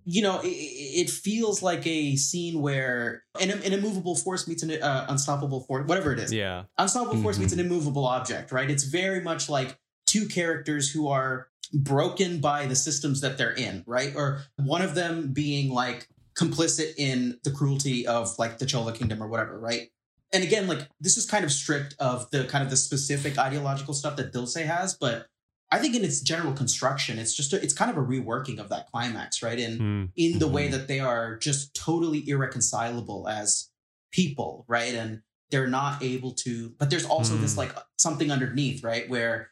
You 0.07 0.21
know, 0.21 0.39
it, 0.41 0.49
it 0.49 1.09
feels 1.09 1.63
like 1.63 1.87
a 1.87 2.15
scene 2.15 2.61
where 2.61 3.23
an, 3.41 3.49
an 3.49 3.73
immovable 3.73 4.15
force 4.15 4.47
meets 4.47 4.61
an 4.61 4.69
uh, 4.79 5.07
unstoppable 5.09 5.61
force, 5.61 5.87
whatever 5.87 6.13
it 6.13 6.19
is. 6.19 6.31
Yeah. 6.31 6.65
Unstoppable 6.77 7.23
force 7.23 7.37
Mhm. 7.37 7.39
meets 7.39 7.53
an 7.53 7.59
immovable 7.59 8.05
object, 8.05 8.51
right? 8.51 8.69
It's 8.69 8.83
very 8.83 9.19
much 9.21 9.49
like 9.49 9.79
two 10.05 10.27
characters 10.27 10.91
who 10.91 11.07
are 11.07 11.47
broken 11.73 12.39
by 12.39 12.67
the 12.67 12.75
systems 12.75 13.21
that 13.21 13.39
they're 13.39 13.53
in, 13.55 13.83
right? 13.87 14.13
Or 14.15 14.43
one 14.57 14.83
of 14.83 14.93
them 14.93 15.33
being 15.33 15.71
like 15.71 16.07
complicit 16.37 16.93
in 16.97 17.39
the 17.43 17.51
cruelty 17.51 18.05
of 18.05 18.37
like 18.37 18.57
the 18.57 18.65
Chola 18.65 18.91
kingdom 18.93 19.21
or 19.23 19.27
whatever, 19.27 19.59
right? 19.59 19.89
And 20.33 20.43
again, 20.43 20.67
like 20.67 20.87
this 20.99 21.17
is 21.17 21.25
kind 21.25 21.45
of 21.45 21.51
stripped 21.51 21.95
of 21.99 22.29
the 22.31 22.43
kind 22.45 22.63
of 22.63 22.69
the 22.69 22.75
specific 22.77 23.37
ideological 23.37 23.93
stuff 23.93 24.17
that 24.17 24.33
Dil 24.33 24.47
Se 24.47 24.63
has, 24.63 24.93
but 24.95 25.27
I 25.71 25.79
think 25.79 25.95
in 25.95 26.03
its 26.03 26.19
general 26.21 26.53
construction, 26.53 27.17
it's 27.17 27.33
just 27.35 27.53
a, 27.53 27.61
it's 27.61 27.73
kind 27.73 27.89
of 27.89 27.97
a 27.97 28.01
reworking 28.05 28.59
of 28.59 28.69
that 28.69 28.87
climax, 28.91 29.41
right? 29.41 29.59
And 29.59 29.79
Hmm. 29.79 30.03
in 30.15 30.39
the 30.39 30.47
way 30.47 30.67
Mhm. 30.67 30.71
that 30.71 30.87
they 30.87 30.99
are 30.99 31.37
just 31.37 31.73
totally 31.73 32.27
irreconcilable 32.27 33.27
as 33.27 33.69
people, 34.11 34.65
right? 34.67 34.93
And 34.93 35.21
they're 35.51 35.67
not 35.67 36.03
able 36.03 36.33
to, 36.33 36.69
but 36.77 36.89
there's 36.89 37.05
also 37.05 37.37
this 37.37 37.53
Mm. 37.53 37.57
like 37.57 37.75
something 37.97 38.29
underneath, 38.31 38.83
right? 38.83 39.09
Where 39.09 39.51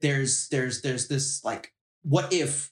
there's 0.00 0.48
there's 0.48 0.80
there's 0.82 1.08
this 1.08 1.44
like, 1.44 1.72
what 2.02 2.32
if 2.32 2.71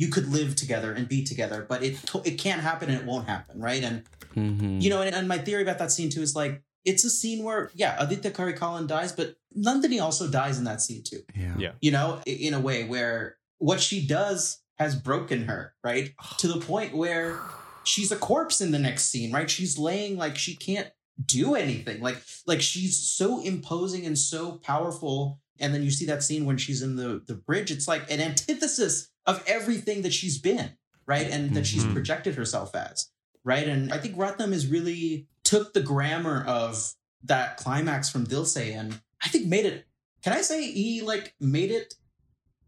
you 0.00 0.08
could 0.08 0.28
live 0.38 0.56
together 0.56 0.90
and 0.96 1.06
be 1.08 1.22
together, 1.32 1.58
but 1.68 1.82
it 1.82 1.94
it 2.24 2.36
can't 2.44 2.62
happen 2.62 2.88
and 2.90 2.98
it 3.00 3.06
won't 3.06 3.26
happen, 3.34 3.60
right? 3.60 3.82
And 3.88 3.96
Mhm. 4.34 4.80
you 4.82 4.88
know, 4.90 5.02
and, 5.02 5.14
and 5.14 5.26
my 5.28 5.38
theory 5.38 5.62
about 5.66 5.78
that 5.82 5.90
scene 5.92 6.08
too 6.10 6.22
is 6.22 6.34
like 6.42 6.62
it's 6.90 7.04
a 7.04 7.10
scene 7.10 7.44
where 7.44 7.70
yeah, 7.74 7.92
Aditha 8.02 8.30
Karikalan 8.32 8.86
dies, 8.86 9.12
but 9.12 9.36
Nandini 9.66 10.00
also 10.06 10.24
dies 10.40 10.56
in 10.58 10.64
that 10.64 10.80
scene 10.80 11.02
too 11.10 11.22
yeah. 11.36 11.54
Yeah. 11.64 11.72
you 11.82 11.90
know, 11.96 12.08
in 12.26 12.54
a 12.54 12.60
way 12.68 12.84
where 12.84 13.36
what 13.58 13.80
she 13.80 13.98
does 14.06 14.60
has 14.78 14.94
broken 14.96 15.44
her, 15.50 15.74
right? 15.84 16.06
To 16.38 16.46
the 16.48 16.60
point 16.60 16.96
where 16.96 17.38
she's 17.84 18.10
a 18.12 18.16
corpse 18.16 18.60
in 18.64 18.70
the 18.70 18.78
next 18.78 19.04
scene, 19.10 19.30
right? 19.32 19.50
She's 19.50 19.76
laying 19.76 20.16
like 20.16 20.36
she 20.44 20.54
can't 20.56 20.88
do 21.26 21.54
anything. 21.54 22.00
Like 22.00 22.18
like 22.46 22.62
she's 22.62 22.94
so 23.18 23.28
imposing 23.42 24.06
and 24.06 24.16
so 24.18 24.52
powerful. 24.70 25.40
And 25.62 25.74
then 25.74 25.82
you 25.82 25.90
see 25.90 26.06
that 26.06 26.22
scene 26.22 26.46
when 26.46 26.56
she's 26.56 26.80
in 26.80 26.96
the 26.96 27.10
the 27.26 27.34
bridge. 27.34 27.70
It's 27.70 27.86
like 27.88 28.04
an 28.10 28.20
antithesis 28.20 29.10
of 29.26 29.42
everything 29.46 30.02
that 30.02 30.12
she's 30.12 30.38
been, 30.38 30.72
right? 31.06 31.28
And 31.30 31.54
that 31.54 31.66
she's 31.66 31.84
Mhm. 31.84 31.92
projected 31.92 32.34
herself 32.34 32.74
as, 32.74 33.08
right? 33.44 33.66
And 33.68 33.92
I 33.92 33.98
think 33.98 34.16
Ratnam 34.16 34.52
is 34.52 34.66
really 34.66 35.28
took 35.44 35.72
the 35.74 35.82
grammar 35.82 36.44
of 36.44 36.94
that 37.24 37.56
climax 37.58 38.08
from 38.08 38.24
Dil 38.24 38.44
Se 38.46 38.72
and 38.72 39.00
I 39.22 39.28
think 39.28 39.46
made 39.46 39.66
it 39.66 39.86
can 40.22 40.32
I 40.34 40.42
say 40.42 40.70
he 40.70 41.00
like 41.00 41.34
made 41.40 41.70
it? 41.70 41.94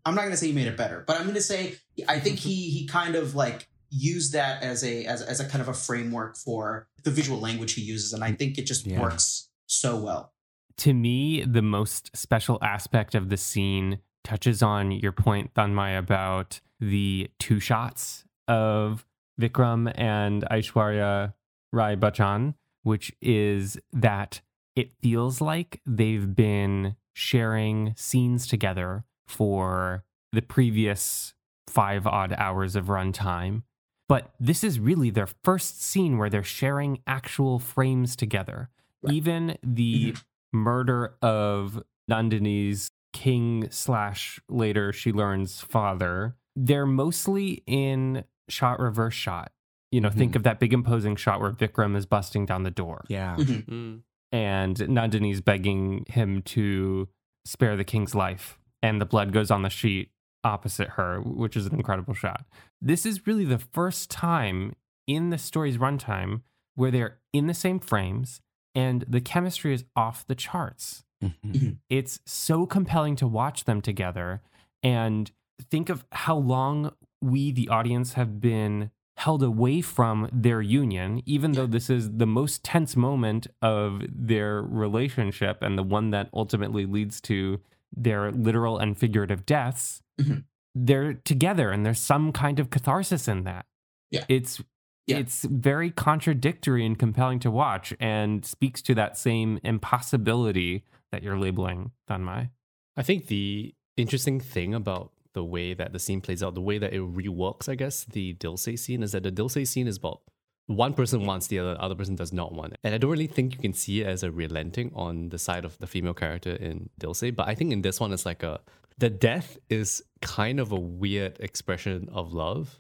I'm 0.07 0.15
not 0.15 0.23
gonna 0.25 0.37
say 0.38 0.47
he 0.49 0.53
made 0.55 0.67
it 0.69 0.77
better, 0.77 1.05
but 1.07 1.21
I'm 1.21 1.27
gonna 1.27 1.41
say 1.41 1.77
I 2.09 2.19
think 2.19 2.38
he 2.38 2.71
he 2.71 2.87
kind 2.87 3.15
of 3.15 3.35
like 3.35 3.69
used 3.91 4.33
that 4.33 4.62
as 4.62 4.83
a 4.85 5.05
as, 5.05 5.21
as 5.23 5.38
a 5.41 5.47
kind 5.49 5.61
of 5.61 5.69
a 5.69 5.75
framework 5.75 6.37
for 6.38 6.88
the 7.05 7.11
visual 7.11 7.38
language 7.38 7.75
he 7.75 7.83
uses, 7.83 8.12
and 8.15 8.25
I 8.25 8.33
think 8.33 8.57
it 8.59 8.65
just 8.67 8.87
Yeah. 8.87 9.01
works 9.01 9.49
so 9.67 9.97
well. 10.03 10.33
to 10.79 10.95
me, 10.95 11.45
the 11.45 11.61
most 11.62 12.11
special 12.17 12.59
aspect 12.62 13.15
of 13.15 13.29
the 13.29 13.37
scene 13.37 13.99
touches 14.25 14.63
on 14.63 14.93
your 14.93 15.13
point, 15.13 15.55
Thanmye, 15.55 15.99
about 15.99 16.61
the 16.81 17.31
two 17.39 17.61
shots 17.61 18.25
of 18.49 19.07
Vikram 19.41 19.93
and 19.95 20.45
Aishwarya 20.51 21.35
Rai 21.73 21.97
Bachchan, 21.97 22.55
which 22.83 23.13
is 23.21 23.79
that 23.93 24.41
it 24.77 24.93
feels 25.01 25.41
like 25.41 25.81
they've 25.87 26.35
been 26.35 26.97
sharing 27.15 27.95
scenes 27.97 28.47
together 28.47 29.05
for 29.27 30.05
the 30.33 30.43
previous 30.43 31.35
five 31.69 32.07
odd 32.07 32.35
hours 32.37 32.77
of 32.77 32.87
runtime. 32.87 33.63
But 34.09 34.33
this 34.39 34.63
is 34.63 34.79
really 34.79 35.11
their 35.11 35.29
first 35.43 35.83
scene 35.83 36.19
where 36.19 36.29
they're 36.29 36.43
sharing 36.43 37.01
actual 37.07 37.59
frames 37.59 38.17
together. 38.17 38.69
Right. 39.03 39.15
Even 39.15 39.57
the 39.63 40.13
mm-hmm. 40.13 40.59
murder 40.59 41.15
of 41.23 41.83
Nandini's 42.11 42.91
king 43.12 43.68
slash 43.70 44.40
later 44.48 44.92
she 44.92 45.12
learns 45.12 45.61
father, 45.61 46.37
they're 46.57 46.87
mostly 46.87 47.62
in 47.66 48.25
shot 48.48 48.79
reverse 48.81 49.14
shot. 49.14 49.53
You 49.90 50.01
know, 50.01 50.11
think 50.11 50.33
Mhm. 50.33 50.37
of 50.37 50.42
that 50.44 50.59
big 50.59 50.72
imposing 50.72 51.16
shot 51.16 51.40
where 51.40 51.53
Vikram 51.53 51.96
is 51.96 52.07
busting 52.07 52.46
down 52.46 52.62
the 52.62 52.70
door 52.70 53.05
Yeah. 53.09 53.37
Mhm. 53.37 53.64
Mm. 53.66 54.03
and 54.33 54.77
Nandini's 54.88 55.40
begging 55.42 56.05
him 56.09 56.40
to 56.42 57.09
spare 57.44 57.77
the 57.77 57.85
king's 57.85 58.14
life, 58.14 58.59
and 58.83 59.01
the 59.01 59.05
blood 59.05 59.33
goes 59.33 59.51
on 59.51 59.61
the 59.62 59.68
sheet 59.68 60.11
opposite 60.44 60.90
her, 60.90 61.20
which 61.20 61.57
is 61.57 61.66
an 61.66 61.75
incredible 61.75 62.14
shot. 62.14 62.46
This 62.81 63.05
is 63.05 63.27
really 63.27 63.44
the 63.44 63.59
first 63.59 64.11
time 64.11 64.75
in 65.07 65.29
the 65.31 65.38
story's 65.38 65.77
runtime 65.79 66.40
where 66.75 66.90
they're 66.90 67.20
in 67.35 67.46
the 67.46 67.55
same 67.55 67.79
frames 67.79 68.40
and 68.75 69.03
the 69.07 69.20
chemistry 69.20 69.75
is 69.75 69.85
off 69.94 70.27
the 70.27 70.35
charts. 70.35 71.05
Mhm. 71.23 71.79
It's 71.89 72.21
so 72.27 72.67
compelling 72.67 73.17
to 73.17 73.27
watch 73.27 73.65
them 73.65 73.81
together 73.81 74.43
and 74.83 75.31
think 75.71 75.89
of 75.89 76.05
how 76.13 76.37
long 76.37 76.93
we, 77.21 77.53
the 77.53 77.69
audience, 77.69 78.15
have 78.15 78.41
been 78.41 78.91
held 79.19 79.43
away 79.43 79.81
from 79.81 80.29
their 80.33 80.61
union, 80.61 81.23
even 81.27 81.53
though 81.53 81.67
this 81.67 81.89
is 81.91 82.11
the 82.17 82.27
most 82.27 82.65
tense 82.65 82.97
moment 82.97 83.47
of 83.61 84.03
their 84.09 84.63
relationship 84.63 85.59
and 85.63 85.79
the 85.79 85.83
one 85.83 86.11
that 86.11 86.29
ultimately 86.35 86.87
leads 86.87 87.21
to 87.21 87.61
their 87.95 88.33
literal 88.33 88.79
and 88.79 88.99
figurative 88.99 89.45
deaths. 89.47 90.03
Mhm. 90.21 90.45
They're 90.75 91.13
together 91.15 91.71
and 91.71 91.85
there's 91.85 92.01
some 92.01 92.33
kind 92.33 92.59
of 92.59 92.71
catharsis 92.71 93.29
in 93.29 93.45
that. 93.45 93.67
Yeah. 94.11 94.25
It's 94.29 94.63
Yeah. 95.07 95.19
it's 95.19 95.45
very 95.45 95.91
contradictory 95.91 96.87
and 96.87 96.99
compelling 96.99 97.39
to 97.41 97.51
watch 97.51 97.93
and 98.01 98.45
speaks 98.45 98.81
to 98.83 98.95
that 98.95 99.19
same 99.19 99.59
impossibility 99.63 100.85
that 101.12 101.22
you're 101.22 101.38
labeling 101.38 101.92
Thanmye. 102.11 102.51
I 102.96 103.03
think 103.03 103.29
the 103.29 103.75
interesting 103.96 104.40
thing 104.40 104.75
about 104.75 105.12
the 105.35 105.44
way 105.44 105.72
that 105.75 105.92
the 105.92 105.98
scene 105.98 106.20
plays 106.20 106.42
out, 106.42 106.55
the 106.55 106.61
way 106.61 106.79
that 106.79 106.92
it 106.92 107.01
reworks, 107.01 107.68
I 107.68 107.75
guess, 107.75 108.05
the 108.05 108.33
Dil 108.35 108.57
Se 108.57 108.77
scene 108.77 109.03
is 109.03 109.12
that 109.12 109.22
the 109.22 109.31
Dil 109.31 109.48
Se 109.48 109.64
scene 109.64 109.87
is 109.87 109.96
about 109.96 110.20
one 110.66 110.92
person 110.94 111.25
wants 111.27 111.46
the 111.46 111.59
other, 111.59 111.77
other 111.81 111.94
person 111.94 112.14
does 112.16 112.33
not 112.33 112.53
want 112.53 112.75
it. 112.75 112.81
And 112.85 112.94
I 112.94 112.98
don't 112.98 113.11
really 113.11 113.27
think 113.27 113.53
you 113.55 113.59
can 113.59 113.72
see 113.72 114.03
it 114.03 114.07
as 114.07 114.22
a 114.22 114.31
relenting 114.31 114.92
on 114.94 115.29
the 115.31 115.38
side 115.38 115.64
of 115.64 115.79
the 115.79 115.87
female 115.87 116.14
character 116.14 116.53
in 116.55 116.90
Dil 116.98 117.14
Se, 117.14 117.31
but 117.31 117.48
I 117.48 117.55
think 117.55 117.72
in 117.72 117.83
this 117.83 117.98
one 118.01 118.12
it's 118.12 118.27
like 118.27 118.42
a 118.42 118.61
the 118.98 119.09
death 119.11 119.57
is 119.70 120.03
kind 120.20 120.61
of 120.61 120.70
a 120.70 120.79
weird 120.79 121.38
expression 121.40 122.09
of 122.12 122.33
love. 122.35 122.79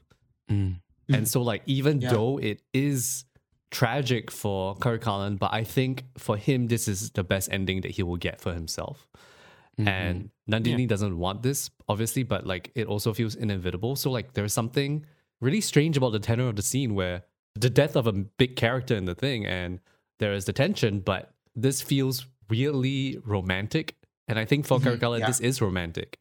Mm. 0.50 0.80
And 1.08 1.26
so 1.26 1.40
like 1.42 1.62
even 1.66 2.00
Yeah. 2.00 2.10
though 2.12 2.38
it 2.38 2.60
is 2.74 3.24
tragic 3.72 4.30
for 4.30 4.76
Karikalan, 4.76 5.38
but 5.38 5.52
I 5.52 5.64
think 5.64 6.04
for 6.16 6.36
him 6.36 6.68
this 6.68 6.86
is 6.86 7.10
the 7.10 7.24
best 7.24 7.48
ending 7.50 7.80
that 7.80 7.90
he 7.92 8.02
will 8.04 8.18
get 8.18 8.40
for 8.40 8.52
himself. 8.54 9.08
Mhm. 9.80 9.88
And 9.88 10.30
Nandini 10.50 10.86
doesn't 10.86 11.18
want 11.18 11.42
this, 11.42 11.70
obviously, 11.88 12.22
but 12.22 12.46
like 12.46 12.70
it 12.74 12.86
also 12.86 13.12
feels 13.14 13.34
inevitable. 13.34 13.96
So 13.96 14.10
like 14.10 14.34
there's 14.34 14.52
something 14.52 15.04
really 15.40 15.60
strange 15.62 15.96
about 15.96 16.12
the 16.12 16.20
tenor 16.20 16.46
of 16.48 16.56
the 16.56 16.62
scene 16.62 16.94
where 16.94 17.24
the 17.54 17.70
death 17.70 17.96
of 17.96 18.06
a 18.06 18.12
big 18.12 18.54
character 18.56 18.94
in 18.94 19.06
the 19.06 19.14
thing 19.14 19.46
and 19.46 19.80
there 20.20 20.32
is 20.34 20.44
the 20.44 20.52
tension, 20.52 21.00
but 21.00 21.34
this 21.56 21.80
feels 21.82 22.26
really 22.48 23.18
romantic. 23.24 23.96
And 24.28 24.38
I 24.38 24.44
think 24.44 24.66
for 24.66 24.78
Mhm, 24.78 24.84
Karikalan, 24.98 25.20
yeah. 25.20 25.26
this 25.26 25.40
is 25.40 25.60
romantic 25.60 26.18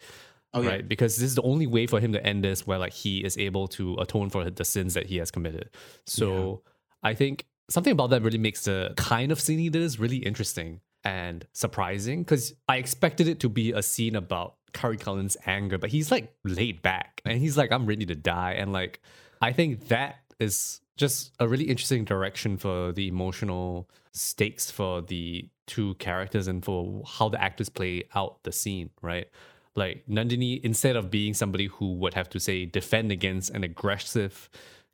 Oh 0.54 0.62
yeah, 0.62 0.70
right? 0.70 0.88
Because 0.88 1.16
this 1.18 1.24
is 1.30 1.36
the 1.36 1.42
only 1.44 1.68
way 1.68 1.88
for 1.88 2.00
him 2.02 2.12
to 2.14 2.26
end 2.26 2.44
this, 2.44 2.66
where 2.68 2.78
like 2.78 2.94
he 2.94 3.24
is 3.24 3.38
able 3.38 3.68
to 3.70 3.96
atone 4.00 4.30
for 4.30 4.50
the 4.50 4.66
sins 4.66 4.94
that 4.96 5.06
he 5.08 5.18
has 5.18 5.32
committed. 5.32 5.70
So 6.06 6.62
I 7.04 7.14
think 7.14 7.46
something 7.72 7.92
about 7.92 8.10
that 8.12 8.22
really 8.22 8.38
makes 8.38 8.66
the 8.66 8.94
kind 8.98 9.32
of 9.32 9.40
scene 9.40 9.72
did 9.72 9.82
is 9.82 10.00
really 10.00 10.18
interesting 10.18 10.82
and 11.04 11.46
surprising. 11.54 12.24
Because 12.24 12.54
I 12.68 12.78
expected 12.78 13.28
it 13.28 13.40
to 13.42 13.50
be 13.50 13.72
a 13.72 13.82
scene 13.82 14.16
about 14.16 14.56
Karikalan's 14.74 15.38
anger, 15.46 15.78
but 15.78 15.90
he's 15.90 16.12
like 16.12 16.34
laid 16.44 16.82
back 16.82 17.22
and 17.26 17.40
he's 17.40 17.58
like, 17.58 17.72
I'm 17.72 17.86
ready 17.86 18.06
to 18.06 18.16
die. 18.16 18.54
And 18.54 18.72
like, 18.72 19.02
I 19.42 19.52
think 19.52 19.88
that 19.88 20.18
is 20.40 20.82
just 20.98 21.34
a 21.40 21.48
really 21.48 21.66
interesting 21.66 22.06
direction 22.06 22.58
for 22.58 22.92
the 22.92 23.08
emotional 23.08 23.90
stakes 24.12 24.70
for 24.70 25.02
the 25.02 25.50
two 25.68 25.96
characters 25.96 26.48
and 26.48 26.64
for 26.64 27.04
how 27.08 27.30
the 27.30 27.42
actors 27.42 27.70
play 27.70 28.04
out 28.14 28.44
the 28.44 28.52
scene, 28.52 28.90
right? 29.02 29.28
Like 29.76 30.04
Nandini, 30.08 30.62
instead 30.64 30.96
of 30.96 31.10
being 31.10 31.34
somebody 31.34 31.68
who 31.68 31.94
would 31.94 32.14
have 32.14 32.30
to 32.32 32.40
say 32.40 32.66
defend 32.66 33.12
against 33.12 33.52
an 33.52 33.64
aggressive 33.64 34.50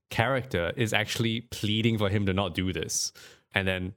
character, 0.10 0.72
is 0.76 0.94
actually 0.94 1.42
pleading 1.42 1.98
for 1.98 2.10
him 2.10 2.26
to 2.26 2.34
not 2.34 2.54
do 2.54 2.72
this. 2.74 3.12
And 3.54 3.68
then 3.68 3.94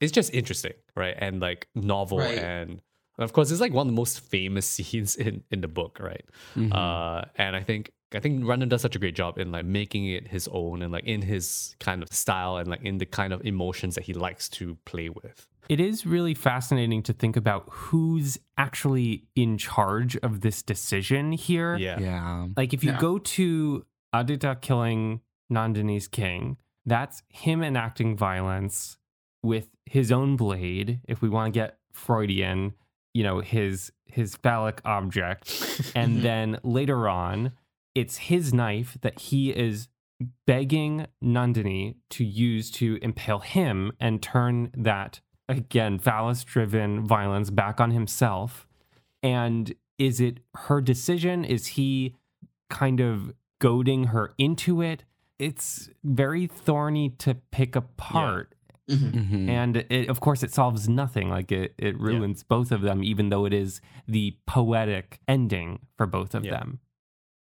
it's 0.00 0.12
just 0.12 0.32
interesting, 0.32 0.72
right? 0.96 1.14
And 1.18 1.40
like 1.40 1.68
novel 1.74 2.18
Right. 2.18 2.38
and 2.38 2.80
of 3.18 3.32
course 3.32 3.50
it's 3.50 3.60
like 3.60 3.72
one 3.72 3.86
of 3.86 3.92
the 3.92 3.96
most 3.96 4.20
famous 4.20 4.66
scenes 4.74 5.16
in 5.16 5.42
in 5.50 5.60
the 5.60 5.68
book, 5.68 5.98
right? 6.00 6.24
Mhm. 6.56 6.72
Uh, 6.74 7.24
and 7.36 7.54
I 7.56 7.62
think 7.62 7.90
I 8.14 8.20
think 8.20 8.44
Ratnam 8.44 8.68
does 8.68 8.82
such 8.82 8.94
a 8.94 8.98
great 8.98 9.14
job 9.14 9.38
in 9.38 9.52
like 9.52 9.64
making 9.64 10.06
it 10.06 10.28
his 10.28 10.46
own 10.52 10.82
and 10.82 10.92
like 10.92 11.04
in 11.04 11.22
his 11.22 11.76
kind 11.80 12.02
of 12.02 12.12
style 12.12 12.58
and 12.58 12.68
like 12.68 12.82
in 12.82 12.98
the 12.98 13.06
kind 13.06 13.32
of 13.32 13.40
emotions 13.44 13.94
that 13.94 14.04
he 14.04 14.12
likes 14.12 14.48
to 14.50 14.76
play 14.84 15.08
with. 15.08 15.48
It 15.70 15.80
is 15.80 16.04
really 16.04 16.34
fascinating 16.34 17.02
to 17.04 17.12
think 17.14 17.36
about 17.36 17.68
who's 17.70 18.36
actually 18.58 19.24
in 19.34 19.56
charge 19.56 20.16
of 20.18 20.40
this 20.42 20.62
decision 20.62 21.32
here. 21.32 21.76
Yeah. 21.76 21.98
yeah. 22.00 22.46
Like 22.56 22.74
if 22.74 22.84
you 22.84 22.90
Yeah. 22.92 22.98
go 23.00 23.18
to 23.18 23.86
Aditha 24.14 24.60
killing 24.60 25.20
Nandini's 25.52 26.08
king, 26.08 26.56
that's 26.86 27.22
him 27.28 27.62
enacting 27.62 28.16
violence 28.16 28.96
with 29.42 29.68
his 29.86 30.10
own 30.10 30.36
blade. 30.36 31.00
If 31.06 31.20
we 31.22 31.28
want 31.28 31.52
to 31.52 31.58
get 31.60 31.78
Freudian, 31.92 32.74
you 33.14 33.22
know, 33.22 33.40
his 33.40 33.92
his 34.06 34.36
phallic 34.36 34.80
object. 34.84 35.48
and 35.94 36.18
Mhm. 36.18 36.22
then 36.22 36.58
later 36.62 37.08
on, 37.08 37.52
it's 37.94 38.16
his 38.16 38.52
knife 38.52 38.98
that 39.02 39.18
he 39.18 39.50
is 39.50 39.88
begging 40.46 41.06
Nandini 41.22 41.96
to 42.10 42.24
use 42.24 42.70
to 42.72 42.98
impale 43.02 43.40
him 43.40 43.92
and 43.98 44.22
turn 44.22 44.70
that 44.76 45.20
again 45.48 45.98
phallus 45.98 46.44
driven 46.44 47.04
violence 47.06 47.50
back 47.50 47.80
on 47.80 47.90
himself. 47.90 48.66
And 49.22 49.74
is 49.98 50.20
it 50.20 50.40
her 50.54 50.80
decision? 50.80 51.44
Is 51.44 51.68
he 51.68 52.14
kind 52.70 53.00
of 53.00 53.34
goading 53.60 54.04
her 54.04 54.32
into 54.38 54.80
it? 54.82 55.04
It's 55.42 55.88
very 56.04 56.46
thorny 56.46 57.10
to 57.18 57.34
pick 57.50 57.74
apart. 57.76 58.54
Mhm. 58.90 59.12
Mhm. 59.12 59.48
And 59.48 59.76
it, 59.90 60.08
of 60.08 60.20
course, 60.20 60.42
it 60.42 60.52
solves 60.52 60.88
nothing. 60.88 61.28
Like 61.28 61.50
it, 61.52 61.74
it 61.78 61.98
ruins 61.98 62.42
both 62.42 62.70
of 62.72 62.82
them, 62.82 63.02
even 63.02 63.28
though 63.30 63.44
it 63.44 63.52
is 63.52 63.80
the 64.06 64.36
poetic 64.46 65.20
ending 65.26 65.80
for 65.96 66.06
both 66.06 66.34
of 66.34 66.44
Yeah. 66.44 66.52
them. 66.58 66.80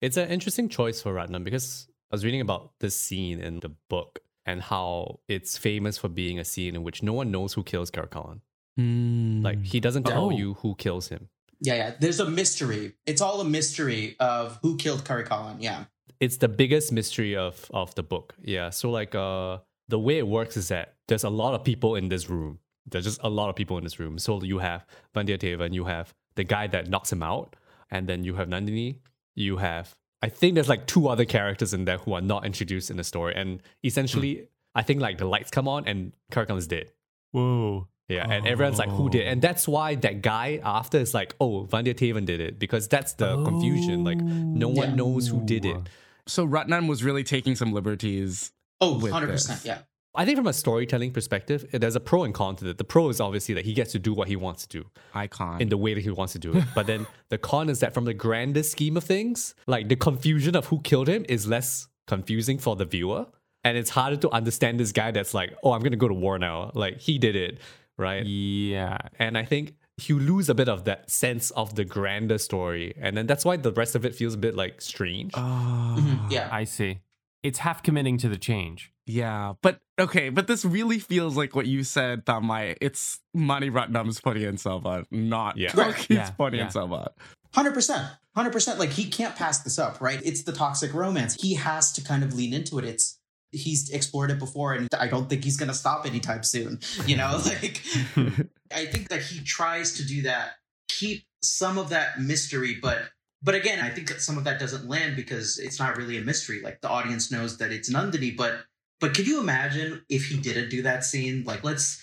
It's 0.01 0.17
an 0.17 0.29
interesting 0.31 0.69
choice 0.69 1.01
for 1.03 1.15
Ratnam 1.15 1.45
because 1.45 1.89
I 2.11 2.15
was 2.15 2.25
reading 2.25 2.41
about 2.41 2.73
this 2.81 2.99
scene 2.99 3.41
in 3.41 3.61
the 3.61 3.71
book 3.89 4.21
and 4.45 4.61
how 4.61 5.21
it's 5.29 5.57
famous 5.57 5.97
for 5.99 6.09
being 6.09 6.39
a 6.39 6.45
scene 6.45 6.75
in 6.77 6.83
which 6.83 7.03
no 7.03 7.13
one 7.13 7.31
knows 7.31 7.53
who 7.55 7.63
kills 7.63 7.91
Karikalan. 7.91 8.41
Mm. 8.79 9.43
Like 9.45 9.63
he 9.65 9.81
doesn't 9.81 10.05
tell 10.05 10.27
Oh. 10.27 10.31
you 10.31 10.55
who 10.55 10.75
kills 10.77 11.09
him. 11.09 11.29
Yeah, 11.61 11.77
yeah. 11.77 11.95
There's 12.01 12.21
a 12.21 12.29
mystery. 12.29 12.95
It's 13.07 13.21
all 13.23 13.41
a 13.41 13.45
mystery 13.45 14.17
of 14.19 14.59
who 14.63 14.77
killed 14.77 15.05
Curry 15.05 15.25
Yeah. 15.61 15.85
It's 16.21 16.37
the 16.39 16.49
biggest 16.49 16.93
mystery 16.93 17.37
of 17.37 17.67
of 17.73 17.95
the 17.95 18.03
book. 18.03 18.35
Yeah. 18.43 18.71
So 18.71 18.91
like 18.91 19.15
uh 19.15 19.59
the 19.89 19.99
way 19.99 20.19
it 20.19 20.27
works 20.27 20.57
is 20.57 20.69
that 20.69 20.95
there's 21.09 21.25
a 21.25 21.29
lot 21.31 21.55
of 21.55 21.65
people 21.65 21.97
in 21.97 22.09
this 22.09 22.31
room. 22.31 22.59
There's 22.87 23.05
just 23.05 23.21
a 23.23 23.29
lot 23.29 23.49
of 23.51 23.57
people 23.57 23.77
in 23.79 23.85
this 23.85 23.99
room. 24.01 24.19
So 24.19 24.43
you 24.43 24.59
have 24.59 24.87
Vanthiyathevan 25.15 25.67
and 25.67 25.75
you 25.75 25.85
have 25.85 26.15
the 26.35 26.45
guy 26.45 26.67
that 26.69 26.89
knocks 26.89 27.13
him 27.13 27.23
out, 27.23 27.55
and 27.91 28.09
then 28.09 28.25
you 28.25 28.35
have 28.37 28.49
Nandini. 28.49 28.99
You 29.35 29.59
have 29.59 29.95
I 30.23 30.29
think 30.29 30.55
there's 30.55 30.69
like 30.69 30.87
two 30.87 31.09
other 31.09 31.25
characters 31.25 31.75
in 31.75 31.85
there 31.85 31.99
who 31.99 32.13
are 32.15 32.21
not 32.21 32.47
introduced 32.47 32.91
in 32.91 32.97
the 32.97 33.05
story, 33.05 33.35
and 33.35 33.61
essentially 33.85 34.49
I 34.75 34.83
think 34.83 35.01
like 35.01 35.19
the 35.19 35.27
lights 35.27 35.51
come 35.51 35.69
on 35.69 35.87
and 35.87 36.13
Karakam 36.33 36.57
is 36.57 36.67
dead. 36.67 36.93
Whoa. 37.33 37.89
Yeah, 38.09 38.27
and 38.29 38.47
everyone's 38.47 38.79
like, 38.79 38.91
who 38.91 39.09
did? 39.09 39.27
And 39.27 39.41
that's 39.41 39.67
why 39.67 39.95
that 39.95 40.21
guy 40.23 40.61
after 40.63 40.99
is 40.99 41.15
like, 41.15 41.35
oh, 41.41 41.67
Vanthiyathevan 41.71 42.27
did 42.27 42.41
it 42.41 42.59
because 42.59 42.87
that's 42.89 43.15
the 43.15 43.43
confusion. 43.45 44.05
Like, 44.05 44.19
no 44.19 44.69
one 44.69 44.91
Yeah. 44.91 44.95
knows 44.97 45.29
who 45.29 45.41
did 45.47 45.65
it. 45.65 45.77
So 46.27 46.47
Ratnam 46.47 46.89
was 46.89 47.03
really 47.03 47.25
taking 47.25 47.57
some 47.57 47.73
liberties. 47.73 48.53
Oh, 48.81 48.99
100%. 49.01 49.27
this. 49.29 49.65
Yeah. 49.65 49.79
I 50.15 50.27
think 50.27 50.37
from 50.37 50.47
a 50.47 50.53
storytelling 50.53 51.13
perspective, 51.13 51.65
there's 51.73 51.97
a 51.97 52.01
pro 52.01 52.25
and 52.25 52.35
con 52.35 52.57
to 52.57 52.69
it. 52.69 52.77
The 52.77 52.85
pro 52.85 53.09
is 53.09 53.19
obviously 53.21 53.55
that 53.55 53.65
he 53.65 53.73
gets 53.73 53.93
to 53.93 53.99
do 53.99 54.13
what 54.13 54.29
he 54.29 54.37
wants 54.37 54.67
to 54.67 54.81
do 54.81 54.91
Icon. 55.15 55.63
in 55.63 55.71
the 55.71 55.79
way 55.79 55.95
that 55.95 56.03
he 56.03 56.11
wants 56.11 56.35
to 56.35 56.39
do 56.39 56.55
it. 56.55 56.65
But 56.75 56.87
then 56.87 57.07
the 57.31 57.39
con 57.39 57.71
is 57.71 57.81
that 57.81 57.95
from 57.95 58.05
the 58.05 58.13
grandest 58.13 58.73
scheme 58.73 58.99
of 58.99 59.05
things, 59.05 59.55
like 59.67 59.89
the 59.89 59.97
confusion 59.97 60.55
of 60.55 60.67
who 60.67 60.81
killed 60.81 61.09
him 61.09 61.25
is 61.31 61.47
less 61.47 61.89
confusing 62.07 62.59
for 62.59 62.77
the 62.77 62.85
viewer. 62.85 63.27
And 63.65 63.79
it's 63.79 63.91
harder 63.91 64.17
to 64.17 64.31
understand 64.31 64.79
this 64.79 64.93
guy 64.93 65.13
that's 65.13 65.33
like, 65.33 65.55
oh, 65.63 65.73
I'm 65.73 65.81
going 65.81 65.93
to 65.93 65.97
go 65.97 66.09
to 66.09 66.15
war 66.15 66.39
now. 66.39 66.73
Like, 66.75 66.99
he 66.99 67.17
did 67.19 67.37
it, 67.37 67.59
right? 67.97 68.27
Yeah. 68.27 68.99
And 69.19 69.39
I 69.39 69.45
think 69.45 69.77
you 70.07 70.19
lose 70.19 70.49
a 70.49 70.55
bit 70.55 70.69
of 70.69 70.85
that 70.85 71.11
sense 71.11 71.51
of 71.53 71.75
the 71.75 71.85
grander 71.85 72.39
story. 72.39 72.95
And 73.01 73.17
then 73.17 73.27
that's 73.27 73.45
why 73.45 73.57
the 73.57 73.73
rest 73.73 73.95
of 73.95 74.05
it 74.05 74.15
feels 74.15 74.35
a 74.35 74.39
bit 74.39 74.55
like 74.57 74.81
strange. 74.81 75.33
Oh, 75.35 75.97
Mhm. 75.99 76.31
Yeah. 76.31 76.49
I 76.51 76.65
see. 76.65 77.01
It's 77.43 77.59
half 77.59 77.83
committing 77.83 78.19
to 78.19 78.29
the 78.29 78.39
change. 78.39 78.93
yeah. 79.07 79.55
But 79.63 79.81
okay, 79.99 80.29
but 80.31 80.47
this 80.47 80.65
really 80.65 80.99
feels 81.01 81.37
like 81.37 81.55
what 81.57 81.67
you 81.67 81.83
said, 81.85 82.25
Thanmye. 82.25 82.77
It's 82.81 83.19
Mani 83.35 83.69
Ratnam's 83.71 84.21
Ponniyin 84.21 84.59
Selvan, 84.61 85.05
not 85.11 85.57
Yeah. 85.59 85.73
Right. 85.75 85.95
He's 85.95 86.17
Yeah, 86.17 86.31
putting 86.31 86.59
yeah. 86.61 86.67
in 86.67 86.71
Selva. 86.71 87.11
Hundred 87.55 87.75
percent, 87.75 88.07
hundred 88.35 88.53
percent. 88.53 88.79
Like 88.79 88.91
he 88.91 89.05
can't 89.11 89.35
pass 89.37 89.59
this 89.59 89.79
up, 89.79 90.01
right? 90.01 90.21
It's 90.25 90.43
the 90.45 90.53
toxic 90.53 90.95
romance. 90.95 91.35
He 91.35 91.55
has 91.55 91.93
to 91.95 92.01
kind 92.03 92.23
of 92.25 92.33
lean 92.33 92.55
into 92.55 92.79
it. 92.79 92.85
It's 92.87 93.19
he's 93.51 93.91
explored 93.91 94.31
it 94.31 94.39
before, 94.39 94.73
and 94.73 94.89
I 94.99 95.07
don't 95.09 95.29
think 95.29 95.45
he's 95.45 95.57
gonna 95.59 95.75
stop 95.75 96.07
anytime 96.07 96.43
soon. 96.45 96.79
You 97.07 97.17
know, 97.19 97.43
like 97.45 97.83
I 98.75 98.87
think 98.87 99.09
that 99.09 99.23
he 99.23 99.41
tries 99.43 99.95
to 99.95 100.05
do 100.05 100.23
that, 100.23 100.53
keep 100.89 101.25
some 101.43 101.79
of 101.79 101.89
that 101.91 102.21
mystery, 102.21 102.79
but 102.81 102.99
but 103.45 103.55
again, 103.57 103.81
I 103.81 103.91
think 103.91 104.09
that 104.09 104.21
some 104.21 104.39
of 104.39 104.45
that 104.45 104.61
doesn't 104.61 104.89
land 104.89 105.17
because 105.17 105.59
it's 105.59 105.81
not 105.81 105.97
really 105.97 106.17
a 106.17 106.21
mystery. 106.21 106.61
Like 106.63 106.81
the 106.81 106.89
audience 106.89 107.33
knows 107.33 107.59
that 107.59 107.73
it's 107.73 107.91
Nandini, 107.91 108.37
but 108.37 108.61
but 109.01 109.15
could 109.15 109.27
you 109.27 109.41
imagine 109.41 110.03
if 110.09 110.27
he 110.27 110.37
didn't 110.39 110.69
do 110.71 110.83
that 110.83 111.05
scene? 111.05 111.43
Like, 111.45 111.65
let's, 111.65 112.01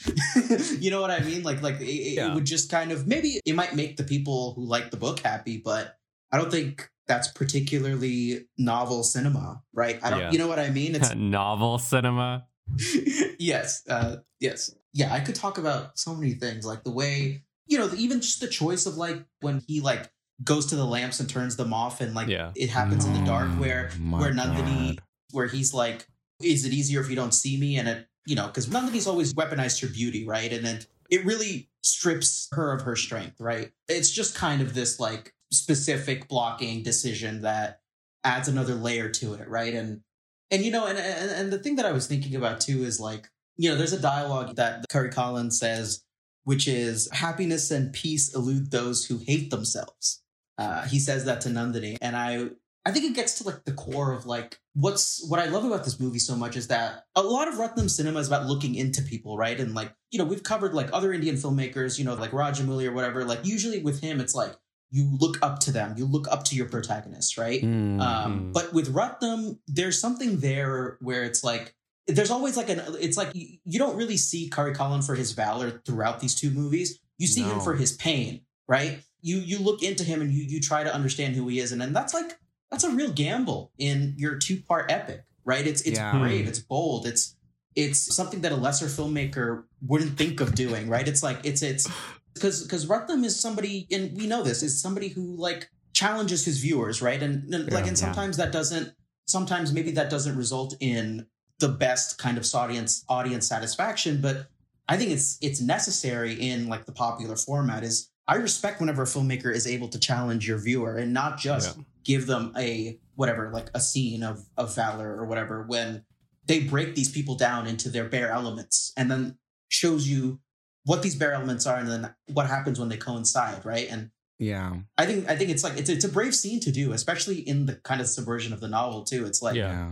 you 0.81 0.91
know 0.91 0.99
what 0.99 1.11
I 1.11 1.21
mean? 1.21 1.43
Like, 1.43 1.61
like 1.61 1.79
it, 1.79 1.85
Yeah. 2.15 2.31
it 2.31 2.35
would 2.35 2.45
just 2.45 2.69
kind 2.69 2.91
of 2.91 3.07
maybe 3.07 3.39
it 3.45 3.55
might 3.55 3.73
make 3.73 3.95
the 3.95 4.03
people 4.03 4.53
who 4.55 4.65
like 4.65 4.91
the 4.91 4.97
book 4.97 5.19
happy, 5.21 5.61
but 5.63 5.95
I 6.29 6.37
don't 6.37 6.51
think 6.51 6.89
that's 7.07 7.29
particularly 7.29 8.47
novel 8.57 9.03
cinema, 9.03 9.63
right? 9.73 9.97
I 10.03 10.09
don't, 10.09 10.19
Yeah. 10.19 10.31
you 10.31 10.39
know 10.39 10.47
what 10.49 10.59
I 10.59 10.71
mean? 10.71 10.93
It's 10.93 11.15
Novel 11.15 11.79
cinema. 11.79 12.45
yes, 13.39 13.81
uh, 13.89 14.17
yes, 14.41 14.75
yeah. 14.93 15.13
I 15.13 15.19
could 15.19 15.35
talk 15.35 15.57
about 15.57 15.97
so 15.97 16.15
many 16.15 16.33
things, 16.33 16.65
like 16.65 16.83
the 16.83 16.91
way 16.91 17.43
you 17.67 17.77
know, 17.77 17.89
even 17.95 18.19
just 18.19 18.39
the 18.41 18.47
choice 18.47 18.87
of 18.87 18.97
like 18.97 19.23
when 19.41 19.61
he 19.67 19.79
like 19.79 20.11
goes 20.43 20.65
to 20.67 20.75
the 20.75 20.85
lamps 20.85 21.19
and 21.19 21.29
turns 21.29 21.55
them 21.55 21.71
off, 21.73 22.01
and 22.01 22.15
like 22.15 22.27
Yeah. 22.27 22.51
it 22.55 22.69
happens 22.69 23.05
in 23.05 23.13
the 23.13 23.23
dark, 23.25 23.47
oh 23.51 23.59
where 23.59 23.91
Oh 23.93 24.17
where 24.19 24.33
Nandini, 24.33 24.95
God. 24.95 25.03
where 25.31 25.47
he's 25.47 25.73
like, 25.73 26.07
"Is 26.41 26.65
it 26.65 26.73
easier 26.73 26.99
if 27.01 27.09
you 27.09 27.15
don't 27.15 27.33
see 27.33 27.57
me?" 27.57 27.77
And 27.77 27.87
it, 27.87 28.07
you 28.25 28.35
know, 28.35 28.47
because 28.47 28.67
Nandini's 28.67 29.05
always 29.05 29.33
weaponized 29.35 29.81
her 29.81 29.87
beauty, 29.87 30.25
right? 30.25 30.51
And 30.51 30.65
then 30.65 30.79
it 31.11 31.23
really 31.25 31.69
strips 31.83 32.47
her 32.53 32.71
of 32.73 32.81
her 32.81 32.95
strength, 32.95 33.39
right? 33.39 33.71
It's 33.87 34.09
just 34.09 34.35
kind 34.35 34.61
of 34.61 34.73
this 34.73 34.99
like 34.99 35.33
specific 35.51 36.27
blocking 36.27 36.81
decision 36.83 37.41
that 37.41 37.81
adds 38.23 38.47
another 38.47 38.73
layer 38.75 39.09
to 39.09 39.35
it, 39.35 39.47
right? 39.47 39.73
And 39.75 40.01
and 40.49 40.63
you 40.63 40.71
know, 40.71 40.87
and 40.87 40.97
and, 40.97 41.29
and 41.31 41.53
the 41.53 41.59
thing 41.59 41.75
that 41.75 41.85
I 41.85 41.91
was 41.91 42.07
thinking 42.07 42.35
about 42.35 42.61
too 42.61 42.83
is 42.83 42.99
like, 42.99 43.29
you 43.59 43.69
know, 43.69 43.75
there's 43.75 43.93
a 43.93 44.01
dialogue 44.01 44.55
that 44.55 44.85
Karikalan 44.89 45.51
says, 45.51 46.03
which 46.45 46.65
is 46.67 47.09
happiness 47.11 47.69
and 47.71 47.91
peace 47.93 48.33
elude 48.33 48.71
those 48.71 49.05
who 49.05 49.17
hate 49.29 49.51
themselves. 49.51 50.23
Uh, 50.57 50.85
he 50.87 50.97
says 50.99 51.25
that 51.25 51.41
to 51.41 51.49
Nandini, 51.49 51.97
and 52.01 52.15
I 52.15 52.49
I 52.85 52.91
think 52.91 53.05
it 53.05 53.15
gets 53.15 53.37
to 53.39 53.43
like 53.43 53.65
the 53.65 53.73
core 53.73 54.13
of 54.13 54.25
like 54.25 54.59
what's 54.73 55.05
what 55.29 55.39
I 55.39 55.45
love 55.45 55.65
about 55.65 55.83
this 55.83 55.99
movie 55.99 56.19
so 56.19 56.35
much 56.35 56.55
is 56.55 56.67
that 56.69 57.05
a 57.15 57.21
lot 57.21 57.47
of 57.49 57.55
Ratnam 57.55 57.89
cinema 57.89 58.19
is 58.19 58.27
about 58.27 58.45
looking 58.45 58.75
into 58.75 59.01
people, 59.01 59.37
right? 59.37 59.59
And 59.59 59.75
like, 59.75 59.91
you 60.11 60.17
know, 60.19 60.25
we've 60.25 60.43
covered 60.43 60.73
like 60.73 60.89
other 60.93 61.11
Indian 61.13 61.35
filmmakers, 61.35 61.99
you 61.99 62.05
know, 62.05 62.13
like 62.15 62.31
Rajamouli 62.31 62.85
or 62.87 62.93
whatever. 62.93 63.25
Like 63.25 63.45
usually 63.45 63.81
with 63.81 63.99
him, 64.01 64.19
it's 64.21 64.33
like 64.35 64.53
you 64.91 65.03
look 65.19 65.37
up 65.41 65.59
to 65.65 65.71
them, 65.71 65.95
you 65.97 66.05
look 66.05 66.27
up 66.31 66.45
to 66.45 66.55
your 66.55 66.67
protagonist, 66.67 67.37
right? 67.37 67.61
Mm. 67.61 67.99
Um, 68.01 68.31
Mm. 68.39 68.53
but 68.53 68.73
with 68.73 68.93
Ratnam, 68.93 69.59
there's 69.67 69.99
something 69.99 70.39
there 70.39 70.97
where 71.01 71.23
it's 71.25 71.43
like 71.43 71.75
there's 72.15 72.31
always 72.31 72.57
like 72.57 72.69
an 72.69 72.81
it's 72.99 73.17
like 73.17 73.33
you, 73.33 73.57
you 73.65 73.79
don't 73.79 73.95
really 73.95 74.17
see 74.17 74.49
Karikalan 74.49 75.05
for 75.05 75.15
his 75.15 75.31
valor 75.33 75.81
throughout 75.85 76.19
these 76.19 76.35
two 76.35 76.49
movies. 76.51 76.99
You 77.17 77.27
see 77.27 77.43
him 77.43 77.59
for 77.59 77.75
his 77.75 77.93
pain, 77.93 78.41
right? 78.67 79.01
You 79.21 79.37
you 79.37 79.59
look 79.59 79.83
into 79.83 80.03
him 80.03 80.21
and 80.21 80.31
you 80.31 80.43
you 80.43 80.59
try 80.61 80.83
to 80.83 80.93
understand 80.93 81.35
who 81.35 81.47
he 81.47 81.59
is, 81.59 81.71
and 81.71 81.81
then 81.81 81.93
that's 81.93 82.13
like 82.13 82.37
that's 82.71 82.83
a 82.83 82.89
real 82.91 83.11
gamble 83.11 83.71
in 83.77 84.13
your 84.17 84.35
two 84.37 84.61
part 84.61 84.91
epic, 84.91 85.23
right? 85.43 85.65
It's 85.65 85.81
it's 85.81 85.97
Yeah. 85.99 86.17
brave, 86.17 86.47
it's 86.47 86.59
bold, 86.59 87.05
it's 87.05 87.35
it's 87.75 88.13
something 88.15 88.41
that 88.41 88.51
a 88.51 88.55
lesser 88.55 88.87
filmmaker 88.87 89.63
wouldn't 89.85 90.17
think 90.17 90.39
of 90.41 90.55
doing, 90.55 90.89
right? 90.89 91.07
It's 91.07 91.21
like 91.23 91.39
it's 91.43 91.61
it's 91.61 91.89
because 92.33 92.63
because 92.63 92.85
Ratnam 92.85 93.23
is 93.25 93.39
somebody, 93.39 93.87
and 93.91 94.15
we 94.17 94.27
know 94.27 94.43
this 94.43 94.63
is 94.63 94.81
somebody 94.81 95.09
who 95.09 95.35
like 95.35 95.69
challenges 95.93 96.45
his 96.45 96.59
viewers, 96.59 97.01
right? 97.01 97.21
And, 97.21 97.53
and 97.53 97.65
like, 97.71 97.83
Yeah. 97.83 97.89
and 97.89 97.97
Yeah. 97.99 98.05
sometimes 98.05 98.37
that 98.37 98.51
doesn't. 98.51 98.93
Sometimes 99.27 99.71
maybe 99.73 99.91
that 99.91 100.09
doesn't 100.09 100.35
result 100.37 100.75
in 100.79 101.27
the 101.59 101.69
best 101.69 102.17
kind 102.17 102.37
of 102.37 102.45
audience 102.53 103.03
audience 103.09 103.47
satisfaction, 103.47 104.21
but 104.21 104.47
I 104.87 104.97
think 104.97 105.11
it's 105.11 105.37
it's 105.41 105.61
necessary 105.61 106.33
in 106.33 106.67
like 106.67 106.85
the 106.85 106.91
popular 106.91 107.35
format. 107.35 107.83
Is 107.83 108.09
I 108.27 108.35
respect 108.35 108.79
whenever 108.79 109.03
a 109.03 109.05
filmmaker 109.05 109.53
is 109.53 109.67
able 109.67 109.87
to 109.89 109.99
challenge 109.99 110.47
your 110.47 110.57
viewer 110.59 110.95
and 110.97 111.13
not 111.13 111.37
just 111.37 111.77
Yeah. 111.77 111.83
give 112.03 112.27
them 112.27 112.53
a 112.57 112.99
whatever 113.15 113.51
like 113.51 113.69
a 113.73 113.79
scene 113.79 114.23
of 114.23 114.45
of 114.57 114.73
valor 114.75 115.15
or 115.15 115.25
whatever 115.25 115.63
when 115.67 116.05
they 116.45 116.61
break 116.61 116.95
these 116.95 117.09
people 117.11 117.35
down 117.35 117.67
into 117.67 117.89
their 117.89 118.05
bare 118.09 118.29
elements 118.31 118.91
and 118.97 119.11
then 119.11 119.37
shows 119.67 120.07
you 120.07 120.39
what 120.85 121.03
these 121.03 121.15
bare 121.15 121.33
elements 121.33 121.67
are 121.67 121.77
and 121.77 121.87
then 121.89 122.13
what 122.33 122.47
happens 122.47 122.79
when 122.79 122.89
they 122.89 122.97
coincide 122.97 123.63
right 123.65 123.87
and 123.91 124.09
Yeah. 124.39 124.77
i 124.97 125.05
think 125.05 125.29
i 125.29 125.35
think 125.35 125.49
it's 125.51 125.63
like 125.63 125.77
it's, 125.77 125.89
it's 125.89 126.05
a 126.05 126.09
brave 126.09 126.33
scene 126.33 126.59
to 126.61 126.71
do 126.71 126.93
especially 126.93 127.39
in 127.39 127.65
the 127.67 127.75
kind 127.75 127.99
of 128.01 128.07
subversion 128.07 128.53
of 128.53 128.61
the 128.61 128.67
novel 128.69 129.03
too 129.03 129.25
it's 129.25 129.41
like 129.41 129.55
Yeah. 129.55 129.91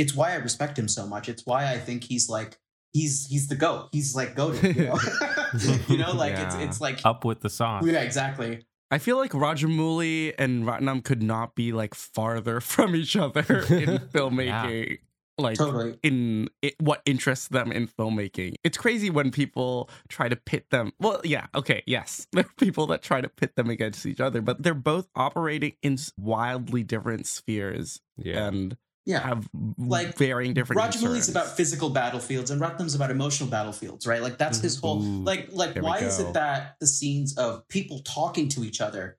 It's 0.00 0.14
why 0.14 0.28
i 0.32 0.36
respect 0.48 0.78
him 0.78 0.88
so 0.88 1.06
much 1.06 1.28
it's 1.28 1.44
why 1.46 1.60
i 1.74 1.78
think 1.86 2.04
he's 2.04 2.28
like 2.36 2.58
he's 2.92 3.26
he's 3.30 3.46
the 3.48 3.54
goat 3.64 3.88
he's 3.92 4.14
like 4.20 4.34
goated 4.34 4.74
you 4.76 4.86
know 4.86 5.78
you 5.88 5.96
know 6.02 6.12
like 6.24 6.32
Yeah. 6.32 6.46
it's 6.46 6.54
it's 6.66 6.80
like 6.80 6.98
Up 7.04 7.24
with 7.24 7.40
the 7.40 7.50
song. 7.50 7.86
yeah 7.86 8.00
exactly 8.00 8.52
I 8.92 8.98
feel 8.98 9.18
like 9.18 9.30
Rajamouli 9.30 10.34
and 10.36 10.64
Ratnam 10.64 11.04
could 11.04 11.22
not 11.22 11.54
be 11.54 11.70
like 11.70 11.94
farther 11.94 12.60
from 12.72 12.96
each 12.96 13.14
other 13.14 13.40
in 13.40 13.98
filmmaking. 14.14 14.98
Like 15.38 15.56
totally 15.58 15.96
in 16.02 16.48
it, 16.60 16.74
what 16.80 17.00
interests 17.06 17.46
them 17.56 17.70
in 17.70 17.86
filmmaking. 17.86 18.56
It's 18.64 18.76
crazy 18.76 19.08
when 19.08 19.30
people 19.30 19.88
try 20.08 20.28
to 20.28 20.34
pit 20.34 20.66
them. 20.70 20.92
Well, 20.98 21.20
yeah, 21.24 21.46
okay, 21.54 21.84
yes. 21.86 22.26
There 22.32 22.44
are 22.44 22.54
people 22.58 22.88
that 22.88 23.00
try 23.02 23.20
to 23.20 23.28
pit 23.28 23.54
them 23.54 23.70
against 23.70 24.04
each 24.06 24.20
other, 24.20 24.42
but 24.42 24.62
they're 24.64 24.74
both 24.74 25.08
operating 25.14 25.74
in 25.82 25.96
wildly 26.18 26.82
different 26.82 27.28
spheres 27.28 28.00
Yeah. 28.18 28.48
and 28.48 28.76
yeah 29.06 29.20
have 29.20 29.48
Like, 29.78 30.16
varying 30.18 30.54
different 30.54 30.78
Roger 30.78 30.98
concerns. 30.98 31.28
about 31.28 31.56
physical 31.56 31.90
battlefields 31.90 32.50
and 32.50 32.60
Ratnam's 32.60 32.94
about 32.94 33.10
emotional 33.10 33.48
battlefields, 33.48 34.06
right? 34.06 34.22
Like 34.22 34.38
that's 34.38 34.60
his 34.60 34.78
whole 34.78 35.00
mm-hmm. 35.00 35.20
Ooh, 35.20 35.24
like 35.24 35.48
like 35.52 35.76
why 35.76 35.98
is 35.98 36.20
it 36.20 36.32
that 36.34 36.76
the 36.80 36.86
scenes 36.86 37.36
of 37.38 37.66
people 37.68 38.00
talking 38.00 38.48
to 38.50 38.64
each 38.64 38.80
other 38.80 39.16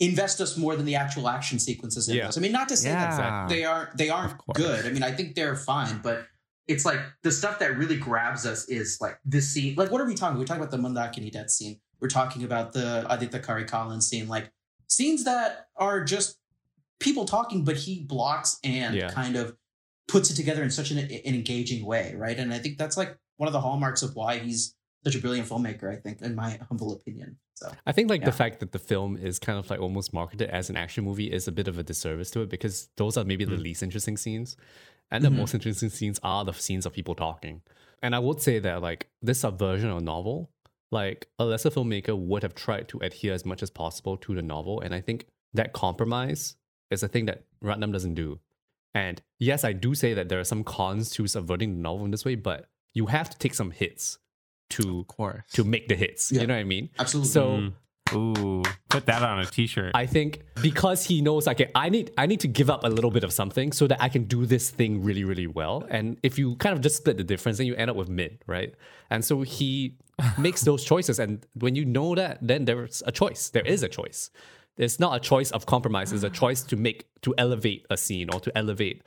invest 0.00 0.40
us 0.40 0.56
more 0.56 0.76
than 0.76 0.86
the 0.86 0.94
actual 0.96 1.28
action 1.28 1.58
sequences 1.58 2.08
in 2.08 2.16
Yeah. 2.16 2.24
those? 2.26 2.38
I 2.38 2.40
mean, 2.40 2.52
not 2.52 2.68
to 2.70 2.76
say 2.76 2.90
that 2.90 3.18
Yeah. 3.18 3.46
they 3.48 3.64
aren't 3.64 3.96
they 3.96 4.08
aren't 4.10 4.34
good. 4.54 4.86
I 4.86 4.90
mean, 4.90 5.02
I 5.02 5.12
think 5.12 5.34
they're 5.34 5.56
fine, 5.56 6.00
but 6.02 6.26
it's 6.66 6.84
like 6.84 7.00
the 7.22 7.32
stuff 7.32 7.58
that 7.58 7.76
really 7.76 7.96
grabs 7.96 8.46
us 8.46 8.68
is 8.68 8.98
like 9.00 9.18
this 9.24 9.48
scene. 9.48 9.74
Like, 9.76 9.90
what 9.90 10.00
are 10.00 10.06
we 10.06 10.14
talking? 10.14 10.38
We're 10.38 10.44
talking 10.44 10.62
about 10.62 10.70
the 10.70 10.78
Mandakini 10.78 11.30
death 11.30 11.50
scene. 11.50 11.80
We're 12.00 12.08
talking 12.08 12.44
about 12.44 12.72
the 12.72 13.04
Aditha 13.10 13.42
Karikalan's 13.44 14.06
scene. 14.08 14.26
Like 14.28 14.50
scenes 14.88 15.24
that 15.24 15.68
are 15.76 16.02
just 16.02 16.38
people 17.00 17.24
talking, 17.24 17.64
but 17.64 17.76
he 17.76 18.04
blocks 18.04 18.58
and 18.62 18.94
Yeah. 18.94 19.08
kind 19.10 19.36
of 19.36 19.56
puts 20.06 20.30
it 20.30 20.34
together 20.34 20.62
in 20.62 20.70
such 20.70 20.90
an, 20.90 20.98
an 20.98 21.34
engaging 21.34 21.84
way, 21.84 22.14
right? 22.16 22.38
And 22.38 22.52
I 22.52 22.58
think 22.58 22.78
that's 22.78 22.96
like 22.96 23.16
one 23.36 23.46
of 23.46 23.52
the 23.52 23.60
hallmarks 23.60 24.02
of 24.02 24.14
why 24.14 24.38
he's 24.38 24.74
such 25.04 25.14
a 25.14 25.18
brilliant 25.18 25.48
filmmaker. 25.48 25.90
I 25.90 25.96
think, 26.00 26.20
in 26.20 26.34
my 26.34 26.58
humble 26.68 26.92
opinion. 26.92 27.38
So 27.54 27.70
I 27.86 27.92
think 27.92 28.10
like 28.10 28.20
Yeah. 28.22 28.26
the 28.26 28.32
fact 28.32 28.60
that 28.60 28.72
the 28.72 28.78
film 28.78 29.16
is 29.16 29.38
kind 29.38 29.58
of 29.58 29.68
like 29.70 29.80
almost 29.80 30.12
marketed 30.12 30.50
as 30.50 30.70
an 30.70 30.76
action 30.76 31.04
movie 31.04 31.30
is 31.32 31.46
a 31.48 31.52
bit 31.52 31.68
of 31.68 31.78
a 31.78 31.82
disservice 31.82 32.30
to 32.32 32.42
it 32.42 32.50
because 32.50 32.88
those 32.96 33.16
are 33.16 33.24
maybe 33.24 33.44
the 33.44 33.56
Mm. 33.56 33.62
least 33.62 33.82
interesting 33.82 34.16
scenes. 34.16 34.56
And 35.10 35.24
the 35.24 35.28
Mhm. 35.28 35.36
most 35.36 35.54
interesting 35.54 35.90
scenes 35.90 36.20
are 36.22 36.44
the 36.44 36.52
scenes 36.52 36.86
of 36.86 36.92
people 36.92 37.14
talking. 37.14 37.62
And 38.02 38.14
I 38.14 38.18
would 38.18 38.40
say 38.40 38.58
that 38.60 38.80
like 38.82 39.08
this 39.22 39.40
subversion 39.40 39.90
of 39.90 40.02
novel, 40.02 40.50
like 40.90 41.28
a 41.38 41.44
lesser 41.44 41.70
filmmaker 41.70 42.16
would 42.18 42.42
have 42.42 42.54
tried 42.54 42.88
to 42.88 42.98
adhere 42.98 43.32
as 43.34 43.44
much 43.44 43.62
as 43.62 43.70
possible 43.70 44.16
to 44.18 44.34
the 44.34 44.42
novel. 44.42 44.80
And 44.80 44.94
I 44.94 45.00
think 45.00 45.26
that 45.54 45.72
compromise 45.72 46.56
is 46.90 47.02
a 47.02 47.08
thing 47.08 47.26
that 47.26 47.44
Ratnam 47.62 47.92
doesn't 47.92 48.14
do. 48.14 48.40
And 48.94 49.22
yes, 49.38 49.64
I 49.64 49.72
do 49.72 49.94
say 49.94 50.14
that 50.14 50.28
there 50.28 50.40
are 50.40 50.44
some 50.44 50.64
cons 50.64 51.10
to 51.10 51.26
subverting 51.26 51.74
the 51.76 51.80
novel 51.80 52.04
in 52.04 52.10
this 52.10 52.24
way, 52.24 52.34
but 52.34 52.68
you 52.92 53.06
have 53.06 53.30
to 53.30 53.38
take 53.38 53.54
some 53.54 53.70
hits 53.70 54.18
to 54.70 55.00
of 55.00 55.06
course. 55.06 55.42
to 55.52 55.64
make 55.64 55.88
the 55.88 55.94
hits. 55.94 56.32
Yeah. 56.32 56.42
You 56.42 56.46
know 56.48 56.54
what 56.54 56.60
I 56.60 56.64
mean? 56.64 56.90
absolutely. 56.98 57.30
So 57.30 57.46
Mm. 57.50 57.72
Ooh, 58.12 58.62
put 58.88 59.06
that 59.06 59.22
on 59.22 59.38
a 59.38 59.46
t-shirt. 59.46 59.92
I 59.94 60.06
think 60.06 60.42
because 60.60 61.04
he 61.04 61.22
knows, 61.22 61.46
okay, 61.46 61.70
I 61.74 61.88
need 61.88 62.10
I 62.18 62.26
need 62.26 62.40
to 62.40 62.48
give 62.48 62.68
up 62.68 62.82
a 62.84 62.88
little 62.88 63.10
bit 63.10 63.24
of 63.24 63.32
something 63.32 63.70
so 63.72 63.86
that 63.86 64.02
I 64.02 64.08
can 64.08 64.24
do 64.24 64.46
this 64.46 64.70
thing 64.70 65.02
really, 65.02 65.22
really 65.24 65.46
well. 65.46 65.86
And 65.88 66.18
if 66.24 66.38
you 66.38 66.56
kind 66.56 66.74
of 66.74 66.80
just 66.80 66.96
split 66.96 67.18
the 67.18 67.24
difference, 67.24 67.58
then 67.58 67.68
you 67.68 67.74
end 67.76 67.90
up 67.90 67.96
with 67.96 68.08
mid, 68.08 68.42
right? 68.48 68.74
And 69.10 69.24
so 69.24 69.42
he 69.42 69.96
makes 70.38 70.62
those 70.62 70.84
choices. 70.84 71.18
And 71.18 71.46
when 71.54 71.76
you 71.76 71.84
know 71.84 72.14
that, 72.14 72.38
then 72.40 72.64
there's 72.64 73.02
a 73.06 73.12
choice. 73.12 73.50
There 73.50 73.66
is 73.66 73.82
a 73.82 73.88
choice. 73.88 74.30
It's 74.80 74.98
not 74.98 75.14
a 75.14 75.20
choice 75.20 75.50
of 75.50 75.66
compromise. 75.66 76.12
It's 76.12 76.24
a 76.24 76.30
choice 76.30 76.62
to 76.62 76.76
make 76.76 77.06
to 77.22 77.34
elevate 77.36 77.86
a 77.90 77.96
scene 77.96 78.28
or 78.32 78.40
to 78.40 78.56
elevate 78.56 79.02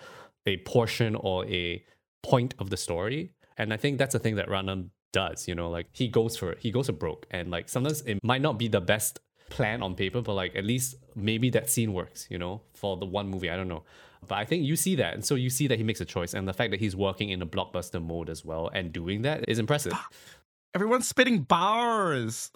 a 0.46 0.58
portion 0.58 1.16
or 1.16 1.46
a 1.48 1.84
point 2.22 2.54
of 2.60 2.70
the 2.70 2.78
story. 2.78 3.34
And 3.58 3.74
I 3.74 3.78
think 3.78 3.98
that's 3.98 4.14
the 4.14 4.20
thing 4.20 4.36
that 4.36 4.48
Ratnam 4.48 4.90
does, 5.12 5.48
you 5.48 5.56
know, 5.56 5.70
like 5.70 5.88
he 5.92 6.08
goes 6.08 6.38
for 6.38 6.52
it. 6.52 6.60
He 6.60 6.72
goes 6.72 6.86
for 6.86 6.94
broke. 6.94 7.26
And 7.32 7.50
like 7.50 7.70
sometimes 7.70 8.02
it 8.02 8.20
might 8.24 8.42
not 8.42 8.60
be 8.60 8.68
the 8.68 8.82
best 8.82 9.20
plan 9.50 9.82
on 9.82 9.96
paper, 9.96 10.22
but 10.22 10.34
like 10.34 10.56
at 10.56 10.64
least 10.64 10.96
maybe 11.16 11.50
that 11.52 11.70
scene 11.70 11.94
works, 11.94 12.28
you 12.30 12.38
know, 12.38 12.62
for 12.74 12.96
the 12.98 13.06
one 13.06 13.28
movie. 13.30 13.50
I 13.50 13.56
don't 13.56 13.68
know. 13.68 13.84
But 14.28 14.36
I 14.36 14.46
think 14.46 14.64
you 14.64 14.76
see 14.76 14.96
that. 14.96 15.16
And 15.16 15.26
so 15.26 15.36
you 15.36 15.50
see 15.50 15.68
that 15.68 15.78
he 15.78 15.84
makes 15.84 16.02
a 16.02 16.06
choice. 16.06 16.34
And 16.34 16.48
the 16.48 16.54
fact 16.54 16.72
that 16.72 16.80
he's 16.80 16.96
working 16.96 17.30
in 17.30 17.42
a 17.42 17.46
blockbuster 17.48 18.02
mode 18.02 18.30
as 18.30 18.46
well 18.46 18.70
and 18.74 18.94
doing 18.94 19.24
that 19.24 19.46
is 19.48 19.60
impressive. 19.60 19.94
Everyone's 20.76 21.08
spitting 21.08 21.40
bars. 21.40 22.52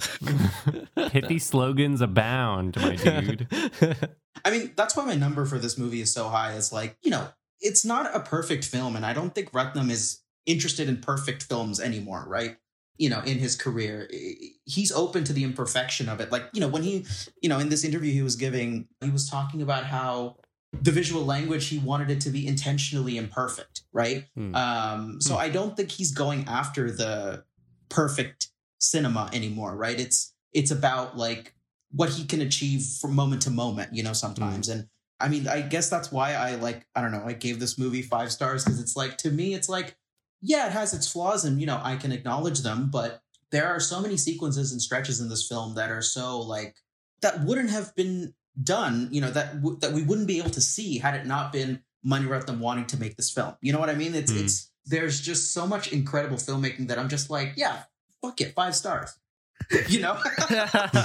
Pithy 0.95 1.37
slogans 1.39 2.01
abound, 2.01 2.75
my 2.77 2.95
dude. 2.95 3.47
I 4.45 4.51
mean, 4.51 4.71
that's 4.75 4.95
why 4.95 5.05
my 5.05 5.15
number 5.15 5.45
for 5.45 5.59
this 5.59 5.77
movie 5.77 6.01
is 6.01 6.11
so 6.11 6.29
high. 6.29 6.53
Is 6.53 6.73
like, 6.73 6.97
you 7.01 7.11
know, 7.11 7.27
it's 7.59 7.85
not 7.85 8.15
a 8.15 8.19
perfect 8.19 8.65
film, 8.65 8.95
and 8.95 9.05
I 9.05 9.13
don't 9.13 9.35
think 9.35 9.51
Ratnam 9.51 9.91
is 9.91 10.21
interested 10.47 10.89
in 10.89 10.97
perfect 10.97 11.43
films 11.43 11.79
anymore, 11.79 12.25
right? 12.27 12.57
You 12.97 13.11
know, 13.11 13.19
in 13.21 13.37
his 13.37 13.55
career, 13.55 14.09
he's 14.65 14.91
open 14.91 15.23
to 15.25 15.33
the 15.33 15.43
imperfection 15.43 16.09
of 16.09 16.19
it. 16.19 16.31
Like, 16.31 16.45
you 16.53 16.61
know, 16.61 16.67
when 16.67 16.81
he, 16.81 17.05
you 17.43 17.49
know, 17.49 17.59
in 17.59 17.69
this 17.69 17.83
interview 17.83 18.11
he 18.11 18.23
was 18.23 18.35
giving, 18.35 18.87
he 19.01 19.11
was 19.11 19.29
talking 19.29 19.61
about 19.61 19.83
how 19.83 20.37
the 20.73 20.91
visual 20.91 21.23
language 21.23 21.67
he 21.67 21.77
wanted 21.77 22.09
it 22.09 22.21
to 22.21 22.29
be 22.29 22.47
intentionally 22.47 23.17
imperfect, 23.17 23.83
right? 23.93 24.25
Hmm. 24.35 24.55
Um, 24.55 25.21
so 25.21 25.37
I 25.37 25.49
don't 25.49 25.77
think 25.77 25.91
he's 25.91 26.11
going 26.11 26.45
after 26.47 26.91
the 26.91 27.43
perfect 27.89 28.49
cinema 28.79 29.29
anymore, 29.33 29.75
right? 29.75 29.99
It's 29.99 30.33
it's 30.53 30.71
about 30.71 31.17
like 31.17 31.53
what 31.91 32.09
he 32.09 32.25
can 32.25 32.41
achieve 32.41 32.83
from 33.01 33.15
moment 33.15 33.41
to 33.43 33.49
moment, 33.51 33.93
you 33.93 34.03
know, 34.03 34.13
sometimes. 34.13 34.69
And 34.69 34.87
I 35.19 35.29
mean, 35.29 35.47
I 35.47 35.61
guess 35.61 35.89
that's 35.89 36.11
why 36.11 36.33
I 36.33 36.55
like, 36.55 36.85
I 36.95 37.01
don't 37.01 37.11
know, 37.11 37.23
I 37.25 37.33
gave 37.33 37.59
this 37.59 37.77
movie 37.79 38.01
five 38.01 38.31
stars 38.31 38.63
because 38.63 38.79
it's 38.79 38.95
like, 38.95 39.17
to 39.19 39.31
me, 39.31 39.53
it's 39.53 39.69
like, 39.69 39.95
yeah, 40.41 40.67
it 40.67 40.73
has 40.73 40.93
its 40.93 41.11
flaws 41.11 41.45
and, 41.45 41.59
you 41.59 41.65
know, 41.65 41.79
I 41.81 41.95
can 41.95 42.11
acknowledge 42.11 42.61
them, 42.61 42.89
but 42.91 43.21
there 43.51 43.67
are 43.67 43.79
so 43.79 44.01
many 44.01 44.17
sequences 44.17 44.71
and 44.71 44.81
stretches 44.81 45.21
in 45.21 45.29
this 45.29 45.47
film 45.47 45.75
that 45.75 45.89
are 45.89 46.01
so 46.01 46.39
like, 46.41 46.75
that 47.21 47.43
wouldn't 47.43 47.71
have 47.71 47.95
been 47.95 48.33
done, 48.61 49.07
you 49.11 49.21
know, 49.21 49.31
that, 49.31 49.55
w- 49.61 49.79
that 49.79 49.93
we 49.93 50.03
wouldn't 50.03 50.27
be 50.27 50.37
able 50.39 50.51
to 50.51 50.61
see 50.61 50.97
had 50.99 51.15
it 51.15 51.25
not 51.25 51.51
been 51.51 51.81
Mani 52.03 52.25
Ratnam 52.25 52.59
wanting 52.59 52.85
to 52.87 52.97
make 52.97 53.15
this 53.15 53.31
film. 53.31 53.55
You 53.61 53.73
know 53.73 53.79
what 53.79 53.89
I 53.89 53.95
mean? 53.95 54.13
It's, 54.13 54.31
Hmm. 54.31 54.39
it's, 54.39 54.66
there's 54.87 55.21
just 55.21 55.53
so 55.53 55.67
much 55.67 55.91
incredible 55.91 56.37
filmmaking 56.37 56.87
that 56.87 56.97
I'm 56.99 57.09
just 57.09 57.29
like, 57.29 57.53
yeah, 57.55 57.83
fuck 58.21 58.39
it, 58.41 58.53
five 58.53 58.75
stars. 58.75 59.15
you 59.89 59.99
know? 60.01 60.17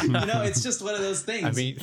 you 0.03 0.09
know, 0.09 0.43
it's 0.43 0.63
just 0.63 0.83
one 0.83 0.95
of 0.95 1.01
those 1.01 1.23
things. 1.23 1.45
I 1.45 1.51
mean, 1.51 1.79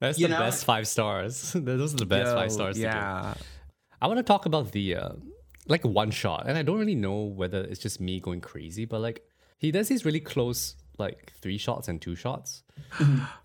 that's 0.00 0.18
You 0.18 0.26
the 0.28 0.34
know? 0.34 0.40
best 0.40 0.64
five 0.64 0.86
stars. 0.86 1.52
Those 1.54 1.94
are 1.94 1.98
the 1.98 2.06
best 2.06 2.34
five 2.34 2.50
Yo, 2.50 2.54
stars. 2.54 2.76
to. 2.76 2.82
Yeah. 2.82 3.34
I 4.00 4.06
want 4.06 4.18
to 4.18 4.22
talk 4.22 4.46
about 4.46 4.72
the 4.72 4.96
uh, 4.96 5.08
like 5.66 5.84
one 5.84 6.10
shot, 6.10 6.44
and 6.46 6.56
I 6.58 6.62
don't 6.62 6.78
really 6.78 6.94
know 6.94 7.22
whether 7.22 7.60
it's 7.62 7.80
just 7.80 8.00
me 8.00 8.20
going 8.20 8.40
crazy, 8.40 8.84
but 8.84 9.00
like 9.00 9.22
he 9.58 9.70
does 9.70 9.88
these 9.88 10.04
really 10.04 10.20
close 10.20 10.76
like 10.98 11.32
three 11.40 11.58
shots 11.58 11.88
and 11.88 12.00
two 12.00 12.14
shots, 12.14 12.62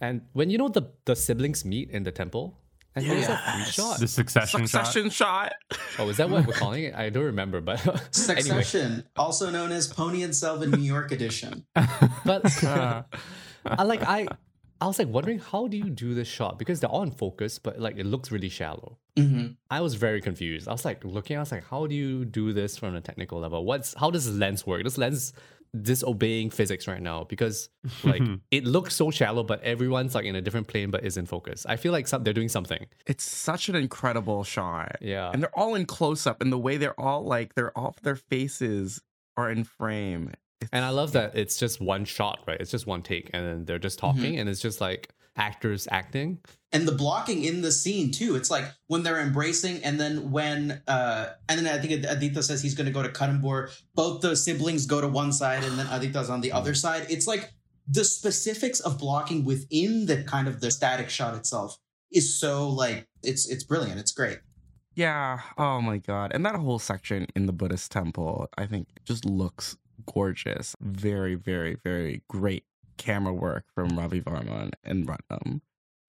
and 0.01 0.21
when 0.33 0.49
you 0.49 0.57
know 0.57 0.67
the 0.67 0.83
the 1.05 1.15
siblings 1.15 1.65
meet 1.65 1.89
in 1.89 2.03
the 2.03 2.11
temple, 2.11 2.59
and 2.95 3.05
there's 3.05 3.25
a 3.27 3.37
three 3.37 3.59
Yes. 3.61 3.73
shot. 3.73 3.99
The 3.99 4.07
succession, 4.07 4.61
shot. 4.67 4.85
Succession 4.87 5.09
shot. 5.09 5.53
Oh, 5.99 6.09
is 6.09 6.17
that 6.17 6.29
what 6.29 6.45
we're 6.45 6.53
calling 6.53 6.83
it? 6.85 6.95
I 6.95 7.09
don't 7.09 7.23
remember, 7.25 7.61
but 7.61 7.79
anyway. 7.87 8.01
Succession, 8.11 9.03
also 9.15 9.49
known 9.49 9.71
as 9.71 9.91
Ponniyin 9.91 10.29
Selvan 10.29 10.71
New 10.77 10.83
York 10.83 11.11
edition. 11.11 11.65
But 12.25 12.63
Uh, 12.63 13.03
I 13.65 13.83
like 13.83 14.03
I 14.03 14.27
I 14.81 14.87
was 14.87 14.99
like 14.99 15.07
wondering 15.07 15.39
how 15.39 15.67
do 15.67 15.77
you 15.77 15.89
do 15.89 16.13
this 16.13 16.27
shot 16.27 16.59
because 16.59 16.79
they're 16.81 16.89
all 16.89 17.03
in 17.03 17.11
focus, 17.11 17.57
but 17.57 17.79
like 17.79 17.97
it 17.97 18.05
looks 18.05 18.31
really 18.31 18.49
shallow. 18.49 18.97
hmm 19.17 19.47
I 19.71 19.79
was 19.81 19.95
very 19.95 20.21
confused. 20.21 20.67
I 20.67 20.71
was 20.71 20.83
like 20.85 21.03
looking, 21.05 21.37
I 21.37 21.39
was 21.39 21.51
like, 21.51 21.63
how 21.69 21.87
do 21.87 21.95
you 21.95 22.25
do 22.25 22.51
this 22.53 22.77
from 22.77 22.95
a 22.95 23.01
technical 23.01 23.39
level? 23.39 23.63
What's 23.65 23.93
how 23.93 24.11
does 24.11 24.25
this 24.25 24.35
lens 24.35 24.67
work? 24.67 24.83
This 24.83 24.97
lens 24.97 25.33
disobeying 25.81 26.49
physics 26.49 26.87
right 26.87 27.01
now 27.01 27.23
because 27.23 27.69
like 28.03 28.21
it 28.51 28.65
looks 28.65 28.95
so 28.95 29.11
shallow, 29.11 29.43
but 29.43 29.61
everyone's 29.63 30.15
like 30.15 30.25
in 30.25 30.35
a 30.35 30.41
different 30.41 30.67
plane 30.67 30.91
but 30.91 31.03
is 31.03 31.17
in 31.17 31.25
focus. 31.25 31.65
I 31.67 31.75
feel 31.75 31.91
like 31.91 32.07
some, 32.07 32.23
they're 32.23 32.33
doing 32.33 32.49
something. 32.49 32.85
It's 33.05 33.23
such 33.23 33.69
an 33.69 33.75
incredible 33.75 34.43
shot. 34.43 34.97
Yeah. 35.01 35.31
And 35.31 35.41
they're 35.41 35.57
all 35.57 35.75
in 35.75 35.85
close 35.85 36.27
up 36.27 36.41
and 36.41 36.51
the 36.51 36.57
way 36.57 36.77
they're 36.77 36.99
all 36.99 37.23
like 37.23 37.55
they're 37.55 37.75
all 37.77 37.95
their 38.03 38.15
faces 38.15 39.01
are 39.37 39.49
in 39.49 39.63
frame. 39.63 40.31
And 40.71 40.85
I 40.85 40.89
love 40.89 41.11
that 41.13 41.35
it's 41.35 41.57
just 41.57 41.81
one 41.81 42.05
shot, 42.05 42.39
right? 42.47 42.59
It's 42.59 42.71
just 42.71 42.87
one 42.87 43.01
take, 43.01 43.29
and 43.33 43.45
then 43.45 43.65
they're 43.65 43.79
just 43.79 43.99
mm-hmm. 43.99 44.17
talking, 44.17 44.39
and 44.39 44.47
it's 44.47 44.61
just 44.61 44.79
like 44.79 45.09
actors 45.35 45.87
acting. 45.91 46.39
and 46.71 46.87
the 46.87 46.91
blocking 46.91 47.43
in 47.43 47.61
the 47.61 47.71
scene 47.71 48.11
too. 48.11 48.35
It's 48.35 48.49
like 48.49 48.65
when 48.87 49.03
they're 49.03 49.19
embracing, 49.19 49.83
and 49.83 49.99
then 49.99 50.31
when, 50.31 50.81
uh, 50.87 51.27
and 51.47 51.59
then 51.59 51.67
I 51.67 51.79
think 51.79 52.03
Aditha 52.03 52.43
says 52.43 52.61
he's 52.61 52.73
going 52.75 52.87
to 52.87 52.91
go 52.91 53.03
to 53.03 53.09
Kadambur. 53.09 53.69
Both 53.93 54.21
the 54.21 54.35
siblings 54.35 54.85
go 54.85 54.99
to 55.01 55.07
one 55.07 55.31
side, 55.31 55.63
and 55.63 55.77
then 55.77 55.85
Aditha's 55.87 56.29
on 56.29 56.41
the 56.41 56.51
other 56.51 56.73
side. 56.73 57.07
It's 57.09 57.27
like 57.27 57.51
the 57.87 58.03
specifics 58.03 58.79
of 58.79 58.97
blocking 58.97 59.45
within 59.45 60.05
the 60.05 60.23
kind 60.23 60.47
of 60.47 60.61
the 60.61 60.71
static 60.71 61.09
shot 61.09 61.35
itself 61.35 61.77
is 62.11 62.39
so 62.39 62.69
like 62.69 63.07
it's 63.23 63.47
it's 63.49 63.63
brilliant. 63.63 63.99
It's 63.99 64.11
great. 64.11 64.39
Yeah. 64.95 65.39
Oh 65.57 65.81
my 65.81 65.97
god. 65.97 66.31
And 66.33 66.45
that 66.45 66.55
whole 66.55 66.79
section 66.79 67.27
in 67.35 67.45
the 67.47 67.53
Buddhist 67.53 67.91
temple, 67.91 68.47
I 68.57 68.67
think 68.67 68.87
just 69.05 69.25
looks 69.25 69.75
gorgeous. 70.11 70.75
Very, 70.79 71.35
very, 71.35 71.75
very 71.83 72.21
great 72.29 72.63
camera 73.03 73.33
work 73.33 73.65
from 73.75 73.97
Ravi 73.97 74.21
Varman 74.21 74.71
and 74.83 75.07
Ratnam. 75.07 75.61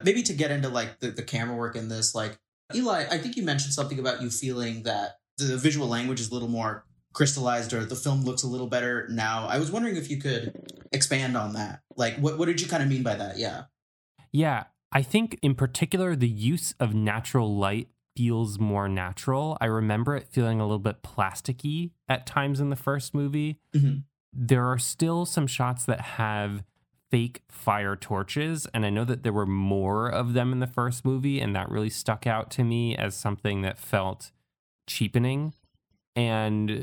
Maybe 0.02 0.22
to 0.22 0.32
get 0.32 0.50
into 0.50 0.68
like 0.68 1.00
the, 1.00 1.10
the 1.10 1.22
camera 1.22 1.56
work 1.56 1.76
in 1.76 1.88
this, 1.88 2.14
like 2.14 2.38
Eli, 2.74 3.06
I 3.10 3.18
think 3.18 3.36
you 3.36 3.42
mentioned 3.42 3.74
something 3.74 3.98
about 3.98 4.22
you 4.22 4.30
feeling 4.30 4.82
that 4.84 5.18
the 5.38 5.56
visual 5.56 5.88
language 5.88 6.20
is 6.20 6.30
a 6.30 6.34
little 6.34 6.48
more 6.48 6.84
crystallized 7.12 7.72
or 7.72 7.84
the 7.84 7.96
film 7.96 8.24
looks 8.24 8.42
a 8.42 8.48
little 8.48 8.66
better 8.66 9.06
now. 9.10 9.46
I 9.46 9.58
was 9.58 9.70
wondering 9.70 9.96
if 9.96 10.10
you 10.10 10.18
could 10.20 10.52
expand 10.92 11.36
on 11.36 11.52
that. 11.54 11.80
Like 11.96 12.16
what 12.16 12.38
what 12.38 12.46
did 12.46 12.60
you 12.60 12.68
kind 12.68 12.82
of 12.82 12.88
mean 12.88 13.02
by 13.02 13.14
that? 13.14 13.38
Yeah. 13.38 13.64
Yeah, 14.32 14.64
I 14.92 15.02
think 15.02 15.38
in 15.42 15.54
particular 15.54 16.16
the 16.16 16.28
use 16.28 16.74
of 16.80 16.94
natural 16.94 17.56
light 17.56 17.88
feels 18.16 18.58
more 18.58 18.88
natural. 18.88 19.58
I 19.60 19.66
remember 19.66 20.16
it 20.16 20.28
feeling 20.28 20.60
a 20.60 20.64
little 20.64 20.78
bit 20.78 21.02
plasticky 21.02 21.92
at 22.08 22.26
times 22.26 22.60
in 22.60 22.70
the 22.70 22.76
first 22.76 23.14
movie. 23.14 23.60
Mhm. 23.74 24.04
There 24.32 24.66
are 24.66 24.78
still 24.78 25.26
some 25.26 25.46
shots 25.46 25.84
that 25.84 26.00
have 26.00 26.64
fake 27.14 27.42
fire 27.48 27.94
torches, 27.94 28.66
and 28.74 28.84
I 28.84 28.90
know 28.90 29.04
that 29.04 29.22
there 29.22 29.32
were 29.32 29.46
more 29.46 30.08
of 30.08 30.32
them 30.32 30.52
in 30.52 30.58
the 30.58 30.66
first 30.66 31.04
movie, 31.04 31.38
and 31.40 31.54
that 31.54 31.70
really 31.70 31.90
stuck 31.90 32.26
out 32.26 32.50
to 32.52 32.64
me 32.64 32.96
as 32.96 33.14
something 33.14 33.62
that 33.62 33.78
felt 33.78 34.32
cheapening. 34.88 35.52
And 36.16 36.70
uh, 36.70 36.74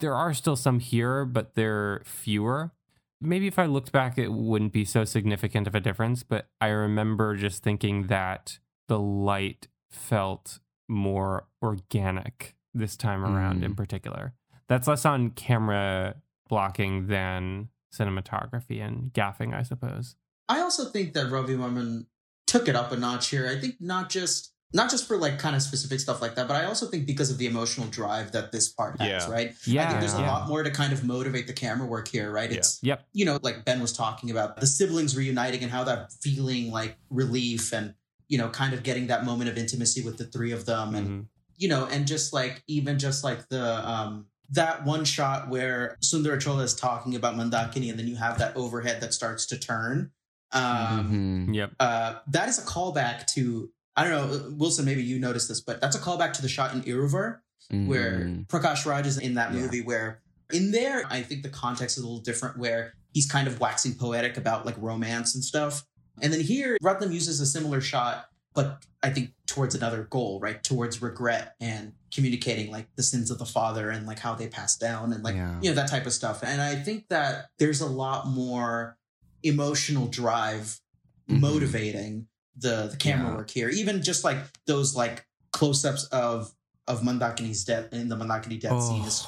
there 0.00 0.14
are 0.14 0.34
still 0.34 0.56
some 0.56 0.80
here, 0.80 1.24
but 1.24 1.54
they're 1.54 2.02
fewer 2.04 2.72
maybe 3.20 3.48
if 3.48 3.58
I 3.58 3.66
looked 3.66 3.90
back, 3.90 4.16
it 4.16 4.32
wouldn't 4.32 4.72
be 4.72 4.84
so 4.84 5.04
significant 5.04 5.66
of 5.66 5.74
a 5.74 5.80
difference. 5.80 6.22
But 6.22 6.48
I 6.60 6.68
remember 6.68 7.34
just 7.34 7.64
thinking 7.64 8.06
that 8.06 8.60
the 8.86 8.98
light 9.00 9.66
felt 9.90 10.60
more 10.88 11.48
organic 11.60 12.54
this 12.72 12.96
time 12.96 13.24
around, 13.24 13.64
in 13.64 13.72
Mm. 13.72 13.76
particular. 13.76 14.34
That's 14.68 14.86
less 14.86 15.04
on 15.04 15.30
camera 15.30 16.14
blocking 16.48 17.08
than 17.08 17.70
cinematography 17.92 18.84
and 18.84 19.12
gaffing, 19.12 19.54
I 19.54 19.62
suppose. 19.62 20.16
I 20.48 20.60
also 20.60 20.86
think 20.90 21.14
that 21.14 21.30
Ravi 21.30 21.54
Varman 21.54 22.06
took 22.46 22.68
it 22.68 22.76
up 22.76 22.92
a 22.92 22.96
notch 22.96 23.28
here. 23.28 23.46
I 23.48 23.60
think 23.60 23.76
not 23.80 24.08
just 24.10 24.52
not 24.74 24.90
just 24.90 25.08
for 25.08 25.16
like 25.16 25.38
kind 25.38 25.56
of 25.56 25.62
specific 25.62 25.98
stuff 25.98 26.20
like 26.20 26.34
that, 26.34 26.46
but 26.46 26.54
I 26.54 26.66
also 26.66 26.86
think 26.88 27.06
because 27.06 27.30
of 27.30 27.38
the 27.38 27.46
emotional 27.46 27.86
drive 27.86 28.32
that 28.32 28.52
this 28.52 28.68
part 28.68 29.00
has, 29.00 29.08
Yeah. 29.26 29.30
right? 29.32 29.48
I 29.48 29.54
Yeah, 29.64 29.88
think 29.88 30.00
there's 30.00 30.12
a 30.12 30.18
yeah. 30.18 30.30
lot 30.30 30.46
more 30.48 30.62
to 30.62 30.70
kind 30.70 30.92
of 30.92 31.02
motivate 31.04 31.46
the 31.46 31.54
camera 31.54 31.86
work 31.86 32.06
here, 32.08 32.30
right? 32.30 32.50
Yeah. 32.50 32.58
It's 32.58 32.78
Yep. 32.82 33.06
you 33.14 33.24
know, 33.24 33.38
like 33.42 33.64
Ben 33.64 33.80
was 33.80 33.94
talking 33.94 34.30
about 34.30 34.60
the 34.60 34.66
siblings 34.66 35.16
reuniting 35.16 35.62
and 35.62 35.72
how 35.72 35.84
that 35.84 36.12
feeling 36.12 36.70
like 36.70 36.98
relief 37.08 37.72
and 37.72 37.94
you 38.30 38.36
know, 38.36 38.50
kind 38.50 38.74
of 38.74 38.82
getting 38.82 39.06
that 39.06 39.24
moment 39.24 39.48
of 39.48 39.56
intimacy 39.56 40.02
with 40.02 40.18
the 40.18 40.24
three 40.24 40.52
of 40.52 40.66
them 40.66 40.94
and 40.94 41.08
Mhm. 41.08 41.26
you 41.56 41.66
know, 41.68 41.86
and 41.86 42.06
just 42.06 42.34
like 42.34 42.62
even 42.66 42.98
just 42.98 43.24
like 43.24 43.48
the 43.48 43.88
um 43.88 44.26
that 44.50 44.84
one 44.84 45.04
shot 45.04 45.48
where 45.48 45.96
Sundara 46.00 46.40
Chola 46.40 46.62
is 46.62 46.74
talking 46.74 47.14
about 47.14 47.34
Mandakini 47.36 47.90
and 47.90 47.98
then 47.98 48.08
you 48.08 48.16
have 48.16 48.38
that 48.38 48.56
overhead 48.56 49.00
that 49.02 49.12
starts 49.14 49.46
to 49.46 49.58
turn. 49.58 50.10
Um 50.52 51.46
Mhm. 51.48 51.54
Yep. 51.54 51.72
uh, 51.80 52.14
that 52.28 52.48
is 52.48 52.58
a 52.58 52.62
callback 52.62 53.26
to 53.34 53.70
I 53.96 54.04
don't 54.08 54.12
know 54.12 54.54
Wilson. 54.56 54.84
Maybe 54.84 55.02
you 55.02 55.18
noticed 55.18 55.48
this, 55.48 55.60
but 55.60 55.80
that's 55.80 55.96
a 55.96 55.98
callback 55.98 56.32
to 56.34 56.42
the 56.42 56.48
shot 56.48 56.72
in 56.72 56.82
Iruvar 56.82 57.38
where 57.70 58.20
Mhm. 58.20 58.46
Prakash 58.46 58.86
Raj 58.86 59.06
is 59.06 59.18
in 59.18 59.34
that 59.34 59.52
Yeah. 59.52 59.60
movie. 59.60 59.82
Where 59.82 60.22
in 60.50 60.70
there, 60.70 61.02
I 61.10 61.22
think 61.22 61.42
the 61.42 61.50
context 61.50 61.98
is 61.98 62.04
a 62.04 62.06
little 62.06 62.22
different. 62.22 62.56
Where 62.58 62.94
he's 63.12 63.26
kind 63.26 63.46
of 63.48 63.60
waxing 63.60 63.94
poetic 63.96 64.36
about 64.38 64.64
like 64.64 64.76
romance 64.78 65.34
and 65.34 65.44
stuff, 65.44 65.84
and 66.22 66.32
then 66.32 66.40
here 66.40 66.78
Ratnam 66.82 67.12
uses 67.12 67.40
a 67.40 67.46
similar 67.46 67.80
shot, 67.82 68.28
but 68.54 68.82
I 69.02 69.10
think 69.10 69.32
towards 69.46 69.74
another 69.74 70.04
goal, 70.04 70.40
right? 70.40 70.62
Towards 70.62 71.02
regret 71.02 71.54
and 71.60 71.92
communicating 72.12 72.70
like 72.70 72.88
the 72.96 73.02
sins 73.02 73.30
of 73.30 73.38
the 73.38 73.44
father 73.46 73.90
and 73.90 74.06
like 74.06 74.18
how 74.18 74.34
they 74.34 74.48
pass 74.48 74.76
down 74.76 75.12
and 75.12 75.22
like 75.22 75.34
Yeah. 75.36 75.58
you 75.60 75.68
know 75.70 75.74
that 75.76 75.90
type 75.90 76.06
of 76.06 76.12
stuff. 76.12 76.42
And 76.42 76.60
I 76.60 76.74
think 76.76 77.08
that 77.08 77.50
there's 77.58 77.80
a 77.80 77.86
lot 77.86 78.26
more 78.26 78.96
emotional 79.42 80.06
drive 80.08 80.80
Mhm. 81.28 81.40
motivating 81.40 82.26
the 82.56 82.88
the 82.90 82.96
camera 82.96 83.30
Yeah. 83.30 83.36
work 83.36 83.50
here. 83.50 83.68
Even 83.68 84.02
just 84.02 84.24
like 84.24 84.38
those 84.66 84.94
like 84.96 85.26
close 85.52 85.84
ups 85.84 86.04
of 86.06 86.54
of 86.86 87.02
Mandakini's 87.02 87.64
death 87.64 87.92
in 87.92 88.08
the 88.08 88.16
Mandakini 88.16 88.58
death 88.60 88.82
scene 88.82 89.04
is 89.04 89.26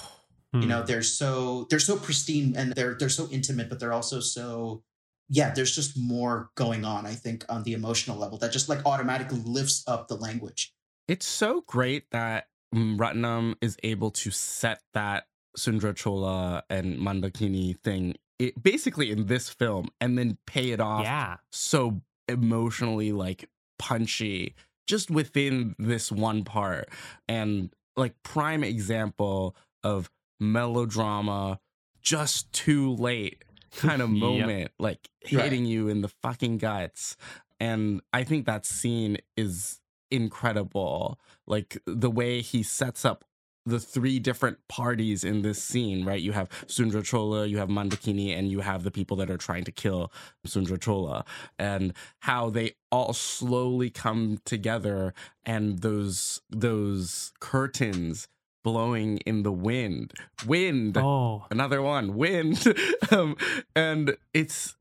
Oh. 0.52 0.60
you 0.60 0.66
know 0.66 0.82
they're 0.82 1.02
so 1.02 1.66
they're 1.70 1.78
so 1.78 1.96
pristine 1.96 2.56
and 2.56 2.72
they're 2.74 2.94
they're 2.94 3.08
so 3.08 3.28
intimate, 3.30 3.68
but 3.68 3.78
they're 3.78 3.92
also 3.92 4.20
so 4.20 4.82
yeah. 5.28 5.52
There's 5.54 5.74
just 5.76 5.96
more 5.96 6.50
going 6.56 6.84
on. 6.84 7.06
I 7.06 7.14
think 7.14 7.44
on 7.48 7.62
the 7.62 7.72
emotional 7.74 8.16
level 8.16 8.36
that 8.38 8.50
just 8.52 8.68
like 8.68 8.84
automatically 8.84 9.40
lifts 9.44 9.84
up 9.86 10.08
the 10.08 10.16
language. 10.16 10.74
It's 11.06 11.26
so 11.26 11.60
great 11.68 12.10
that 12.10 12.48
Ratnam 12.74 13.54
is 13.60 13.76
able 13.82 14.10
to 14.12 14.30
set 14.30 14.80
that 14.94 15.26
Sundra 15.56 15.92
Chola 15.94 16.62
and 16.70 16.98
Mandakini 16.98 17.78
thing 17.80 18.14
it, 18.38 18.62
basically 18.62 19.10
in 19.10 19.26
this 19.26 19.48
film 19.50 19.88
and 20.00 20.16
then 20.16 20.38
pay 20.46 20.70
it 20.70 20.80
off 20.80 21.02
Yeah. 21.04 21.36
so 21.50 22.00
emotionally 22.28 23.12
like 23.12 23.48
punchy 23.78 24.54
just 24.86 25.10
within 25.10 25.74
this 25.78 26.12
one 26.12 26.44
part 26.44 26.88
and 27.28 27.74
like 27.96 28.14
prime 28.22 28.62
example 28.64 29.56
of 29.82 30.08
melodrama 30.38 31.58
just 32.02 32.52
too 32.52 32.94
late 32.94 33.44
kind 33.76 34.00
of 34.02 34.10
Yep. 34.10 34.18
moment 34.20 34.70
like 34.78 35.08
Right. 35.32 35.42
hitting 35.44 35.64
you 35.66 35.88
in 35.88 36.00
the 36.02 36.08
fucking 36.22 36.58
guts 36.58 37.16
and 37.58 38.00
i 38.12 38.22
think 38.24 38.46
that 38.46 38.64
scene 38.64 39.18
is 39.36 39.79
incredible 40.10 41.18
like 41.46 41.78
the 41.86 42.10
way 42.10 42.40
he 42.40 42.62
sets 42.62 43.04
up 43.04 43.24
the 43.66 43.78
three 43.78 44.18
different 44.18 44.56
parties 44.68 45.22
in 45.22 45.42
this 45.42 45.62
scene, 45.62 46.04
right? 46.04 46.20
You 46.20 46.32
have 46.32 46.48
Sundra 46.66 47.02
Chola, 47.02 47.46
you 47.46 47.58
have 47.58 47.68
Mandakini, 47.68 48.36
and 48.36 48.50
you 48.50 48.60
have 48.60 48.84
the 48.84 48.90
people 48.90 49.18
that 49.18 49.30
are 49.30 49.36
trying 49.36 49.64
to 49.64 49.70
kill 49.72 50.10
Sundra 50.46 50.78
Chola, 50.78 51.24
and 51.58 51.92
how 52.20 52.48
they 52.48 52.72
all 52.90 53.12
slowly 53.12 53.90
come 53.90 54.38
together, 54.46 55.12
and 55.44 55.80
those 55.80 56.40
those 56.48 57.32
curtains 57.38 58.28
blowing 58.64 59.18
in 59.18 59.42
the 59.42 59.52
wind, 59.52 60.14
wind, 60.46 60.96
Oh. 60.96 61.44
another 61.50 61.82
one, 61.82 62.14
wind, 62.16 62.64
um, 63.10 63.36
and 63.76 64.16
it's. 64.32 64.74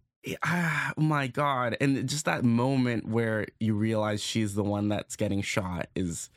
Ah, 0.44 0.92
my 0.98 1.28
god 1.28 1.78
and 1.80 2.08
just 2.10 2.26
that 2.26 2.44
moment 2.44 3.08
where 3.08 3.48
you 3.60 3.74
realize 3.74 4.22
she's 4.22 4.54
the 4.54 4.64
one 4.64 4.90
that's 4.90 5.16
getting 5.16 5.42
shot 5.42 5.88
is 5.96 6.30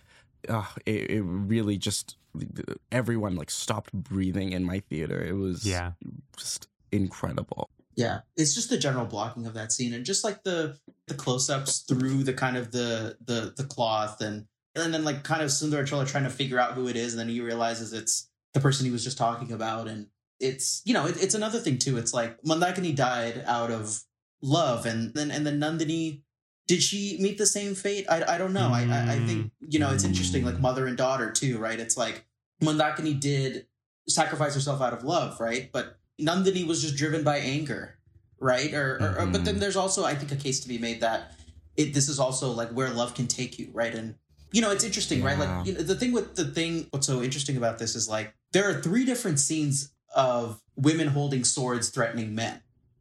uh, 0.48 0.64
it, 0.86 1.10
it 1.10 1.22
really 1.22 1.76
just 1.78 2.16
everyone 2.90 3.34
like 3.36 3.50
stopped 3.50 3.92
breathing 3.92 4.52
in 4.52 4.64
my 4.64 4.80
theater. 4.80 5.22
It 5.22 5.34
was 5.34 5.66
Yeah. 5.66 5.92
just 6.36 6.68
incredible. 6.90 7.70
Yeah, 7.94 8.20
it's 8.36 8.54
just 8.54 8.70
the 8.70 8.78
general 8.78 9.04
blocking 9.04 9.46
of 9.46 9.54
that 9.54 9.70
scene 9.70 9.92
and 9.92 10.04
just 10.04 10.24
like 10.24 10.42
the 10.44 10.78
the 11.08 11.14
close 11.14 11.50
ups 11.50 11.80
through 11.80 12.22
the 12.24 12.32
kind 12.32 12.56
of 12.56 12.72
the 12.72 13.18
the 13.24 13.52
the 13.56 13.64
cloth 13.64 14.20
and 14.22 14.46
and 14.74 14.94
then 14.94 15.04
like 15.04 15.24
kind 15.24 15.42
of 15.42 15.48
Sundar 15.50 15.86
Chola 15.86 16.06
trying 16.06 16.24
to 16.24 16.30
figure 16.30 16.58
out 16.58 16.72
who 16.72 16.88
it 16.88 16.96
is 16.96 17.12
and 17.12 17.20
then 17.20 17.28
he 17.28 17.40
realizes 17.40 17.92
it's 17.92 18.28
the 18.54 18.60
person 18.60 18.86
he 18.86 18.92
was 18.92 19.04
just 19.04 19.18
talking 19.18 19.52
about 19.52 19.88
and 19.88 20.06
it's 20.42 20.82
you 20.84 20.92
know 20.94 21.06
it, 21.06 21.16
it's 21.22 21.34
another 21.34 21.58
thing 21.58 21.78
too. 21.78 21.96
It's 21.98 22.12
like 22.12 22.40
Mandakini 22.42 22.94
died 22.94 23.42
out 23.46 23.70
of 23.70 24.02
love 24.42 24.86
and 24.86 25.14
then 25.14 25.30
and 25.30 25.46
then 25.46 25.60
Nandini 25.60 26.22
did 26.68 26.82
she 26.82 27.16
meet 27.20 27.38
the 27.38 27.46
same 27.46 27.74
fate? 27.74 28.06
I, 28.08 28.34
I 28.34 28.38
don't 28.38 28.52
know. 28.52 28.70
I, 28.72 28.82
I 28.82 29.12
I 29.14 29.18
think 29.26 29.50
you 29.60 29.78
know 29.78 29.90
it's 29.92 30.04
interesting 30.04 30.44
like 30.44 30.60
mother 30.60 30.86
and 30.86 30.96
daughter 30.96 31.30
too, 31.30 31.58
right? 31.58 31.78
It's 31.78 31.96
like 31.96 32.26
Mandakini 32.62 33.18
did 33.18 33.66
sacrifice 34.08 34.54
herself 34.54 34.80
out 34.80 34.92
of 34.92 35.04
love, 35.04 35.40
right? 35.40 35.70
But 35.72 35.98
Nandini 36.20 36.66
was 36.66 36.82
just 36.82 36.96
driven 36.96 37.22
by 37.24 37.38
anger, 37.38 37.98
right? 38.40 38.72
Or, 38.74 38.96
or, 39.00 39.20
or 39.20 39.26
but 39.26 39.44
then 39.44 39.56
Mhm. 39.56 39.60
there's 39.60 39.76
also 39.76 40.04
I 40.04 40.14
think 40.14 40.32
a 40.32 40.36
case 40.36 40.60
to 40.60 40.68
be 40.68 40.78
made 40.78 41.00
that 41.00 41.32
it 41.76 41.94
this 41.94 42.08
is 42.08 42.18
also 42.18 42.50
like 42.52 42.70
where 42.70 42.90
love 42.90 43.14
can 43.14 43.26
take 43.26 43.58
you, 43.58 43.70
right? 43.72 43.94
And 43.94 44.14
you 44.52 44.60
know 44.60 44.70
it's 44.70 44.84
interesting, 44.84 45.22
right? 45.22 45.38
Like 45.38 45.66
you 45.66 45.72
know, 45.74 45.82
the 45.82 45.94
thing 45.96 46.12
with 46.12 46.36
the 46.36 46.44
thing 46.44 46.86
what's 46.90 47.06
so 47.06 47.22
interesting 47.22 47.56
about 47.56 47.78
this 47.78 47.94
is 47.96 48.08
like 48.08 48.34
there 48.52 48.68
are 48.68 48.80
three 48.82 49.04
different 49.04 49.40
scenes 49.40 49.92
of 50.14 50.60
women 50.76 51.08
holding 51.08 51.44
swords 51.44 51.88
threatening 51.90 52.34
men, 52.34 52.60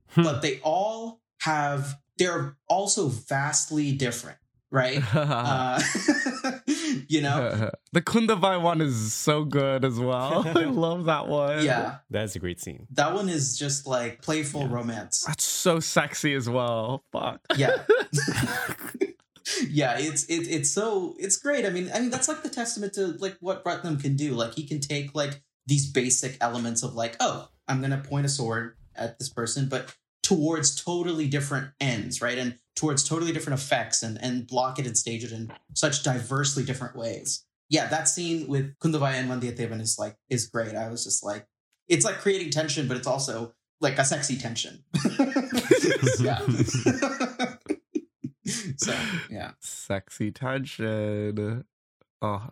Hmm. 0.09 0.23
but 0.23 0.41
they 0.41 0.59
all 0.63 1.21
have 1.41 1.97
they're 2.17 2.55
also 2.67 3.07
vastly 3.07 3.93
different, 3.93 4.37
right? 4.69 5.01
uh, 5.15 5.81
you 7.07 7.21
know? 7.21 7.71
the 7.93 8.01
Kundavai 8.01 8.61
one 8.61 8.81
is 8.81 9.13
so 9.13 9.43
good 9.43 9.83
as 9.85 9.99
well. 9.99 10.43
I 10.47 10.65
love 10.65 11.05
that 11.05 11.27
one. 11.27 11.63
Yeah. 11.65 11.97
That's 12.09 12.35
a 12.35 12.39
great 12.39 12.59
scene. 12.61 12.85
That 12.91 13.13
one 13.15 13.27
is 13.29 13.57
just 13.57 13.87
like 13.87 14.21
playful 14.21 14.67
romance. 14.67 15.23
That's 15.25 15.43
so 15.45 15.79
sexy 15.79 16.33
as 16.33 16.47
well. 16.49 17.03
Fuck. 17.11 17.39
Yeah. 17.55 17.83
yeah, 19.69 19.97
it's 19.97 20.25
it, 20.25 20.47
it's 20.47 20.69
so 20.69 21.15
it's 21.17 21.37
great. 21.37 21.65
I 21.65 21.69
mean, 21.69 21.89
I 21.93 21.99
mean 21.99 22.09
that's 22.09 22.27
like 22.27 22.43
the 22.43 22.49
testament 22.49 22.93
to 22.93 23.07
like 23.19 23.37
what 23.39 23.63
Ratnam 23.63 23.99
can 24.01 24.15
do. 24.15 24.33
Like 24.33 24.53
he 24.53 24.67
can 24.67 24.79
take 24.79 25.15
like 25.15 25.41
these 25.65 25.89
basic 25.91 26.37
elements 26.41 26.83
of 26.83 26.93
like, 26.93 27.15
oh, 27.19 27.49
I'm 27.67 27.81
gonna 27.81 28.03
point 28.03 28.25
a 28.25 28.29
sword 28.29 28.75
at 28.95 29.19
this 29.19 29.29
person, 29.29 29.69
but 29.69 29.95
towards 30.23 30.75
totally 30.75 31.27
different 31.27 31.71
ends, 31.79 32.21
right? 32.21 32.37
And 32.37 32.57
towards 32.75 33.03
totally 33.03 33.31
different 33.31 33.59
effects 33.59 34.01
and 34.03 34.17
and 34.21 34.47
block 34.47 34.79
it 34.79 34.87
and 34.87 34.97
stage 34.97 35.23
it 35.23 35.31
in 35.31 35.51
such 35.73 36.03
diversely 36.03 36.63
different 36.63 36.95
ways. 36.95 37.45
Yeah, 37.69 37.87
that 37.87 38.07
scene 38.07 38.47
with 38.47 38.77
Kundavai 38.79 39.13
and 39.13 39.29
Vanthiyathevan 39.29 39.81
is 39.81 39.97
like 39.99 40.17
is 40.29 40.47
great. 40.47 40.75
I 40.75 40.89
was 40.89 41.03
just 41.03 41.23
like, 41.23 41.47
it's 41.87 42.05
like 42.05 42.19
creating 42.19 42.49
tension, 42.49 42.87
but 42.87 42.97
it's 42.97 43.07
also 43.07 43.53
like 43.79 43.97
a 43.97 44.05
sexy 44.05 44.37
tension. 44.37 44.83
yeah. 46.19 46.39
so 48.77 48.95
yeah. 49.29 49.51
Sexy 49.59 50.31
tension. 50.31 51.65
Oh, 52.21 52.49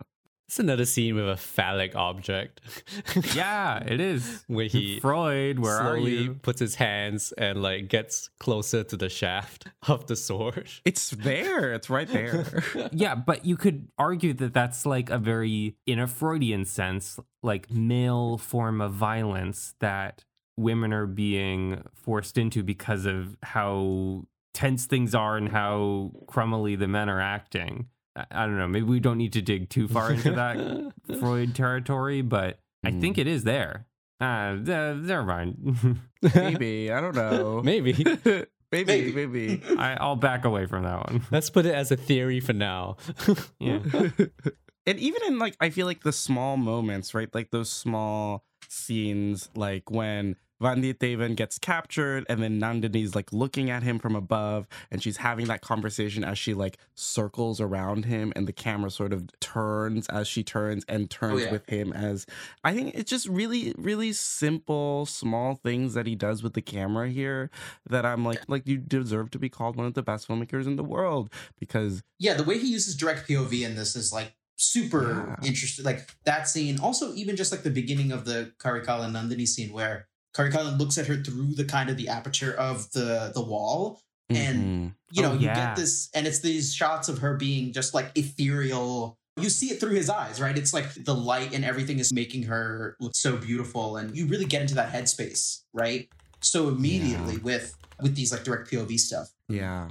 It's 0.50 0.58
another 0.58 0.84
scene 0.84 1.14
with 1.14 1.28
a 1.28 1.36
phallic 1.36 1.94
object. 1.94 2.60
Yeah, 3.36 3.84
it 3.84 4.00
is. 4.00 4.42
Where 4.48 4.66
he 4.66 4.98
Freud, 4.98 5.60
where 5.60 5.78
are 5.78 5.96
you? 5.96 6.34
puts 6.34 6.58
his 6.58 6.74
hands 6.74 7.30
and 7.38 7.62
like 7.62 7.86
gets 7.86 8.30
closer 8.40 8.82
to 8.82 8.96
the 8.96 9.08
shaft 9.08 9.68
of 9.86 10.08
the 10.08 10.16
sword. 10.16 10.68
it's 10.84 11.10
there. 11.10 11.72
It's 11.72 11.88
right 11.88 12.08
there. 12.08 12.46
Yeah, 12.92 13.14
but 13.14 13.44
you 13.44 13.56
could 13.56 13.92
argue 13.96 14.32
that 14.34 14.52
that's 14.52 14.84
like 14.84 15.08
a 15.08 15.18
very, 15.18 15.76
in 15.86 16.00
a 16.00 16.08
Freudian 16.08 16.64
sense, 16.64 17.20
like 17.44 17.70
male 17.70 18.36
form 18.36 18.80
of 18.80 18.92
violence 18.92 19.74
that 19.78 20.24
women 20.56 20.92
are 20.92 21.06
being 21.06 21.84
forced 21.94 22.36
into 22.36 22.64
because 22.64 23.06
of 23.06 23.36
how 23.44 24.24
tense 24.52 24.86
things 24.86 25.14
are 25.14 25.36
and 25.36 25.50
how 25.50 26.10
crummily 26.26 26.76
the 26.76 26.88
men 26.88 27.08
are 27.08 27.20
acting. 27.20 27.86
I, 28.16 28.46
don't 28.46 28.58
know. 28.58 28.68
Maybe 28.68 28.86
we 28.86 29.00
don't 29.00 29.18
need 29.18 29.32
to 29.34 29.42
dig 29.42 29.68
too 29.68 29.88
far 29.88 30.12
into 30.12 30.32
that 30.32 30.92
Freud 31.20 31.54
territory, 31.54 32.22
but 32.22 32.58
I 32.84 32.90
think 32.90 33.18
it 33.18 33.26
is 33.26 33.44
there. 33.44 33.86
Uh, 34.20 34.24
uh, 34.24 34.94
never 34.94 35.24
mind. 35.24 35.98
maybe. 36.34 36.90
I 36.90 37.00
don't 37.00 37.14
know. 37.14 37.62
Maybe. 37.64 37.92
maybe. 37.94 38.46
Maybe. 38.70 39.12
Maybe. 39.12 39.62
I, 39.78 39.94
I'll 39.94 40.16
back 40.16 40.44
away 40.44 40.66
from 40.66 40.84
that 40.84 41.10
one. 41.10 41.26
Let's 41.30 41.48
put 41.48 41.64
it 41.64 41.74
as 41.74 41.90
a 41.90 41.96
theory 41.96 42.40
for 42.40 42.52
now. 42.52 42.98
Yeah. 43.58 43.80
and 44.86 44.98
even 44.98 45.22
in 45.26 45.38
like 45.38 45.56
I 45.58 45.70
feel 45.70 45.86
like 45.86 46.02
the 46.02 46.12
small 46.12 46.58
moments, 46.58 47.14
right? 47.14 47.34
Like 47.34 47.50
those 47.50 47.70
small 47.70 48.44
scenes, 48.68 49.48
like 49.54 49.90
when 49.90 50.36
Vanthiyathevan 50.60 51.36
gets 51.36 51.58
captured 51.58 52.26
and 52.28 52.42
then 52.42 52.60
Nandini's 52.60 53.14
like 53.14 53.32
looking 53.32 53.70
at 53.70 53.82
him 53.82 53.98
from 53.98 54.14
above 54.14 54.68
and 54.90 55.02
she's 55.02 55.18
having 55.18 55.46
that 55.46 55.62
conversation 55.62 56.22
as 56.24 56.38
she 56.38 56.54
like 56.54 56.78
circles 56.94 57.60
around 57.60 58.04
him 58.04 58.32
and 58.36 58.46
the 58.46 58.52
camera 58.52 58.90
sort 58.90 59.12
of 59.12 59.28
turns 59.40 60.06
as 60.08 60.28
she 60.28 60.42
turns 60.42 60.84
and 60.88 61.10
turns 61.10 61.42
oh, 61.42 61.44
yeah. 61.44 61.52
with 61.52 61.68
him 61.68 61.92
as 61.92 62.26
I 62.62 62.74
think 62.74 62.94
it's 62.94 63.10
just 63.10 63.26
really, 63.28 63.74
really 63.78 64.12
simple, 64.12 65.06
small 65.06 65.54
things 65.54 65.94
that 65.94 66.06
he 66.06 66.14
does 66.14 66.42
with 66.42 66.54
the 66.54 66.62
camera 66.62 67.08
here 67.08 67.50
that 67.88 68.04
I'm 68.04 68.24
like, 68.24 68.48
like 68.48 68.66
you 68.66 68.76
deserve 68.76 69.30
to 69.30 69.38
be 69.38 69.48
called 69.48 69.76
one 69.76 69.86
of 69.86 69.94
the 69.94 70.02
best 70.02 70.28
filmmakers 70.28 70.66
in 70.66 70.76
the 70.76 70.84
world 70.84 71.32
because 71.58 72.02
yeah, 72.18 72.34
the 72.34 72.44
way 72.44 72.58
he 72.58 72.70
uses 72.70 72.94
direct 72.94 73.28
POV 73.28 73.62
in 73.64 73.76
this 73.76 73.96
is 73.96 74.12
like 74.12 74.34
super 74.56 75.36
Yeah. 75.40 75.48
interesting. 75.48 75.84
Like 75.84 76.08
that 76.24 76.48
scene, 76.48 76.78
also 76.80 77.14
even 77.14 77.36
just 77.36 77.50
like 77.50 77.62
the 77.62 77.70
beginning 77.70 78.12
of 78.12 78.24
the 78.24 78.52
Karikal 78.58 79.02
and 79.04 79.14
Nandini 79.16 79.48
scene 79.48 79.72
where 79.72 80.06
Karikal 80.34 80.78
looks 80.78 80.96
at 80.98 81.06
her 81.06 81.16
through 81.16 81.54
the 81.54 81.64
kind 81.64 81.90
of 81.90 81.96
the 81.96 82.08
aperture 82.08 82.52
of 82.54 82.90
the 82.92 83.30
the 83.34 83.42
wall, 83.42 84.00
and 84.28 84.92
Mhm. 84.92 84.94
you 85.12 85.22
know 85.22 85.30
Oh, 85.32 85.34
you 85.34 85.46
yeah. 85.46 85.66
get 85.66 85.76
this, 85.76 86.08
and 86.14 86.26
it's 86.26 86.38
these 86.40 86.72
shots 86.74 87.08
of 87.08 87.18
her 87.18 87.36
being 87.36 87.72
just 87.72 87.94
like 87.94 88.12
ethereal. 88.16 89.16
You 89.36 89.48
see 89.50 89.70
it 89.70 89.80
through 89.80 89.94
his 89.94 90.10
eyes, 90.10 90.40
right? 90.40 90.56
It's 90.56 90.74
like 90.74 91.04
the 91.04 91.14
light 91.14 91.54
and 91.54 91.64
everything 91.64 91.98
is 91.98 92.12
making 92.12 92.44
her 92.44 92.96
look 93.00 93.14
so 93.14 93.36
beautiful, 93.36 93.96
and 93.96 94.16
you 94.16 94.26
really 94.26 94.44
get 94.44 94.60
into 94.62 94.74
that 94.74 94.92
headspace, 94.92 95.62
right? 95.72 96.08
So 96.40 96.68
immediately 96.68 97.38
with 97.38 97.76
with 98.00 98.14
these 98.14 98.32
like 98.32 98.44
direct 98.44 98.70
POV 98.70 98.98
stuff. 98.98 99.30
Yeah. 99.48 99.88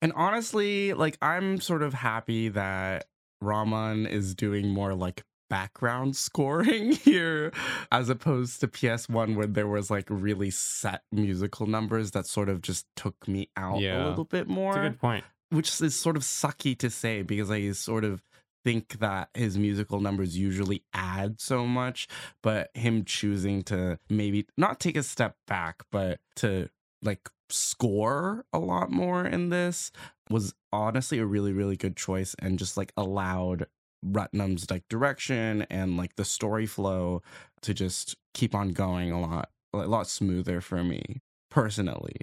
And 0.00 0.12
honestly, 0.16 0.94
like 0.94 1.16
I'm 1.22 1.60
sort 1.60 1.82
of 1.82 1.94
happy 1.94 2.48
that 2.48 3.06
Rahman 3.40 4.06
is 4.06 4.34
doing 4.34 4.68
more 4.68 4.94
like 4.94 5.22
background 5.52 6.16
scoring 6.28 6.92
here 6.92 7.52
as 7.90 8.08
opposed 8.08 8.60
to 8.60 8.66
PS1 8.68 9.36
where 9.36 9.46
there 9.46 9.68
was 9.68 9.90
like 9.90 10.06
really 10.08 10.50
set 10.50 11.02
musical 11.12 11.66
numbers 11.66 12.12
that 12.12 12.24
sort 12.26 12.48
of 12.48 12.62
just 12.62 12.86
took 12.96 13.28
me 13.28 13.50
out 13.56 13.80
Yeah. 13.80 14.06
a 14.06 14.08
little 14.08 14.24
bit 14.24 14.46
That's 14.46 14.50
a 14.50 14.60
more, 14.60 14.74
good 14.82 14.98
point. 14.98 15.24
which 15.50 15.68
is 15.82 15.94
sort 15.94 16.16
of 16.16 16.22
sucky 16.22 16.76
to 16.78 16.88
say 16.88 17.20
because 17.20 17.50
I 17.50 17.72
sort 17.72 18.04
of 18.04 18.22
think 18.64 19.00
that 19.00 19.28
his 19.34 19.58
musical 19.58 20.00
numbers 20.00 20.38
usually 20.38 20.84
add 20.94 21.40
so 21.40 21.66
much, 21.66 22.06
but 22.42 22.70
him 22.74 23.04
choosing 23.04 23.62
to 23.64 23.98
maybe 24.08 24.46
not 24.56 24.80
take 24.80 24.96
a 24.96 25.02
step 25.02 25.36
back, 25.46 25.82
but 25.90 26.20
to 26.36 26.68
like 27.02 27.28
score 27.50 28.44
a 28.52 28.58
lot 28.58 28.90
more 28.90 29.26
in 29.26 29.48
this 29.50 29.90
was 30.30 30.54
honestly 30.72 31.18
a 31.18 31.26
really, 31.26 31.52
really 31.52 31.76
good 31.76 31.96
choice 31.96 32.34
and 32.38 32.58
just 32.58 32.76
like 32.76 32.92
allowed 32.96 33.66
Ratnam's 34.04 34.70
like 34.70 34.88
direction 34.88 35.62
and 35.70 35.96
like 35.96 36.16
the 36.16 36.24
story 36.24 36.66
flow 36.66 37.22
to 37.62 37.72
just 37.74 38.16
keep 38.34 38.54
on 38.54 38.70
going 38.70 39.12
a 39.12 39.20
lot, 39.20 39.50
a 39.72 39.78
lot 39.78 40.08
smoother 40.08 40.60
for 40.60 40.82
me 40.82 41.20
personally. 41.50 42.16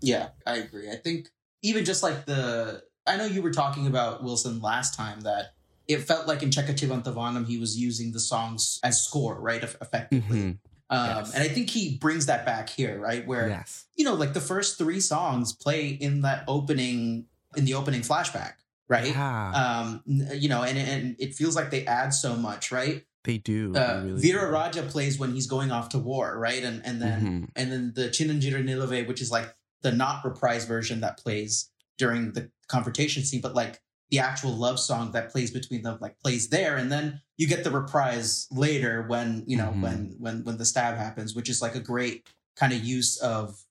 Yeah, 0.00 0.28
I 0.46 0.56
agree. 0.56 0.90
I 0.90 0.96
think 0.96 1.28
even 1.62 1.84
just 1.84 2.02
like 2.02 2.26
the 2.26 2.82
I 3.06 3.16
know 3.16 3.26
you 3.26 3.42
were 3.42 3.52
talking 3.52 3.86
about 3.86 4.22
Wilson 4.24 4.60
last 4.60 4.94
time 4.96 5.20
that 5.22 5.52
it 5.86 5.98
felt 5.98 6.26
like 6.26 6.42
in 6.42 6.48
Chekka 6.50 6.74
Chivantha 6.74 7.14
Vaanam 7.14 7.46
he 7.46 7.58
was 7.58 7.76
using 7.78 8.12
the 8.12 8.20
songs 8.20 8.80
as 8.82 9.02
score, 9.02 9.38
right? 9.40 9.62
eff- 9.62 9.76
Effectively. 9.80 10.38
Mhm. 10.38 10.58
Um, 10.90 11.06
Yes. 11.08 11.34
And 11.34 11.42
I 11.42 11.48
think 11.48 11.70
he 11.70 11.96
brings 11.98 12.26
that 12.26 12.44
back 12.44 12.68
here, 12.70 12.98
right? 12.98 13.26
Where 13.26 13.48
Yes. 13.48 13.84
you 13.96 14.04
know, 14.04 14.14
like 14.14 14.32
the 14.34 14.40
first 14.40 14.78
three 14.78 15.00
songs 15.00 15.52
play 15.52 15.88
in 15.88 16.22
that 16.22 16.44
opening 16.48 17.26
in 17.56 17.64
the 17.64 17.74
opening 17.74 18.00
flashback, 18.02 18.54
right? 18.88 19.08
Yeah, 19.08 19.50
Um, 19.52 20.02
you 20.06 20.48
know, 20.48 20.62
and 20.62 20.76
and 20.78 21.16
it 21.18 21.34
feels 21.34 21.56
like 21.56 21.70
they 21.70 21.86
add 21.86 22.10
so 22.10 22.36
much, 22.36 22.70
right? 22.72 23.04
they 23.24 23.38
do. 23.38 23.72
they 23.72 23.80
Uh, 23.80 24.02
really 24.04 24.20
Veera 24.22 24.40
do. 24.42 24.46
Raja 24.52 24.82
plays 24.82 25.18
when 25.18 25.32
he's 25.32 25.46
going 25.46 25.70
off 25.70 25.88
to 25.90 25.98
war, 25.98 26.38
right? 26.38 26.62
And 26.62 26.84
and 26.84 27.00
then 27.00 27.20
Mhm. 27.44 27.48
and 27.56 27.72
then 27.72 27.92
the 27.94 28.08
Chinnanjiru 28.10 28.62
Nilave, 28.64 29.06
which 29.08 29.22
is 29.22 29.30
like 29.30 29.54
the 29.82 29.92
not 29.92 30.22
reprise 30.24 30.66
version 30.66 31.00
that 31.00 31.16
plays 31.16 31.70
during 31.96 32.32
the 32.32 32.50
confrontation 32.68 33.24
scene, 33.24 33.40
but 33.40 33.54
like 33.54 33.80
the 34.10 34.18
actual 34.18 34.52
love 34.54 34.78
song 34.78 35.12
that 35.12 35.30
plays 35.32 35.50
between 35.50 35.80
them, 35.82 35.96
like 36.02 36.18
plays 36.20 36.48
there, 36.50 36.76
and 36.76 36.92
then 36.92 37.22
you 37.38 37.46
get 37.48 37.64
the 37.64 37.70
reprise 37.70 38.46
later 38.50 39.02
when 39.08 39.42
you 39.46 39.56
know 39.56 39.72
Mhm. 39.74 39.80
when 39.80 40.14
when 40.18 40.44
when 40.44 40.56
the 40.58 40.66
stab 40.66 40.98
happens, 40.98 41.34
which 41.34 41.48
is 41.48 41.62
like 41.62 41.74
a 41.74 41.80
great 41.80 42.28
kind 42.56 42.74
of 42.74 42.84
use 42.84 43.16
of 43.16 43.64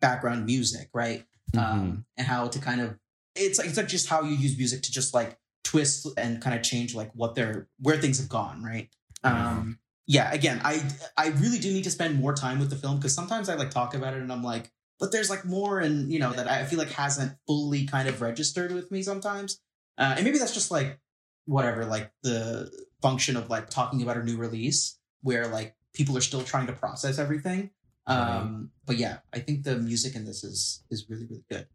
background 0.00 0.46
music, 0.46 0.88
right? 0.94 1.26
Mhm. 1.54 1.58
Um, 1.62 2.06
and 2.16 2.26
how 2.26 2.48
to 2.48 2.58
kind 2.58 2.80
of 2.80 2.98
it's 3.36 3.58
like 3.58 3.68
it's 3.68 3.76
like 3.76 3.88
just 3.88 4.08
how 4.08 4.22
you 4.22 4.36
use 4.36 4.56
music 4.56 4.82
to 4.82 4.92
just 4.92 5.14
like 5.14 5.38
twist 5.64 6.06
and 6.16 6.40
kind 6.40 6.56
of 6.56 6.62
change 6.62 6.94
like 6.94 7.10
what 7.14 7.34
they're 7.34 7.68
where 7.80 7.96
things 7.96 8.18
have 8.18 8.28
gone, 8.28 8.62
right? 8.62 8.88
Um, 9.24 9.78
yeah, 10.06 10.32
again, 10.32 10.60
I 10.62 10.82
I 11.16 11.28
really 11.28 11.58
do 11.58 11.72
need 11.72 11.84
to 11.84 11.90
spend 11.90 12.20
more 12.20 12.32
time 12.32 12.58
with 12.58 12.70
the 12.70 12.76
film 12.76 12.96
because 12.96 13.14
sometimes 13.14 13.48
I 13.48 13.54
like 13.54 13.70
talk 13.70 13.94
about 13.94 14.14
it 14.14 14.22
and 14.22 14.32
I'm 14.32 14.44
like, 14.44 14.70
but 15.00 15.10
there's 15.10 15.28
like 15.28 15.44
more 15.44 15.80
and 15.80 16.10
you 16.12 16.18
know 16.18 16.32
that 16.32 16.48
I 16.48 16.64
feel 16.64 16.78
like 16.78 16.90
hasn't 16.90 17.32
fully 17.46 17.86
kind 17.86 18.08
of 18.08 18.22
registered 18.22 18.72
with 18.72 18.90
me 18.90 19.02
sometimes, 19.02 19.60
uh, 19.98 20.14
and 20.16 20.24
maybe 20.24 20.38
that's 20.38 20.54
just 20.54 20.70
like 20.70 21.00
whatever, 21.46 21.84
like 21.84 22.12
the 22.22 22.70
function 23.02 23.36
of 23.36 23.50
like 23.50 23.68
talking 23.68 24.02
about 24.02 24.16
a 24.16 24.22
new 24.22 24.36
release 24.36 24.98
where 25.22 25.48
like 25.48 25.74
people 25.92 26.16
are 26.16 26.22
still 26.22 26.42
trying 26.42 26.68
to 26.68 26.72
process 26.72 27.18
everything. 27.18 27.70
Um, 28.06 28.70
but 28.84 28.98
yeah, 28.98 29.18
I 29.34 29.40
think 29.40 29.64
the 29.64 29.76
music 29.76 30.14
in 30.14 30.24
this 30.24 30.44
is 30.44 30.84
is 30.90 31.06
really 31.10 31.26
really 31.26 31.44
good. 31.50 31.66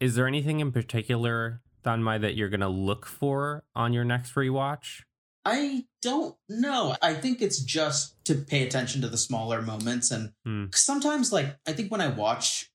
Is 0.00 0.14
there 0.14 0.26
anything 0.26 0.60
in 0.60 0.72
particular, 0.72 1.60
Thanmye, 1.84 2.20
that 2.22 2.34
you're 2.34 2.48
going 2.48 2.60
to 2.60 2.68
look 2.68 3.06
for 3.06 3.64
on 3.74 3.92
your 3.92 4.04
next 4.04 4.34
rewatch? 4.34 5.02
I 5.44 5.84
don't 6.02 6.36
know. 6.48 6.96
I 7.02 7.14
think 7.14 7.40
it's 7.42 7.60
just 7.60 8.22
to 8.24 8.34
pay 8.34 8.66
attention 8.66 9.00
to 9.02 9.08
the 9.08 9.16
smaller 9.16 9.62
moments. 9.62 10.10
And. 10.10 10.32
'cause 10.70 10.82
sometimes, 10.82 11.32
like, 11.32 11.56
I 11.66 11.72
think 11.72 11.90
when 11.90 12.00
I 12.00 12.08
watch, 12.08 12.70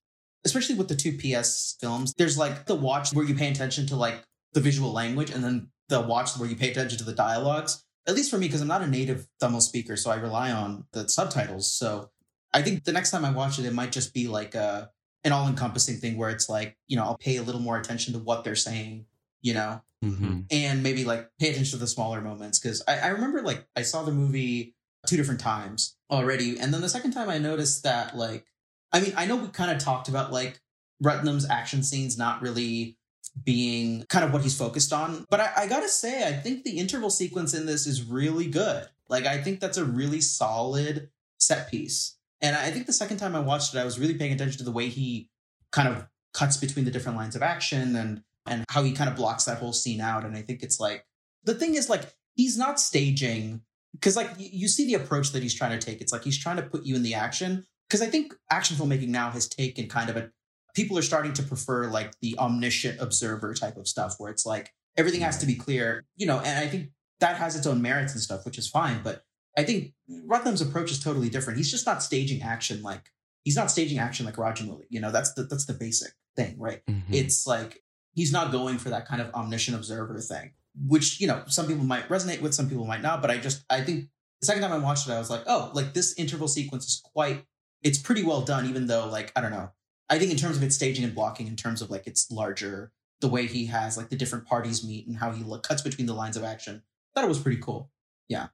especially 0.45 0.75
with 0.75 0.87
the 0.87 0.95
two 0.95 1.17
PS 1.17 1.75
films, 1.79 2.13
there's 2.17 2.37
like 2.37 2.65
the 2.65 2.75
watch 2.75 3.13
where 3.13 3.25
you 3.25 3.35
pay 3.35 3.49
attention 3.51 3.85
to 3.87 3.95
like 3.95 4.23
the 4.53 4.61
visual 4.61 4.91
language 4.91 5.29
and 5.31 5.43
then 5.43 5.69
the 5.89 6.01
watch 6.01 6.37
where 6.37 6.49
you 6.49 6.55
pay 6.55 6.71
attention 6.71 6.97
to 6.99 7.03
the 7.03 7.13
dialogues. 7.13 7.83
At 8.07 8.15
least 8.15 8.29
for 8.29 8.37
me, 8.37 8.47
because 8.47 8.61
I'm 8.61 8.67
not 8.67 8.83
a 8.83 8.87
native 8.87 9.27
Tamil 9.39 9.61
speaker, 9.61 9.95
so 9.97 10.11
I 10.11 10.15
rely 10.15 10.51
on 10.51 10.85
the 10.93 11.07
subtitles. 11.09 11.71
So 11.71 12.11
I 12.53 12.61
think 12.61 12.83
the 12.83 12.91
next 12.93 13.09
time 13.11 13.25
I 13.25 13.31
watch 13.31 13.57
it, 13.59 13.65
it 13.65 13.73
might 13.73 13.91
just 13.91 14.13
be 14.13 14.27
like 14.27 14.53
a, 14.55 14.91
an 15.25 15.33
all 15.33 15.47
encompassing 15.47 15.97
thing 15.97 16.15
where 16.15 16.29
it's 16.29 16.47
like, 16.47 16.77
you 16.87 16.95
know, 16.95 17.03
I'll 17.03 17.17
pay 17.17 17.35
a 17.35 17.43
little 17.43 17.59
more 17.59 17.77
attention 17.77 18.13
to 18.13 18.19
what 18.19 18.45
they're 18.45 18.55
saying, 18.55 19.05
you 19.41 19.53
know? 19.53 19.81
Mm-hmm. 20.03 20.41
and 20.51 20.83
maybe 20.83 21.03
like 21.03 21.31
pay 21.39 21.49
attention 21.49 21.71
to 21.71 21.77
the 21.77 21.87
smaller 21.87 22.21
moments 22.21 22.59
because 22.59 22.83
I, 22.87 22.99
I 22.99 23.07
remember 23.07 23.41
like 23.41 23.65
I 23.75 23.81
saw 23.81 24.03
the 24.03 24.11
movie 24.11 24.75
two 25.07 25.17
different 25.17 25.39
times 25.39 25.95
already, 26.11 26.59
and 26.59 26.71
then 26.71 26.81
the 26.81 26.89
second 26.89 27.11
time 27.11 27.27
I 27.27 27.39
noticed 27.39 27.81
that 27.83 28.15
like 28.15 28.45
I 28.91 28.99
mean 28.99 29.13
I 29.17 29.25
know 29.25 29.37
we 29.37 29.47
kind 29.47 29.71
of 29.71 29.79
talked 29.79 30.07
about 30.07 30.31
like 30.31 30.59
Ratnam's 31.03 31.49
action 31.49 31.81
scenes 31.81 32.19
not 32.19 32.43
really 32.43 32.97
being 33.43 34.05
kind 34.09 34.23
of 34.23 34.31
what 34.31 34.43
he's 34.43 34.55
focused 34.55 34.93
on, 34.93 35.25
but 35.29 35.39
I, 35.39 35.51
I 35.57 35.67
gotta 35.67 35.89
say 35.89 36.27
I 36.27 36.33
think 36.33 36.65
the 36.65 36.77
interval 36.77 37.09
sequence 37.09 37.55
in 37.55 37.65
this 37.65 37.87
is 37.87 38.03
really 38.03 38.47
good. 38.47 38.87
Like 39.09 39.25
I 39.25 39.41
think 39.41 39.59
that's 39.59 39.77
a 39.77 39.85
really 39.85 40.21
solid 40.21 41.09
set 41.39 41.71
piece, 41.71 42.14
and 42.45 42.55
I 42.55 42.69
think 42.69 42.85
the 42.85 42.93
second 42.93 43.17
time 43.17 43.35
I 43.35 43.39
watched 43.39 43.73
it, 43.73 43.79
I 43.79 43.85
was 43.85 43.97
really 43.97 44.13
paying 44.13 44.31
attention 44.31 44.59
to 44.59 44.63
the 44.63 44.71
way 44.71 44.87
he 44.87 45.29
kind 45.71 45.89
of 45.89 46.05
cuts 46.33 46.57
between 46.57 46.85
the 46.85 46.91
different 46.91 47.17
lines 47.17 47.35
of 47.35 47.41
action 47.41 47.95
and 47.95 48.21
and 48.45 48.63
how 48.69 48.83
he 48.83 48.91
kind 48.91 49.09
of 49.09 49.15
blocks 49.15 49.45
that 49.45 49.57
whole 49.57 49.73
scene 49.73 49.99
out. 49.99 50.23
And 50.23 50.37
I 50.37 50.43
think 50.43 50.61
it's 50.61 50.79
like 50.79 51.05
the 51.43 51.55
thing 51.55 51.73
is 51.73 51.89
like 51.89 52.13
he's 52.35 52.55
not 52.55 52.79
staging 52.79 53.61
because 53.93 54.15
like 54.15 54.29
you 54.37 54.67
see 54.67 54.85
the 54.85 54.93
approach 54.93 55.31
that 55.31 55.41
he's 55.41 55.55
trying 55.55 55.77
to 55.77 55.83
take. 55.83 56.01
It's 56.01 56.13
like 56.13 56.23
he's 56.23 56.37
trying 56.37 56.57
to 56.57 56.61
put 56.61 56.85
you 56.85 56.95
in 56.95 57.01
the 57.01 57.15
action 57.15 57.65
because 57.89 58.03
I 58.03 58.07
think 58.07 58.35
action 58.51 58.77
filmmaking 58.77 59.07
now 59.07 59.31
has 59.31 59.47
taken 59.47 59.87
kind 59.87 60.11
of 60.11 60.17
a 60.17 60.29
people 60.75 60.99
are 60.99 61.03
starting 61.03 61.33
to 61.33 61.43
prefer 61.43 61.87
like 61.87 62.13
the 62.21 62.37
omniscient 62.37 63.01
observer 63.01 63.55
type 63.55 63.77
of 63.77 63.87
stuff 63.87 64.15
where 64.19 64.29
it's 64.29 64.45
like 64.45 64.71
everything 64.97 65.21
has 65.21 65.39
to 65.39 65.47
be 65.47 65.55
clear, 65.55 66.05
you 66.15 66.27
know. 66.27 66.37
And 66.39 66.59
I 66.59 66.67
think 66.67 66.91
that 67.21 67.37
has 67.37 67.55
its 67.55 67.65
own 67.65 67.81
merits 67.81 68.13
and 68.13 68.21
stuff, 68.21 68.45
which 68.45 68.59
is 68.59 68.67
fine. 68.67 69.01
But 69.03 69.23
I 69.57 69.63
think 69.63 69.93
Ratnam's 70.27 70.61
approach 70.61 70.91
is 70.91 71.01
totally 71.01 71.29
different. 71.29 71.57
He's 71.57 71.71
just 71.71 71.85
not 71.85 72.03
staging 72.03 72.41
action 72.41 72.81
like 72.81 73.11
he's 73.43 73.55
not 73.55 73.71
staging 73.71 73.99
action 73.99 74.25
like 74.25 74.37
Roger 74.37 74.65
Rajamouli. 74.65 74.85
You 74.89 75.01
know, 75.01 75.11
that's 75.11 75.33
the 75.33 75.43
that's 75.43 75.65
the 75.65 75.73
basic 75.73 76.13
thing, 76.35 76.55
right? 76.59 76.81
Mm-hmm. 76.89 77.13
it's 77.13 77.47
like 77.47 77.81
he's 78.15 78.31
not 78.31 78.51
going 78.51 78.77
for 78.77 78.89
that 78.89 79.07
kind 79.07 79.21
of 79.21 79.33
omniscient 79.33 79.77
observer 79.77 80.19
thing 80.19 80.51
which 80.87 81.21
you 81.21 81.27
know 81.27 81.43
some 81.47 81.67
people 81.67 81.83
might 81.83 82.07
resonate 82.09 82.41
with 82.41 82.53
some 82.53 82.67
people 82.67 82.85
might 82.85 83.01
not 83.01 83.21
but 83.21 83.31
i 83.31 83.37
just 83.37 83.63
i 83.69 83.81
think 83.81 84.07
the 84.41 84.45
second 84.45 84.61
time 84.61 84.73
i 84.73 84.77
watched 84.77 85.07
it 85.07 85.11
i 85.11 85.19
was 85.19 85.29
like 85.29 85.43
oh 85.47 85.71
like 85.73 85.93
this 85.93 86.13
interval 86.17 86.47
sequence 86.47 86.85
is 86.85 87.01
quite 87.13 87.45
it's 87.83 87.97
pretty 87.97 88.23
well 88.23 88.41
done 88.41 88.65
even 88.65 88.87
though 88.87 89.07
like 89.07 89.31
i 89.35 89.41
don't 89.41 89.51
know 89.51 89.69
i 90.09 90.17
think 90.17 90.31
in 90.31 90.37
terms 90.37 90.57
of 90.57 90.63
its 90.63 90.75
staging 90.75 91.03
and 91.05 91.15
blocking 91.15 91.47
in 91.47 91.55
terms 91.55 91.81
of 91.81 91.89
like 91.89 92.07
it's 92.07 92.29
larger 92.31 92.91
the 93.21 93.27
way 93.27 93.47
he 93.47 93.65
has 93.67 93.95
like 93.95 94.09
the 94.09 94.15
different 94.15 94.45
parties 94.45 94.85
meet 94.85 95.07
and 95.07 95.17
how 95.17 95.31
he 95.31 95.43
look, 95.43 95.63
cuts 95.63 95.81
between 95.81 96.05
the 96.05 96.13
lines 96.13 96.35
of 96.35 96.43
action 96.43 96.83
I 97.15 97.19
thought 97.19 97.25
it 97.25 97.29
was 97.29 97.39
pretty 97.39 97.61
cool 97.61 97.89
Yeah, 98.27 98.47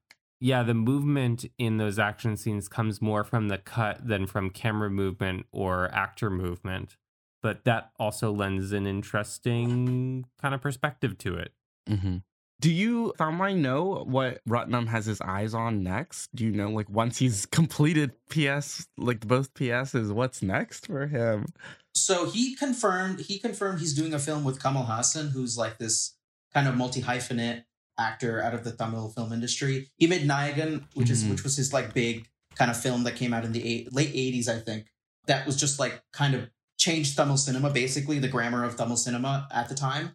the 0.64 0.74
movement 0.74 1.46
in 1.58 1.78
those 1.78 2.00
action 2.00 2.36
scenes 2.36 2.68
comes 2.68 3.02
more 3.02 3.24
from 3.24 3.48
the 3.48 3.58
cut 3.58 4.08
than 4.08 4.26
from 4.26 4.50
camera 4.50 4.90
movement 4.90 5.46
or 5.52 5.94
actor 5.94 6.30
movement. 6.30 6.98
But 7.44 7.64
that 7.66 7.92
also 8.00 8.32
lends 8.32 8.72
an 8.72 8.86
interesting 8.86 10.26
kind 10.42 10.54
of 10.54 10.62
perspective 10.62 11.18
to 11.20 11.36
it. 11.36 11.54
Mm-hmm. 11.90 12.18
Do 12.60 12.72
you, 12.72 13.14
Thanmye, 13.18 13.56
know 13.56 14.04
what 14.08 14.42
Ratnam 14.48 14.88
has 14.88 15.08
his 15.08 15.20
eyes 15.22 15.56
on 15.56 15.82
next? 15.82 16.36
Do 16.36 16.46
you 16.46 16.52
know, 16.52 16.70
like, 16.70 16.90
once 16.90 17.18
he's 17.18 17.46
completed 17.52 18.12
PS, 18.30 18.88
like 18.98 19.28
both 19.28 19.54
PSs, 19.56 20.12
what's 20.12 20.44
next 20.44 20.88
for 20.88 21.08
him? 21.08 21.46
so 21.94 22.30
he 22.30 22.56
confirmed 22.56 23.20
he 23.20 23.38
confirmed 23.38 23.80
he's 23.80 23.94
doing 23.94 24.14
a 24.14 24.20
film 24.20 24.44
with 24.44 24.62
Kamal 24.62 24.86
Haasan, 24.86 25.32
who's 25.32 25.58
like 25.58 25.78
this 25.78 26.16
kind 26.54 26.68
of 26.68 26.76
multi 26.76 27.02
hyphenate 27.02 27.64
actor 28.08 28.34
out 28.46 28.54
of 28.58 28.62
the 28.66 28.72
Tamil 28.80 29.10
film 29.16 29.32
industry. 29.38 29.76
He 30.02 30.08
made 30.14 30.24
Nayagan, 30.34 30.74
which 31.00 31.10
is 31.16 31.20
Mhm. 31.24 31.30
which 31.32 31.44
was 31.46 31.56
his 31.62 31.70
like 31.78 31.88
big 32.04 32.16
kind 32.60 32.70
of 32.74 32.78
film 32.86 33.04
that 33.06 33.16
came 33.22 33.32
out 33.36 33.44
in 33.48 33.52
the 33.58 33.64
eight, 33.72 33.84
late 34.00 34.12
eighties, 34.24 34.48
I 34.56 34.60
think. 34.68 34.82
That 35.28 35.46
was 35.48 35.56
just 35.64 35.76
like 35.84 35.96
kind 36.22 36.34
of 36.38 36.42
changed 36.86 37.16
Tamil 37.18 37.38
cinema, 37.38 37.70
basically 37.84 38.18
the 38.20 38.28
grammar 38.36 38.64
of 38.64 38.76
Tamil 38.76 38.98
cinema 38.98 39.48
at 39.60 39.70
the 39.70 39.76
time. 39.76 40.06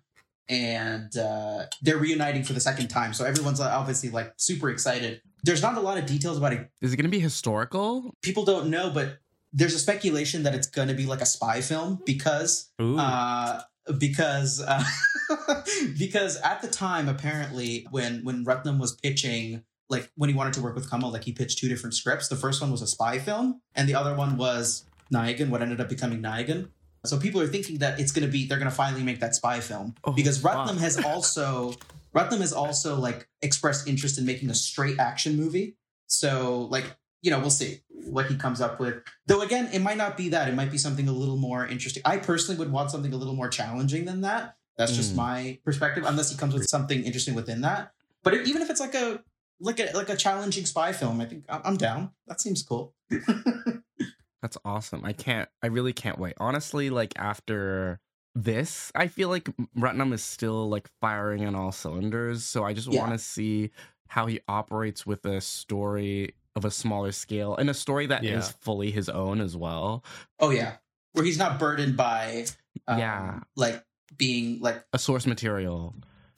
And 0.48 1.16
uh, 1.16 1.66
they're 1.82 1.96
reuniting 1.98 2.44
for 2.44 2.52
the 2.52 2.60
second 2.60 2.86
time, 2.88 3.12
so 3.14 3.24
everyone's 3.24 3.58
uh, 3.60 3.68
obviously 3.80 4.10
like 4.10 4.32
super 4.36 4.68
excited. 4.70 5.20
There's 5.42 5.62
not 5.62 5.76
a 5.76 5.80
lot 5.80 5.98
of 5.98 6.06
details 6.06 6.36
about 6.38 6.52
it. 6.52 6.70
Is 6.80 6.92
it 6.92 6.96
going 6.96 7.10
to 7.10 7.16
be 7.18 7.18
historical? 7.20 8.14
People 8.22 8.44
don't 8.44 8.68
know, 8.70 8.90
but 8.90 9.18
there's 9.52 9.74
a 9.74 9.78
speculation 9.78 10.44
that 10.44 10.54
it's 10.54 10.68
going 10.68 10.88
to 10.88 10.94
be 10.94 11.06
like 11.06 11.20
a 11.20 11.26
spy 11.26 11.60
film 11.60 12.00
because 12.06 12.70
uh, 12.78 13.60
because 13.98 14.60
uh, 14.60 14.84
because 15.98 16.36
at 16.40 16.62
the 16.62 16.68
time 16.68 17.08
apparently 17.08 17.86
when 17.90 18.24
when 18.24 18.44
Ratnam 18.44 18.78
was 18.78 18.94
pitching 18.96 19.64
like 19.88 20.10
when 20.16 20.28
he 20.28 20.34
wanted 20.34 20.52
to 20.54 20.60
work 20.60 20.74
with 20.74 20.90
Kamal 20.90 21.12
like 21.12 21.24
he 21.24 21.32
pitched 21.32 21.58
two 21.58 21.68
different 21.68 21.94
scripts. 21.94 22.28
The 22.28 22.36
first 22.36 22.60
one 22.60 22.70
was 22.70 22.82
a 22.82 22.86
spy 22.86 23.18
film 23.18 23.60
and 23.74 23.88
the 23.88 23.94
other 23.94 24.14
one 24.14 24.36
was 24.36 24.84
Nayagan 25.12 25.50
what 25.50 25.62
ended 25.62 25.80
up 25.80 25.88
becoming 25.88 26.20
Nayagan 26.20 26.68
so 27.06 27.18
people 27.18 27.40
are 27.40 27.46
thinking 27.46 27.78
that 27.78 27.98
it's 28.00 28.12
going 28.12 28.26
to 28.26 28.30
be 28.30 28.46
they're 28.46 28.58
going 28.58 28.70
to 28.70 28.74
finally 28.76 29.02
make 29.02 29.20
that 29.20 29.34
spy 29.34 29.60
film. 29.60 29.94
Oh, 30.04 30.12
because 30.12 30.42
Ratnam 30.42 30.68
fuck. 30.68 30.78
has 30.78 31.04
also 31.04 31.74
Ratnam 32.14 32.40
has 32.40 32.52
also 32.52 32.96
like 32.96 33.28
expressed 33.42 33.88
interest 33.88 34.18
in 34.18 34.26
making 34.26 34.50
a 34.50 34.54
straight 34.54 34.98
action 34.98 35.36
movie. 35.36 35.76
So 36.06 36.68
like 36.70 36.84
you 37.22 37.30
know 37.30 37.38
we'll 37.38 37.50
see 37.50 37.80
what 38.04 38.26
he 38.26 38.36
comes 38.36 38.60
up 38.60 38.78
with 38.78 39.02
Though 39.26 39.40
again, 39.40 39.68
it 39.72 39.80
might 39.80 39.96
not 39.96 40.16
be 40.16 40.28
that. 40.30 40.48
It 40.48 40.54
might 40.54 40.70
be 40.70 40.78
something 40.78 41.08
a 41.08 41.12
little 41.12 41.36
more 41.38 41.66
interesting. 41.66 42.02
I 42.04 42.18
personally 42.18 42.58
would 42.58 42.70
want 42.70 42.90
something 42.90 43.12
a 43.12 43.16
little 43.16 43.34
more 43.34 43.48
challenging 43.48 44.04
than 44.04 44.20
that. 44.20 44.56
That's 44.76 44.94
just 44.94 45.12
Mm. 45.14 45.16
my 45.16 45.58
perspective. 45.64 46.04
Unless 46.06 46.30
he 46.30 46.36
comes 46.36 46.54
with 46.54 46.68
something 46.68 47.02
interesting 47.04 47.34
within 47.34 47.62
that. 47.62 47.92
But 48.22 48.34
it, 48.34 48.46
even 48.46 48.60
if 48.62 48.70
it's 48.70 48.80
like 48.80 48.94
a 48.94 49.22
like 49.60 49.80
a 49.80 49.90
like 49.94 50.10
a 50.10 50.16
challenging 50.16 50.66
spy 50.66 50.92
film, 50.92 51.20
I 51.20 51.24
think 51.26 51.44
I'm 51.48 51.62
I'm 51.64 51.76
down. 51.76 52.10
That 52.26 52.40
seems 52.40 52.62
cool. 52.62 52.94
That's 54.42 54.58
awesome. 54.64 55.04
I 55.04 55.12
can't, 55.12 55.48
I 55.62 55.68
really 55.68 55.92
can't 55.92 56.18
wait. 56.18 56.34
Honestly, 56.38 56.90
like, 56.90 57.14
after 57.16 57.98
this, 58.34 58.92
I 58.94 59.08
feel 59.08 59.28
like 59.28 59.48
Ratnam 59.76 60.12
is 60.12 60.22
still 60.22 60.68
like 60.68 60.88
firing 61.00 61.44
on 61.46 61.54
all 61.56 61.72
cylinders. 61.72 62.44
So 62.44 62.62
I 62.62 62.72
just 62.74 62.86
Yeah. 62.88 63.00
want 63.00 63.12
to 63.12 63.18
see 63.18 63.70
how 64.08 64.26
he 64.26 64.40
operates 64.46 65.04
with 65.06 65.24
a 65.24 65.40
story 65.40 66.34
of 66.56 66.64
a 66.64 66.70
smaller 66.70 67.12
scale 67.12 67.54
and 67.54 67.70
a 67.70 67.74
story 67.74 68.06
that 68.06 68.24
is 68.24 68.30
Yeah. 68.48 68.52
fully 68.60 68.90
his 68.90 69.08
own 69.08 69.40
as 69.40 69.56
well. 69.56 70.02
oh 70.40 70.50
yeah, 70.50 70.76
where 71.12 71.24
he's 71.24 71.38
not 71.38 71.58
burdened 71.60 71.96
by 71.96 72.46
um, 72.88 72.98
Yeah. 72.98 73.40
like 73.54 73.84
being 74.16 74.60
like 74.60 74.84
A 74.92 74.98
source 74.98 75.26
material. 75.26 75.94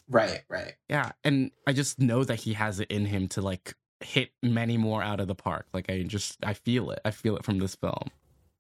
right 0.09 0.43
right. 0.51 0.75
Yeah, 0.89 1.13
and 1.25 1.51
I 1.67 1.73
just 1.73 1.99
know 2.01 2.25
that 2.25 2.37
he 2.41 2.53
has 2.55 2.81
it 2.81 2.91
in 2.91 3.07
him 3.07 3.29
to 3.29 3.41
like 3.41 3.75
hit 4.01 4.31
many 4.43 4.77
more 4.77 5.03
out 5.03 5.21
of 5.21 5.29
the 5.29 5.35
park. 5.35 5.67
Like 5.73 5.91
I 5.91 6.03
just 6.03 6.39
I 6.45 6.55
feel 6.55 6.91
it. 6.91 7.01
I 7.05 7.11
feel 7.13 7.37
it 7.37 7.45
from 7.45 7.59
this 7.59 7.75
film. 7.77 8.11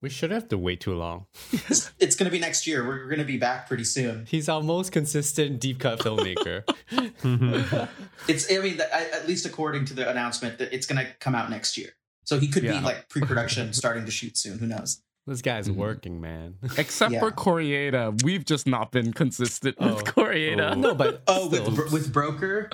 We 0.00 0.08
should 0.08 0.30
have 0.30 0.46
to 0.48 0.58
wait 0.58 0.80
too 0.80 0.94
long. 0.94 1.26
It's, 1.52 1.90
it's 1.98 2.14
gonna 2.14 2.30
be 2.30 2.38
next 2.38 2.66
year. 2.68 2.86
We're 2.86 3.08
gonna 3.08 3.24
be 3.24 3.36
back 3.36 3.66
pretty 3.66 3.82
soon. 3.84 4.26
He's 4.26 4.48
our 4.48 4.62
most 4.62 4.92
consistent 4.92 5.60
deep 5.60 5.80
cut 5.80 5.98
filmmaker. 5.98 6.62
It's 8.28 8.52
I 8.52 8.58
mean 8.58 8.76
that- 8.76 8.92
at 8.92 9.26
least 9.26 9.46
according 9.46 9.86
to 9.86 9.94
the 9.94 10.08
announcement 10.08 10.58
that 10.58 10.72
it's 10.72 10.86
gonna 10.86 11.06
come 11.20 11.34
out 11.34 11.50
next 11.50 11.76
year. 11.76 11.90
So 12.24 12.38
he 12.38 12.48
could 12.48 12.62
Yeah. 12.62 12.78
be 12.78 12.84
like 12.84 13.08
pre-production, 13.08 13.72
starting 13.82 14.04
to 14.04 14.10
shoot 14.10 14.36
soon. 14.36 14.58
Who 14.58 14.66
knows? 14.66 15.02
this 15.26 15.42
guy's 15.42 15.68
Mhm. 15.68 15.74
working, 15.74 16.20
man. 16.22 16.54
Except 16.78 17.12
Yeah. 17.12 17.20
for 17.20 17.30
Kore-eda, 17.30 18.14
we've 18.24 18.46
just 18.46 18.66
not 18.66 18.92
been 18.92 19.12
consistent 19.12 19.76
Oh. 19.78 19.96
with 19.96 20.06
Kore-eda. 20.14 20.70
Oh. 20.70 20.74
No, 20.74 20.94
but 20.94 21.22
Oh, 21.26 21.48
still. 21.50 21.66
with 21.66 21.74
Bro- 21.74 21.90
with 21.90 22.12
Broker, 22.14 22.70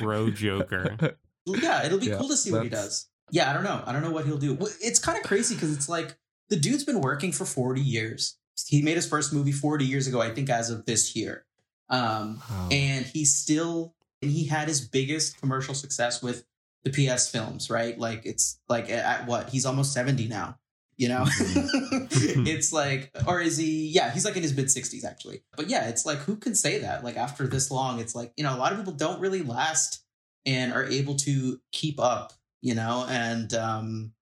Bro 0.00 0.30
Joker. 0.30 0.96
yeah, 1.44 1.84
it'll 1.84 1.98
be 1.98 2.06
Yeah, 2.06 2.16
cool 2.16 2.28
to 2.28 2.36
see 2.38 2.50
what 2.50 2.62
he 2.62 2.70
does. 2.70 3.08
Yeah, 3.30 3.50
I 3.50 3.52
don't 3.52 3.62
know. 3.64 3.82
I 3.84 3.92
don't 3.92 4.00
know 4.00 4.10
what 4.10 4.24
he'll 4.24 4.38
do. 4.38 4.56
It's 4.80 4.98
kind 4.98 5.18
of 5.18 5.24
crazy 5.24 5.54
because 5.54 5.70
it's 5.76 5.86
like 5.90 6.16
the 6.50 6.56
dude's 6.56 6.84
been 6.84 7.00
working 7.00 7.32
for 7.32 7.44
forty 7.44 7.80
years. 7.82 8.36
He 8.66 8.82
made 8.82 8.96
his 8.96 9.06
first 9.08 9.32
movie 9.32 9.52
forty 9.52 9.84
years 9.84 10.06
ago, 10.06 10.20
I 10.20 10.30
think, 10.34 10.50
as 10.50 10.70
of 10.70 10.84
this 10.86 11.14
year, 11.14 11.44
um, 11.88 12.42
Wow. 12.50 12.68
and 12.70 13.06
he's 13.06 13.34
still 13.34 13.94
and 14.20 14.30
he 14.30 14.46
had 14.46 14.66
his 14.68 14.80
biggest 14.80 15.40
commercial 15.40 15.74
success 15.74 16.22
with 16.22 16.44
the 16.84 16.90
PS 16.90 17.28
films, 17.28 17.70
right? 17.70 17.98
Like 17.98 18.22
it's 18.24 18.58
like 18.68 18.90
at 18.90 19.26
what 19.26 19.50
he's 19.50 19.64
almost 19.66 19.92
seventy 19.92 20.26
now. 20.28 20.58
You 20.96 21.08
know, 21.08 21.24
it's 21.40 22.72
like, 22.72 23.12
or 23.26 23.40
is 23.40 23.56
he? 23.56 23.88
Yeah, 23.88 24.10
he's 24.10 24.24
like 24.24 24.36
in 24.36 24.42
his 24.42 24.56
mid 24.56 24.68
sixties 24.70 25.04
actually. 25.04 25.42
But 25.56 25.68
yeah, 25.70 25.88
it's 25.88 26.04
like 26.04 26.18
who 26.18 26.34
can 26.36 26.54
say 26.56 26.78
that? 26.80 27.04
Like 27.04 27.16
after 27.16 27.46
this 27.46 27.70
long, 27.70 28.00
it's 28.00 28.14
like 28.16 28.32
you 28.36 28.42
know 28.42 28.54
a 28.54 28.58
lot 28.58 28.72
of 28.72 28.78
people 28.78 28.94
don't 28.94 29.20
really 29.20 29.42
last 29.42 30.02
and 30.44 30.72
are 30.72 30.84
able 30.84 31.14
to 31.16 31.60
keep 31.72 32.00
up. 32.00 32.32
You 32.60 32.74
know, 32.74 33.06
and 33.08 33.54
um, 33.54 34.12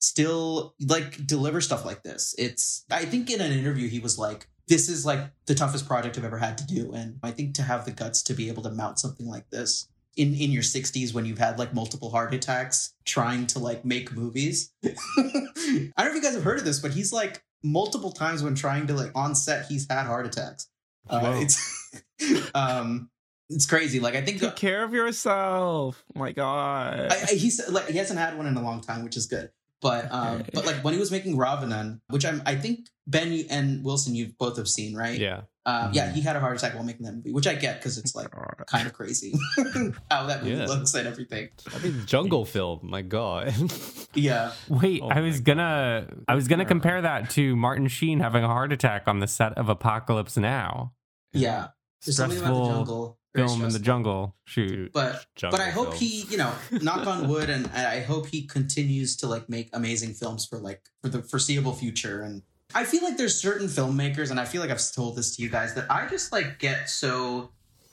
still 0.00 0.74
like 0.80 1.26
deliver 1.26 1.60
stuff 1.60 1.84
like 1.84 2.02
this. 2.02 2.34
It's 2.38 2.84
I 2.90 3.04
think 3.04 3.30
in 3.30 3.40
an 3.40 3.52
interview 3.52 3.88
he 3.88 4.00
was 4.00 4.18
like, 4.18 4.48
"This 4.66 4.88
is 4.88 5.06
like 5.06 5.30
the 5.46 5.54
toughest 5.54 5.86
project 5.86 6.18
I've 6.18 6.24
ever 6.24 6.38
had 6.38 6.58
to 6.58 6.66
do," 6.66 6.92
and 6.92 7.18
I 7.22 7.30
think 7.30 7.54
to 7.56 7.62
have 7.62 7.84
the 7.84 7.92
guts 7.92 8.22
to 8.24 8.34
be 8.34 8.48
able 8.48 8.62
to 8.64 8.70
mount 8.70 8.98
something 8.98 9.26
like 9.26 9.48
this 9.50 9.88
in 10.16 10.34
in 10.34 10.50
your 10.50 10.62
60s 10.62 11.14
when 11.14 11.24
you've 11.24 11.38
had 11.38 11.58
like 11.58 11.72
multiple 11.72 12.10
heart 12.10 12.34
attacks 12.34 12.94
trying 13.04 13.46
to 13.48 13.58
like 13.58 13.84
make 13.84 14.12
movies. 14.12 14.72
I 14.84 14.88
don't 14.88 15.92
know 15.96 16.06
if 16.06 16.14
you 16.14 16.22
guys 16.22 16.34
have 16.34 16.44
heard 16.44 16.58
of 16.58 16.64
this, 16.64 16.80
but 16.80 16.92
he's 16.92 17.12
like 17.12 17.42
multiple 17.62 18.10
times 18.10 18.42
when 18.42 18.54
trying 18.54 18.86
to 18.86 18.94
like 18.94 19.12
on 19.14 19.34
set 19.34 19.66
he's 19.66 19.86
had 19.88 20.06
heart 20.06 20.26
attacks. 20.26 20.68
Uh, 21.08 21.34
it's 21.36 22.02
um 22.54 23.10
it's 23.48 23.66
crazy. 23.66 24.00
Like 24.00 24.14
I 24.14 24.22
think 24.22 24.40
Take 24.40 24.56
care 24.56 24.84
of 24.84 24.92
yourself. 24.92 26.04
My 26.14 26.32
God. 26.32 27.12
I, 27.12 27.16
I, 27.30 27.34
he's 27.34 27.68
like 27.68 27.88
he 27.88 27.98
hasn't 27.98 28.18
had 28.18 28.36
one 28.36 28.46
in 28.46 28.56
a 28.56 28.62
long 28.62 28.80
time, 28.80 29.04
which 29.04 29.16
is 29.16 29.26
good. 29.26 29.50
But 29.82 30.08
um, 30.12 30.44
but 30.52 30.66
like 30.66 30.82
when 30.84 30.94
he 30.94 31.00
was 31.00 31.10
making 31.10 31.36
Raavanan, 31.36 32.00
which 32.08 32.24
I'm 32.26 32.42
I 32.46 32.54
think 32.56 32.80
Ben 33.06 33.44
and 33.50 33.84
Wilson 33.84 34.14
you 34.14 34.32
both 34.38 34.56
have 34.56 34.68
seen, 34.68 34.94
right? 34.94 35.18
yeah. 35.18 35.42
uh, 35.66 35.90
yeah, 35.92 36.12
he 36.12 36.20
had 36.20 36.36
a 36.36 36.40
heart 36.40 36.56
attack 36.56 36.74
while 36.74 36.84
making 36.84 37.06
that 37.06 37.12
movie, 37.12 37.32
which 37.32 37.46
I 37.46 37.54
get 37.54 37.78
because 37.78 37.98
it's 37.98 38.14
like 38.14 38.28
kind 38.66 38.86
of 38.86 38.92
crazy 38.92 39.32
how 40.10 40.26
that 40.26 40.42
movie 40.42 40.56
Yeah. 40.56 40.66
looks 40.66 40.94
and 40.94 41.06
everything. 41.08 41.48
I 41.74 41.78
mean, 41.78 42.02
jungle 42.06 42.44
film. 42.44 42.80
My 42.82 43.02
God. 43.02 43.54
Yeah, 44.12 44.50
Wait, 44.68 45.02
Oh 45.04 45.08
I 45.08 45.20
was 45.20 45.38
gonna 45.40 46.08
I 46.26 46.34
was 46.34 46.48
gonna 46.48 46.64
compare 46.64 47.00
that 47.00 47.30
to 47.30 47.54
Martin 47.54 47.86
Sheen 47.86 48.18
having 48.18 48.42
a 48.42 48.48
heart 48.48 48.72
attack 48.72 49.04
on 49.06 49.20
the 49.20 49.28
set 49.28 49.56
of 49.56 49.68
Apocalypse 49.68 50.36
Now. 50.36 50.94
yeah. 51.32 51.68
There's 52.04 52.16
something 52.16 52.38
about 52.40 52.48
the 52.48 52.54
Stressful 52.64 52.76
jungle. 52.84 53.18
Very 53.34 53.46
Film 53.46 53.64
in 53.64 53.72
the 53.72 53.78
jungle 53.78 54.34
shoot. 54.44 54.92
But 54.92 55.24
jungle 55.36 55.56
but 55.56 55.64
I 55.64 55.70
hope 55.70 55.88
film. 55.88 55.98
he, 55.98 56.22
you 56.30 56.36
know, 56.36 56.52
knock 56.82 57.06
on 57.06 57.28
wood, 57.28 57.48
and 57.48 57.68
I 57.68 58.00
hope 58.00 58.26
he 58.26 58.42
continues 58.42 59.16
to 59.18 59.28
like 59.28 59.48
make 59.48 59.70
amazing 59.72 60.14
films 60.14 60.44
for 60.44 60.58
like 60.58 60.82
for 61.00 61.08
the 61.08 61.22
foreseeable 61.22 61.72
future. 61.72 62.22
And 62.22 62.42
I 62.74 62.84
feel 62.84 63.04
like 63.04 63.16
there's 63.16 63.40
certain 63.40 63.68
filmmakers, 63.68 64.30
and 64.30 64.40
I 64.40 64.44
feel 64.44 64.60
like 64.60 64.70
I've 64.70 64.82
told 64.92 65.16
this 65.16 65.36
to 65.36 65.42
you 65.42 65.48
guys 65.48 65.74
that 65.74 65.90
I 65.90 66.08
just 66.08 66.32
like 66.32 66.58
get 66.58 66.90
so 66.90 67.52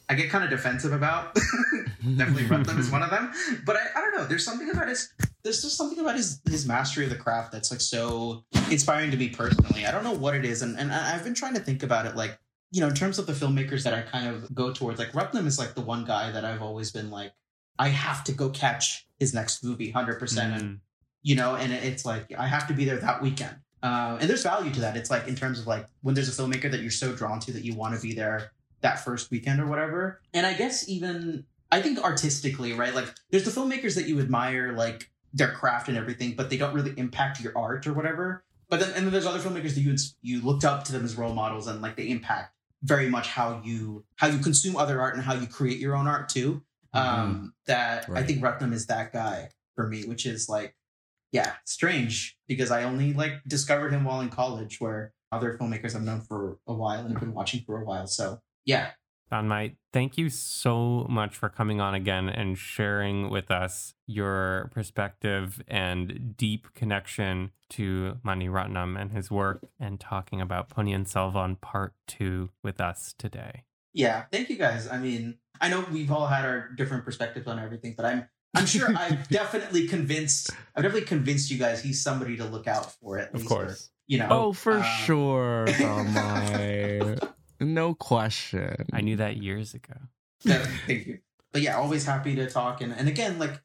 I 0.09 0.15
get 0.15 0.29
kind 0.29 0.43
of 0.43 0.49
defensive 0.49 0.93
about. 0.93 1.35
Definitely 1.35 2.43
Ratnam 2.43 2.79
is 2.79 2.89
one 2.89 3.03
of 3.03 3.09
them, 3.09 3.31
but 3.65 3.75
I, 3.75 3.81
I 3.95 4.01
don't 4.01 4.15
know. 4.15 4.25
There's 4.25 4.45
something 4.45 4.69
about 4.69 4.87
his 4.87 5.11
there's 5.43 5.61
just 5.61 5.77
something 5.77 5.99
about 5.99 6.15
his 6.15 6.41
his 6.49 6.65
mastery 6.67 7.03
of 7.03 7.09
the 7.09 7.17
craft 7.17 7.51
that's 7.51 7.69
like 7.69 7.81
so 7.81 8.43
inspiring 8.71 9.11
to 9.11 9.17
me 9.17 9.29
personally. 9.29 9.85
I 9.85 9.91
don't 9.91 10.03
know 10.03 10.13
what 10.13 10.33
it 10.33 10.45
is, 10.45 10.61
and 10.61 10.79
and 10.79 10.91
I've 10.91 11.23
been 11.23 11.33
trying 11.33 11.53
to 11.55 11.59
think 11.59 11.83
about 11.83 12.05
it 12.05 12.15
like 12.15 12.39
you 12.71 12.81
know 12.81 12.87
in 12.87 12.93
terms 12.95 13.17
of 13.19 13.25
the 13.27 13.33
filmmakers 13.33 13.83
that 13.83 13.93
I 13.93 14.01
kind 14.01 14.27
of 14.27 14.53
go 14.53 14.73
towards. 14.73 14.99
Like 14.99 15.11
Ratnam 15.13 15.45
is 15.45 15.57
like 15.59 15.73
the 15.75 15.81
one 15.81 16.05
guy 16.05 16.31
that 16.31 16.43
I've 16.45 16.61
always 16.61 16.91
been 16.91 17.09
like 17.11 17.33
I 17.79 17.89
have 17.89 18.23
to 18.25 18.31
go 18.31 18.49
catch 18.49 19.07
his 19.19 19.33
next 19.33 19.63
movie, 19.63 19.91
hundred 19.91 20.19
percent, 20.19 20.53
and 20.53 20.63
Mm. 20.63 20.79
you 21.23 21.35
know, 21.35 21.55
and 21.55 21.71
it's 21.71 22.05
like 22.05 22.33
I 22.37 22.47
have 22.47 22.67
to 22.67 22.73
be 22.73 22.85
there 22.85 22.97
that 22.97 23.21
weekend. 23.21 23.55
Uh, 23.83 24.17
and 24.19 24.29
there's 24.29 24.43
value 24.43 24.71
to 24.73 24.79
that. 24.81 24.97
It's 24.97 25.09
like 25.11 25.27
in 25.27 25.35
terms 25.35 25.59
of 25.59 25.67
like 25.67 25.85
when 26.01 26.15
there's 26.15 26.27
a 26.27 26.41
filmmaker 26.41 26.69
that 26.71 26.81
you're 26.81 26.89
so 26.91 27.13
drawn 27.13 27.39
to 27.41 27.51
that 27.53 27.63
you 27.63 27.75
want 27.75 27.95
to 27.95 28.01
be 28.01 28.13
there 28.13 28.51
that 28.81 29.03
first 29.03 29.29
weekend 29.31 29.59
or 29.61 29.67
whatever. 29.67 30.21
And 30.33 30.45
I 30.45 30.53
guess 30.53 30.87
even 30.89 31.45
I 31.71 31.81
think 31.81 31.99
artistically, 31.99 32.73
right? 32.73 32.93
Like 32.95 33.07
there's 33.31 33.43
the 33.43 33.51
filmmakers 33.51 33.95
that 33.95 34.07
you 34.07 34.19
admire, 34.19 34.73
like 34.73 35.09
their 35.33 35.51
craft 35.51 35.87
and 35.89 35.97
everything, 35.97 36.33
but 36.35 36.49
they 36.49 36.57
don't 36.57 36.73
really 36.73 36.93
impact 36.97 37.39
your 37.41 37.55
art 37.57 37.85
or 37.85 37.93
whatever. 37.93 38.43
But 38.69 38.79
then 38.79 38.89
and 38.95 39.05
then 39.05 39.11
there's 39.13 39.25
other 39.27 39.39
filmmakers 39.39 39.75
that 39.75 39.81
you 39.81 39.95
you 40.21 40.41
looked 40.41 40.65
up 40.65 40.83
to 40.85 40.91
them 40.91 41.05
as 41.05 41.15
role 41.15 41.33
models 41.33 41.67
and 41.67 41.81
like 41.81 41.95
they 41.95 42.09
impact 42.09 42.53
very 42.83 43.09
much 43.09 43.27
how 43.27 43.61
you 43.63 44.05
how 44.17 44.27
you 44.27 44.39
consume 44.39 44.75
other 44.75 45.01
art 45.01 45.15
and 45.15 45.23
how 45.23 45.33
you 45.33 45.47
create 45.47 45.79
your 45.79 45.95
own 45.95 46.07
art 46.07 46.29
too. 46.29 46.63
Um, 46.93 47.53
that 47.67 48.09
I 48.09 48.23
think 48.23 48.41
Ratnam 48.41 48.73
is 48.73 48.87
that 48.87 49.13
guy 49.13 49.49
for 49.75 49.87
me, 49.87 50.05
which 50.05 50.25
is 50.25 50.49
like 50.49 50.75
yeah, 51.31 51.53
strange 51.65 52.37
because 52.47 52.71
I 52.71 52.83
only 52.83 53.13
like 53.13 53.33
discovered 53.47 53.91
him 53.91 54.05
while 54.05 54.21
in 54.21 54.29
college, 54.29 54.79
where 54.79 55.13
other 55.31 55.57
filmmakers 55.59 55.95
I've 55.95 56.03
known 56.03 56.21
for 56.21 56.57
a 56.67 56.73
while 56.73 57.01
and 57.01 57.11
have 57.11 57.19
been 57.19 57.33
watching 57.33 57.61
for 57.65 57.81
a 57.81 57.85
while. 57.85 58.07
So 58.07 58.39
yeah, 58.65 58.91
Thanmye, 59.31 59.75
thank 59.91 60.17
you 60.17 60.29
so 60.29 61.05
much 61.09 61.35
for 61.35 61.49
coming 61.49 61.81
on 61.81 61.93
again 61.93 62.29
and 62.29 62.57
sharing 62.57 63.29
with 63.29 63.51
us 63.51 63.93
your 64.05 64.69
perspective 64.73 65.61
and 65.67 66.35
deep 66.37 66.73
connection 66.73 67.51
to 67.71 68.17
Mani 68.23 68.47
Ratnam 68.47 68.99
and 68.99 69.11
his 69.11 69.29
work 69.29 69.65
and 69.79 69.99
talking 69.99 70.39
about 70.39 70.69
Ponniyin 70.69 71.05
Selvan 71.05 71.59
Part 71.59 71.93
2 72.07 72.49
with 72.63 72.79
us 72.79 73.13
today. 73.17 73.63
yeah. 73.93 74.23
Thank 74.31 74.49
you 74.49 74.55
guys. 74.57 74.87
I 74.87 74.97
mean, 74.97 75.39
I 75.59 75.67
know 75.69 75.85
we've 75.91 76.11
all 76.11 76.27
had 76.27 76.45
our 76.45 76.69
different 76.77 77.03
perspectives 77.03 77.47
on 77.47 77.59
everything, 77.59 77.95
but 77.97 78.05
I'm 78.05 78.29
I'm 78.55 78.65
sure 78.65 78.87
I've 78.95 79.27
definitely 79.39 79.87
convinced 79.87 80.51
I've 80.75 80.83
definitely 80.83 81.05
convinced 81.07 81.51
you 81.51 81.57
guys 81.57 81.81
he's 81.83 82.01
somebody 82.01 82.37
to 82.37 82.45
look 82.45 82.67
out 82.67 82.93
for 82.93 83.17
at 83.19 83.33
Of 83.33 83.41
least. 83.41 83.51
or, 83.51 83.55
course. 83.65 83.89
you 84.07 84.19
know. 84.19 84.27
Oh, 84.29 84.53
for 84.53 84.73
uh, 84.79 84.83
sure, 84.83 85.65
Thanmye. 85.67 87.31
no 87.59 87.93
question. 87.93 88.85
I 88.93 89.01
knew 89.01 89.15
that 89.17 89.37
years 89.37 89.73
ago. 89.73 89.95
Yeah, 90.43 90.65
thank 90.85 91.07
you. 91.07 91.19
But 91.51 91.61
yeah, 91.61 91.77
always 91.77 92.05
happy 92.05 92.35
to 92.35 92.49
talk. 92.49 92.81
And 92.81 92.93
and 92.93 93.07
again, 93.07 93.39
like 93.39 93.61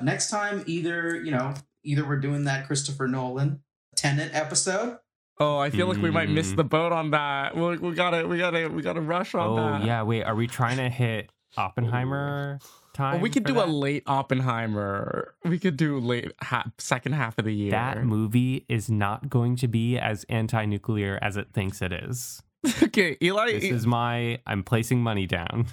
next 0.00 0.30
time, 0.30 0.62
either 0.66 1.16
you 1.16 1.30
know, 1.30 1.54
either 1.84 2.06
we're 2.06 2.20
doing 2.20 2.44
that 2.44 2.66
Christopher 2.66 3.08
Nolan 3.08 3.62
Tenet 3.96 4.30
episode. 4.34 4.98
Oh, 5.38 5.56
I 5.58 5.70
feel 5.70 5.86
like 5.86 5.96
we 6.02 6.10
might 6.10 6.28
miss 6.28 6.52
Mm. 6.52 6.56
the 6.56 6.64
boat 6.64 6.92
on 6.92 7.12
that. 7.12 7.56
We, 7.56 7.78
we 7.78 7.94
gotta, 7.94 8.28
we 8.28 8.36
gotta, 8.36 8.68
we 8.68 8.82
gotta 8.82 9.00
rush 9.00 9.34
on 9.34 9.48
Oh, 9.48 9.56
that. 9.56 9.84
yeah. 9.86 10.02
Wait, 10.02 10.22
are 10.24 10.34
we 10.34 10.46
trying 10.46 10.76
to 10.76 10.90
hit 10.90 11.30
Oppenheimer 11.56 12.58
time? 12.92 13.14
Well, 13.14 13.22
we 13.22 13.30
could 13.30 13.46
for 13.48 13.54
do 13.54 13.60
a 13.62 13.64
late 13.64 14.02
Oppenheimer. 14.06 15.34
We 15.46 15.58
could 15.58 15.78
do 15.78 15.98
late 15.98 16.32
ha- 16.42 16.70
second 16.76 17.12
half 17.12 17.38
of 17.38 17.46
the 17.46 17.54
year. 17.54 17.70
That 17.70 18.04
movie 18.04 18.66
is 18.68 18.90
not 18.90 19.30
going 19.30 19.56
to 19.56 19.68
be 19.68 19.96
as 19.98 20.24
anti 20.28 20.66
nuclear 20.66 21.18
as 21.22 21.38
it 21.38 21.48
thinks 21.54 21.80
it 21.80 21.92
is. 21.92 22.42
okay, 22.82 23.16
Eli. 23.22 23.52
This 23.52 23.64
is 23.64 23.86
my, 23.86 24.40
I'm 24.46 24.62
placing 24.62 25.02
money 25.02 25.26
down. 25.26 25.66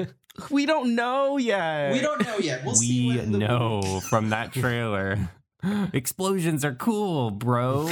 we 0.50 0.66
don't 0.66 0.94
know 0.94 1.36
yet. 1.38 1.92
We 1.92 2.00
don't 2.00 2.22
know 2.24 2.38
yet. 2.38 2.64
We'll 2.64 2.74
see. 2.74 3.08
we 3.08 3.26
know 3.26 3.80
movie- 3.82 4.00
from 4.08 4.30
that 4.30 4.52
trailer. 4.52 5.30
Explosions 5.92 6.64
are 6.64 6.74
cool, 6.74 7.30
bro. 7.30 7.88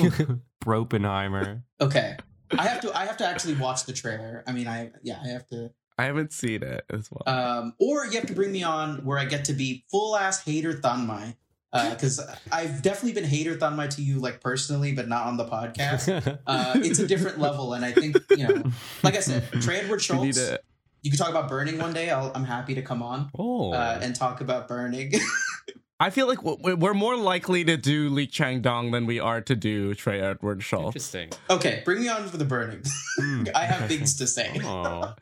Bropenheimer. 0.62 1.62
Okay, 1.80 2.16
I 2.50 2.64
have 2.66 2.80
to. 2.82 2.96
I 2.96 3.07
have 3.07 3.16
to 3.18 3.26
actually 3.26 3.55
watch 3.55 3.84
the 3.84 3.94
trailer. 3.94 4.44
I 4.46 4.53
mean, 4.53 4.68
I 4.68 4.90
yeah, 5.03 5.18
I 5.24 5.28
have 5.28 5.46
to. 5.48 5.70
I 5.98 6.05
haven't 6.05 6.32
seen 6.32 6.62
it 6.62 6.84
as 6.90 7.11
well. 7.11 7.22
Um, 7.26 7.74
or 7.78 8.07
you 8.07 8.12
have 8.12 8.26
to 8.26 8.34
bring 8.34 8.53
me 8.53 8.62
on 8.62 9.05
where 9.05 9.18
I 9.18 9.24
get 9.24 9.46
to 9.46 9.53
be 9.53 9.84
full 9.90 10.16
ass 10.16 10.42
hater 10.44 10.72
Thanmye. 10.74 11.36
Because 11.73 12.20
I've 12.51 12.83
definitely 12.83 13.14
been 13.14 13.29
hater 13.29 13.57
Thanmye 13.57 13.89
to 13.97 14.03
you, 14.03 14.18
like 14.18 14.41
personally, 14.41 14.93
but 14.93 15.09
not 15.09 15.27
on 15.27 15.37
the 15.37 15.47
podcast. 15.47 16.39
Uh, 16.47 16.73
it's 16.77 16.99
a 16.99 17.07
different 17.07 17.39
level, 17.39 17.73
and 17.75 17.85
I 17.85 17.93
think 17.93 18.16
you 18.31 18.49
know, 18.49 18.62
like 19.03 19.16
I 19.16 19.20
said, 19.20 19.51
Trey 19.62 19.81
Edward 19.81 19.97
we 19.97 20.03
Shults. 20.03 20.35
to. 20.35 20.61
You 21.03 21.11
can 21.11 21.18
talk 21.18 21.31
about 21.31 21.49
burning 21.49 21.79
one 21.79 21.93
day. 21.93 22.11
I'll, 22.11 22.31
I'm 22.35 22.45
happy 22.45 22.75
to 22.77 22.83
come 22.83 23.03
on 23.03 23.31
oh. 23.37 23.73
uh, 23.73 23.99
and 24.01 24.14
talk 24.14 24.41
about 24.41 24.68
burning. 24.68 25.12
I 26.03 26.11
feel 26.11 26.27
like 26.27 26.43
we're 26.43 26.95
more 26.95 27.16
likely 27.16 27.62
to 27.62 27.77
do 27.77 28.09
Lee 28.09 28.27
Chang 28.27 28.61
Dong 28.61 28.91
than 28.91 29.07
we 29.07 29.20
are 29.20 29.41
to 29.41 29.55
do 29.55 29.95
Trey 29.95 30.20
Edward 30.20 30.59
Shults. 30.59 30.87
Interesting. 30.87 31.31
okay, 31.49 31.83
bring 31.85 32.01
me 32.01 32.09
on 32.09 32.27
for 32.27 32.37
the 32.37 32.45
burning. 32.45 32.83
Hmm, 33.20 33.45
I 33.55 33.64
have 33.66 33.89
things 33.89 34.16
to 34.16 34.27
say. 34.27 34.59
Oh. 34.64 35.14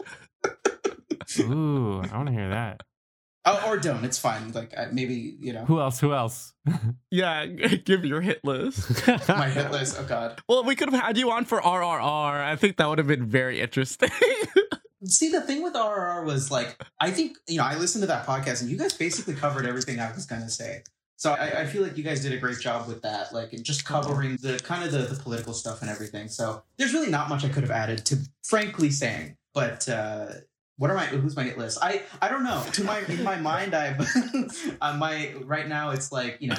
Ooh, 1.40 2.03
I 2.03 2.16
want 2.16 2.28
to 2.28 2.32
hear 2.32 2.48
that. 2.51 2.82
Oh, 3.47 3.64
or 3.68 3.78
don't. 3.78 4.05
It's 4.05 4.18
fine. 4.18 4.53
Like 4.53 4.76
I, 4.76 4.86
maybe 4.93 5.36
you 5.41 5.53
know 5.53 5.64
Who 5.64 5.80
else? 5.80 6.01
Who 6.01 6.12
else? 6.12 6.53
Yeah, 7.11 7.47
give 7.84 8.05
your 8.05 8.20
hit 8.20 8.45
list. 8.45 9.07
my 9.28 9.49
hit 9.49 9.72
list. 9.72 9.97
Oh 9.99 10.05
God. 10.05 10.41
well, 10.49 10.62
we 10.62 10.76
could 10.76 10.91
have 10.93 11.03
had 11.03 11.18
you 11.18 11.32
on 11.32 11.45
for 11.45 11.61
RRR. 11.61 12.01
I 12.45 12.55
think 12.55 12.76
that 12.76 12.88
would 12.88 12.99
have 12.99 13.09
been 13.09 13.26
very 13.26 13.61
interesting. 13.61 14.11
See, 15.07 15.30
the 15.30 15.41
thing 15.41 15.62
with 15.62 15.72
RRR 15.72 16.24
was 16.24 16.51
like, 16.51 16.80
I 17.01 17.11
think, 17.11 17.36
you 17.49 17.57
know, 17.57 17.64
I 17.64 17.76
listened 17.76 18.03
to 18.03 18.07
that 18.09 18.26
podcast 18.26 18.61
and 18.61 18.70
you 18.70 18.76
guys 18.76 18.93
basically 18.93 19.34
covered 19.34 19.66
everything 19.66 19.99
I 19.99 20.12
was 20.12 20.26
going 20.26 20.43
to 20.43 20.51
say. 20.51 20.82
So 21.16 21.32
I, 21.32 21.62
I 21.62 21.66
feel 21.66 21.82
like 21.82 21.97
you 21.97 22.05
guys 22.05 22.22
did 22.22 22.32
a 22.32 22.36
great 22.36 22.61
job 22.61 22.86
with 22.86 23.03
that, 23.03 23.32
like 23.32 23.53
in 23.53 23.64
just 23.64 23.84
covering 23.84 24.36
the 24.41 24.61
kind 24.62 24.84
of 24.84 24.93
the, 24.93 25.12
the 25.12 25.20
political 25.20 25.55
stuff 25.55 25.80
and 25.80 25.91
everything. 25.91 26.28
So 26.28 26.62
there's 26.76 26.93
really 26.93 27.11
not 27.11 27.28
much 27.28 27.45
I 27.45 27.49
could 27.49 27.62
have 27.62 27.70
added 27.70 28.05
to 28.07 28.18
frankly 28.45 28.91
saying, 28.91 29.36
but, 29.55 29.88
uh, 29.88 30.26
what 30.80 30.90
are 30.90 30.94
my 30.94 31.04
who's 31.04 31.36
my 31.36 31.42
hit 31.42 31.58
list? 31.58 31.76
I 31.82 32.00
I 32.22 32.30
don't 32.30 32.42
know. 32.42 32.64
To 32.72 32.84
my 32.84 33.00
in 33.00 33.22
my 33.22 33.36
mind, 33.36 33.74
I've 33.74 34.00
on 34.80 34.98
my 34.98 35.34
right 35.44 35.68
now 35.68 35.90
it's 35.90 36.10
like 36.10 36.38
you 36.40 36.48
know 36.48 36.56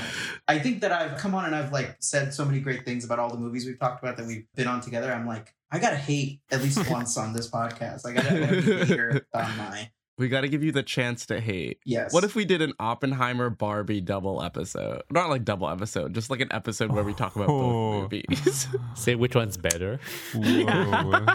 I 0.47 0.59
think 0.59 0.81
that 0.81 0.91
I've 0.91 1.17
come 1.17 1.33
on 1.33 1.45
and 1.45 1.55
I've 1.55 1.71
like 1.71 1.95
said 2.01 2.31
so 2.31 2.45
many 2.45 2.59
great 2.59 2.85
things 2.85 3.03
about 3.03 3.17
all 3.17 3.31
the 3.31 3.39
movies 3.39 3.65
we've 3.65 3.79
talked 3.79 4.03
about 4.03 4.17
that 4.17 4.27
we've 4.27 4.45
been 4.53 4.67
on 4.67 4.79
together. 4.79 5.11
I'm 5.11 5.25
like 5.25 5.55
I 5.71 5.79
gotta 5.79 5.95
hate 5.95 6.39
at 6.51 6.61
least 6.61 6.87
once 6.91 7.17
on 7.17 7.33
this 7.33 7.49
podcast. 7.49 8.05
I 8.05 8.13
gotta 8.13 8.29
be 8.29 8.71
a 8.71 8.85
hater 8.85 9.25
on 9.33 9.57
my 9.57 9.89
we 10.21 10.29
got 10.29 10.41
to 10.41 10.47
give 10.49 10.63
you 10.63 10.71
the 10.71 10.83
chance 10.83 11.25
to 11.25 11.39
hate. 11.41 11.79
yes. 11.85 12.13
What 12.13 12.23
if 12.23 12.35
we 12.35 12.45
did 12.45 12.61
an 12.61 12.73
Oppenheimer 12.79 13.49
Barbie 13.49 13.99
double 14.01 14.41
episode? 14.41 15.01
Not 15.11 15.29
like 15.29 15.43
double 15.43 15.67
episode, 15.69 16.13
just 16.13 16.29
like 16.29 16.39
an 16.39 16.51
episode 16.53 16.91
where 16.91 17.03
we 17.03 17.13
talk 17.13 17.35
about 17.35 17.49
Oh. 17.49 18.01
both 18.07 18.11
movies. 18.13 18.67
Say 18.95 19.15
which 19.15 19.35
one's 19.35 19.57
better. 19.57 19.99
Whoa. 20.33 21.25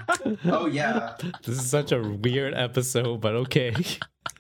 Oh 0.47 0.66
yeah, 0.66 1.16
This 1.45 1.59
is 1.59 1.68
such 1.68 1.93
a 1.93 2.01
weird 2.01 2.55
episode, 2.55 3.20
but 3.20 3.34
okay. 3.34 3.74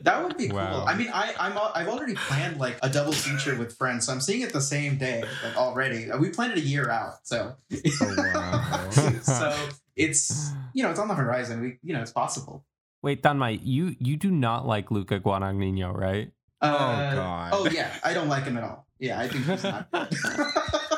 that 0.02 0.22
would 0.22 0.36
be 0.36 0.48
Wow. 0.50 0.72
cool. 0.72 0.84
I 0.88 0.94
mean, 0.96 1.10
I 1.12 1.34
I'm 1.38 1.58
I've 1.74 1.88
already 1.88 2.14
planned 2.14 2.58
like 2.58 2.78
a 2.82 2.88
double 2.88 3.12
feature 3.12 3.56
with 3.56 3.76
friends, 3.76 4.06
so 4.06 4.12
I'm 4.12 4.20
seeing 4.20 4.40
it 4.42 4.52
the 4.52 4.60
same 4.60 4.96
day 4.98 5.22
like 5.44 5.56
already. 5.56 6.10
Uh, 6.10 6.18
We 6.18 6.30
planned 6.30 6.52
it 6.52 6.58
a 6.58 6.66
year 6.66 6.90
out, 6.90 7.14
so 7.26 7.54
Oh, 7.72 8.16
wow. 8.34 8.90
so 9.22 9.56
it's 9.96 10.52
you 10.74 10.82
know 10.82 10.90
it's 10.90 11.00
on 11.00 11.08
the 11.08 11.14
horizon. 11.14 11.60
We 11.60 11.78
you 11.82 11.94
know 11.94 12.00
it's 12.02 12.12
possible. 12.12 12.64
Wait, 13.02 13.22
Thanmye, 13.22 13.60
you 13.62 13.94
you 13.98 14.16
do 14.16 14.30
not 14.30 14.66
like 14.66 14.90
Luca 14.90 15.20
Guadagnino, 15.20 15.94
right? 15.94 16.32
Uh, 16.60 17.14
God. 17.14 17.50
Oh 17.54 17.68
yeah, 17.70 17.92
I 18.02 18.14
don't 18.14 18.28
like 18.28 18.44
him 18.44 18.56
at 18.56 18.64
all. 18.64 18.86
Yeah, 18.98 19.20
I 19.20 19.28
think 19.28 19.44
he's 19.44 19.62
not. 19.64 19.88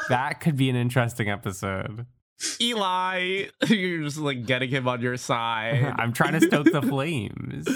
That 0.09 0.41
could 0.41 0.57
be 0.57 0.71
an 0.71 0.77
interesting 0.77 1.29
episode. 1.29 2.07
Eli, 2.63 3.47
you're 3.69 4.05
just 4.05 4.17
like 4.17 4.47
getting 4.47 4.71
him 4.71 4.89
on 4.89 5.03
your 5.03 5.19
side. 5.19 5.95
I'm 5.99 6.15
trying 6.15 6.33
to 6.33 6.41
stoke 6.41 6.73
the 6.73 6.81
flames. 6.81 7.69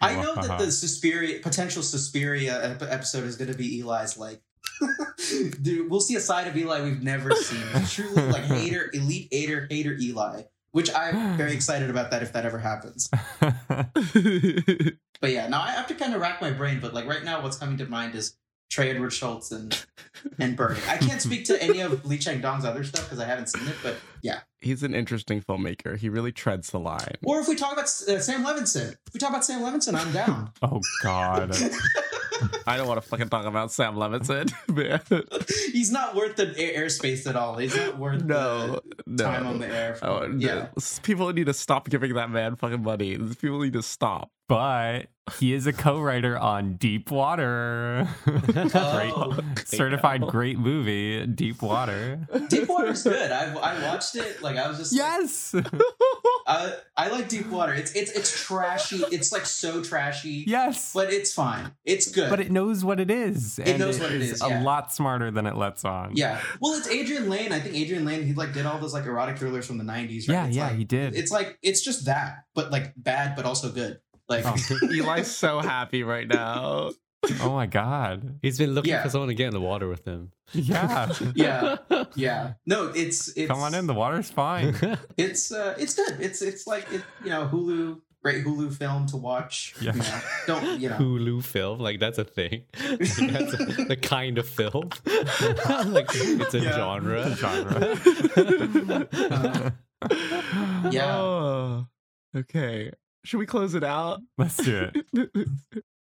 I 0.00 0.14
know 0.14 0.34
that 0.36 0.58
the 0.58 0.72
Suspiria 0.72 1.40
potential 1.40 1.82
Suspiria 1.82 2.72
ep- 2.72 2.82
episode 2.82 3.24
is 3.24 3.36
going 3.36 3.52
to 3.52 3.58
be 3.58 3.80
Eli's 3.80 4.16
like. 4.16 4.40
Dude, 5.60 5.90
we'll 5.90 6.00
see 6.00 6.14
a 6.14 6.20
side 6.20 6.46
of 6.46 6.56
Eli 6.56 6.82
we've 6.82 7.02
never 7.02 7.32
seen. 7.32 7.84
Truly, 7.88 8.22
like 8.32 8.44
hater, 8.44 8.90
elite 8.94 9.28
hater, 9.30 9.66
hater 9.68 9.96
Eli. 10.00 10.42
Which 10.72 10.94
I'm 10.94 11.36
very 11.36 11.52
excited 11.58 11.90
about 11.90 12.10
that 12.10 12.22
if 12.22 12.32
that 12.34 12.44
ever 12.44 12.58
happens. 12.58 13.10
But 15.20 15.32
yeah, 15.32 15.48
now 15.48 15.62
I 15.62 15.72
have 15.72 15.88
to 15.88 15.94
kind 15.94 16.14
of 16.14 16.20
rack 16.20 16.40
my 16.40 16.50
brain. 16.50 16.78
But 16.80 16.94
like 16.94 17.06
right 17.06 17.24
now, 17.24 17.42
what's 17.42 17.58
coming 17.58 17.76
to 17.78 17.86
mind 17.86 18.14
is 18.14 18.36
Trey 18.70 18.90
Edward 18.90 19.10
Shults 19.10 19.50
and 19.50 19.84
and 20.38 20.56
Burning. 20.56 20.82
I 20.88 20.96
can't 20.96 21.20
speak 21.20 21.46
to 21.46 21.60
any 21.62 21.80
of 21.80 22.04
Lee 22.06 22.18
Chang 22.18 22.40
Dong's 22.40 22.64
other 22.64 22.84
stuff 22.84 23.04
because 23.04 23.18
I 23.18 23.24
haven't 23.24 23.48
seen 23.48 23.66
it. 23.66 23.74
But 23.82 23.96
yeah, 24.22 24.40
He's 24.60 24.82
an 24.82 24.94
interesting 24.94 25.40
filmmaker. 25.40 25.96
He 25.96 26.08
really 26.08 26.32
treads 26.32 26.70
the 26.70 26.80
line. 26.80 27.14
or 27.24 27.38
if 27.40 27.46
we 27.48 27.54
talk 27.54 27.72
about 27.72 27.84
uh, 27.84 28.18
Sam 28.18 28.44
Levinson, 28.44 28.92
if 29.06 29.14
we 29.14 29.20
talk 29.20 29.30
about 29.30 29.44
Sam 29.44 29.60
Levinson, 29.62 29.94
I'm 29.94 30.12
down. 30.12 30.50
oh 30.62 30.80
God. 31.02 31.56
I 32.68 32.76
don't 32.76 32.86
want 32.86 33.02
to 33.02 33.08
fucking 33.08 33.28
talk 33.30 33.46
about 33.46 33.72
Sam 33.72 33.94
Levinson, 33.96 34.52
man. 34.74 35.00
He's 35.72 35.90
not 35.90 36.14
worth 36.14 36.36
the 36.36 36.54
air- 36.56 36.84
airspace 36.86 37.26
at 37.28 37.34
all. 37.34 37.56
He's 37.56 37.74
not 37.76 37.98
worth 37.98 38.22
No, 38.24 38.74
the 38.74 38.82
no. 39.06 39.24
time 39.24 39.46
on 39.46 39.58
the 39.58 39.66
air. 39.66 39.94
for- 39.96 40.06
Oh, 40.06 40.26
no. 40.28 40.36
yeah. 40.38 40.68
People 41.02 41.32
need 41.32 41.46
to 41.46 41.54
stop 41.54 41.88
giving 41.88 42.14
that 42.14 42.30
man 42.30 42.54
fucking 42.56 42.82
money. 42.82 43.16
People 43.40 43.60
need 43.60 43.72
to 43.72 43.82
stop. 43.82 44.30
But 44.48 45.08
he 45.38 45.52
is 45.52 45.66
a 45.66 45.72
co-writer 45.74 46.38
on 46.38 46.74
Deep 46.76 47.10
Water. 47.10 48.08
Oh. 48.26 49.36
great, 49.36 49.68
certified 49.68 50.22
great 50.22 50.58
movie, 50.58 51.26
Deep 51.26 51.60
Water. 51.60 52.26
Deepwater's 52.48 53.02
good. 53.02 53.30
I 53.30 53.52
I 53.54 53.82
watched 53.86 54.07
it. 54.16 54.42
Like 54.42 54.56
I 54.56 54.68
was 54.68 54.78
just 54.78 54.92
like, 54.92 54.98
Yes. 54.98 55.54
I 56.46 56.74
I 56.96 57.08
like 57.08 57.28
Deepwater. 57.28 57.74
It's 57.74 57.92
it's 57.92 58.10
it's 58.12 58.44
trashy. 58.46 59.02
It's 59.12 59.32
like 59.32 59.44
so 59.46 59.82
trashy. 59.82 60.44
yes. 60.46 60.92
But 60.94 61.12
it's 61.12 61.32
fine. 61.32 61.72
It's 61.84 62.10
good. 62.10 62.30
But 62.30 62.40
it 62.40 62.50
knows 62.50 62.84
what 62.84 63.00
it 63.00 63.10
is. 63.10 63.58
It 63.58 63.78
knows 63.78 63.98
what 64.00 64.12
it 64.12 64.22
is, 64.22 64.42
A 64.42 64.48
yeah. 64.48 64.62
lot 64.62 64.92
smarter 64.92 65.30
than 65.30 65.46
it 65.46 65.56
lets 65.56 65.84
on. 65.84 66.12
yeah. 66.14 66.40
Well, 66.60 66.74
it's 66.74 66.88
Adrian 66.88 67.28
Lyne. 67.28 67.52
I 67.52 67.60
think 67.60 67.74
Adrian 67.74 68.04
Lyne. 68.04 68.22
He 68.24 68.32
like 68.34 68.52
did 68.52 68.66
all 68.66 68.78
those 68.78 68.94
like 68.94 69.04
erotic 69.06 69.38
thrillers 69.38 69.66
from 69.66 69.78
the 69.78 69.84
'90s. 69.84 70.28
Right? 70.28 70.34
Yeah, 70.34 70.46
It's 70.46 70.56
yeah, 70.56 70.66
like- 70.68 70.76
he 70.76 70.84
did. 70.84 71.14
It's 71.16 71.30
like 71.30 71.58
it's 71.62 71.82
just 71.82 72.06
that, 72.06 72.44
but 72.54 72.70
like 72.70 72.92
bad, 72.96 73.36
but 73.36 73.44
also 73.44 73.70
good. 73.70 74.00
Like 74.28 74.44
Oh. 74.46 74.54
Eli's 74.82 75.34
so 75.34 75.60
happy 75.60 76.02
right 76.02 76.28
now. 76.28 76.90
Oh 77.40 77.52
my 77.52 77.66
god. 77.66 78.38
He's 78.42 78.58
been 78.58 78.74
looking 78.74 78.90
Yeah. 78.92 79.02
for 79.02 79.10
someone 79.10 79.28
to 79.28 79.34
get 79.34 79.48
in 79.48 79.52
the 79.54 79.60
water 79.60 79.88
with 79.88 80.04
him. 80.06 80.30
Yeah. 80.52 81.12
yeah, 81.34 81.76
yeah. 82.14 82.52
No, 82.64 82.92
it's 82.94 83.28
it's 83.36 83.48
Come 83.48 83.60
on 83.60 83.74
in. 83.74 83.86
The 83.86 83.94
water's 83.94 84.30
fine. 84.30 84.74
It's 85.16 85.50
uh, 85.52 85.74
it's 85.78 85.94
good. 85.94 86.20
It's 86.20 86.40
it's 86.42 86.66
like 86.66 86.90
it, 86.92 87.02
you 87.24 87.30
know 87.30 87.48
Hulu, 87.52 88.00
great 88.22 88.44
Hulu 88.44 88.72
film 88.72 89.06
to 89.06 89.16
watch. 89.16 89.74
Yeah. 89.80 89.94
You 89.94 90.00
know, 90.00 90.20
don't 90.46 90.80
you 90.80 90.88
know? 90.90 90.96
Hulu 90.96 91.44
film, 91.44 91.80
like 91.80 91.98
that's 92.00 92.18
a 92.18 92.24
thing. 92.24 92.62
Like, 92.88 92.98
that's 93.00 93.52
a, 93.54 93.84
the 93.84 93.98
kind 94.00 94.38
of 94.38 94.48
film. 94.48 94.88
like 95.92 96.06
it's 96.14 96.54
a 96.54 96.60
Yeah. 96.60 96.72
genre. 96.76 97.22
Uh, 99.20 99.70
Yeah. 100.90 101.16
Oh, 101.18 101.86
okay. 102.36 102.92
Should 103.24 103.38
we 103.38 103.46
close 103.46 103.74
it 103.74 103.82
out? 103.84 104.20
Let's 104.38 104.56
do 104.56 104.90
it. 104.94 105.48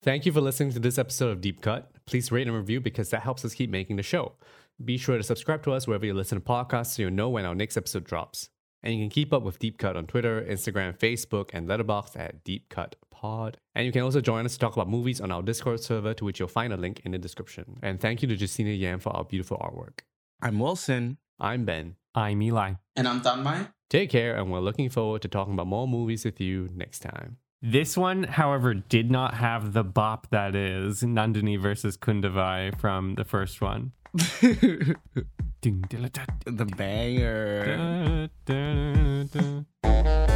Thank 0.01 0.25
you 0.25 0.31
for 0.31 0.39
listening 0.39 0.71
to 0.71 0.79
this 0.79 0.97
episode 0.97 1.29
of 1.31 1.41
Deep 1.41 1.61
Cut. 1.61 1.91
Please 2.05 2.31
rate 2.31 2.47
and 2.47 2.55
review 2.55 2.79
because 2.79 3.09
that 3.09 3.21
helps 3.21 3.43
us 3.43 3.53
keep 3.53 3.69
making 3.69 3.97
the 3.97 4.03
show. 4.03 4.35
Be 4.83 4.97
sure 4.97 5.17
to 5.17 5.23
subscribe 5.23 5.61
to 5.63 5.73
us 5.73 5.87
wherever 5.87 6.05
you 6.05 6.13
listen 6.13 6.39
to 6.39 6.45
podcasts 6.45 6.95
so 6.95 7.01
you'll 7.01 7.11
know 7.11 7.27
when 7.29 7.43
our 7.45 7.53
next 7.53 7.75
episode 7.75 8.05
drops. 8.05 8.49
And 8.81 8.93
you 8.93 9.01
can 9.01 9.09
keep 9.09 9.33
up 9.33 9.43
with 9.43 9.59
Deep 9.59 9.77
Cut 9.77 9.97
on 9.97 10.07
Twitter, 10.07 10.41
Instagram, 10.41 10.97
Facebook, 10.97 11.49
and 11.51 11.67
Letterboxd 11.67 12.17
at 12.17 12.45
Deep 12.45 12.69
Cut 12.69 12.95
Pod. 13.11 13.57
And 13.75 13.85
you 13.85 13.91
can 13.91 14.03
also 14.03 14.21
join 14.21 14.45
us 14.45 14.53
to 14.53 14.59
talk 14.59 14.71
about 14.73 14.87
movies 14.89 15.19
on 15.19 15.33
our 15.33 15.41
Discord 15.41 15.81
server, 15.81 16.13
to 16.13 16.23
which 16.23 16.39
you'll 16.39 16.47
find 16.47 16.71
a 16.71 16.77
link 16.77 17.01
in 17.03 17.11
the 17.11 17.17
description. 17.17 17.77
And 17.83 17.99
thank 17.99 18.21
you 18.21 18.29
to 18.29 18.35
Justina 18.35 18.69
Yan 18.69 18.99
for 18.99 19.09
our 19.09 19.25
beautiful 19.25 19.57
artwork. 19.57 20.03
I'm 20.41 20.59
Wilson. 20.59 21.17
I'm 21.41 21.65
Ben. 21.65 21.97
I'm 22.15 22.41
Eli. 22.41 22.75
and 22.95 23.05
I'm 23.05 23.19
Thanmye. 23.19 23.73
Take 23.89 24.11
care, 24.11 24.37
and 24.37 24.49
we're 24.49 24.59
looking 24.59 24.89
forward 24.89 25.23
to 25.23 25.27
talking 25.27 25.53
about 25.55 25.67
more 25.67 25.89
movies 25.89 26.23
with 26.23 26.39
you 26.39 26.69
next 26.73 26.99
time. 26.99 27.37
This 27.61 27.97
one, 27.97 28.23
however, 28.23 28.73
did 28.73 29.11
not 29.11 29.33
have 29.33 29.73
the 29.73 29.83
bop 29.83 30.27
that 30.29 30.55
is 30.55 31.01
Nandini 31.03 31.61
versus 31.61 31.97
Kundavai 31.97 32.79
from 32.79 33.15
the 33.15 33.25
first 33.25 33.59
one. 33.59 33.91
Ding, 34.41 35.83
dilla, 35.89 36.09
da, 36.09 36.23
the 36.45 36.65
banger. 36.65 38.29
da, 38.45 39.23
da, 39.23 39.23
da, 39.23 39.63
da. 39.83 40.28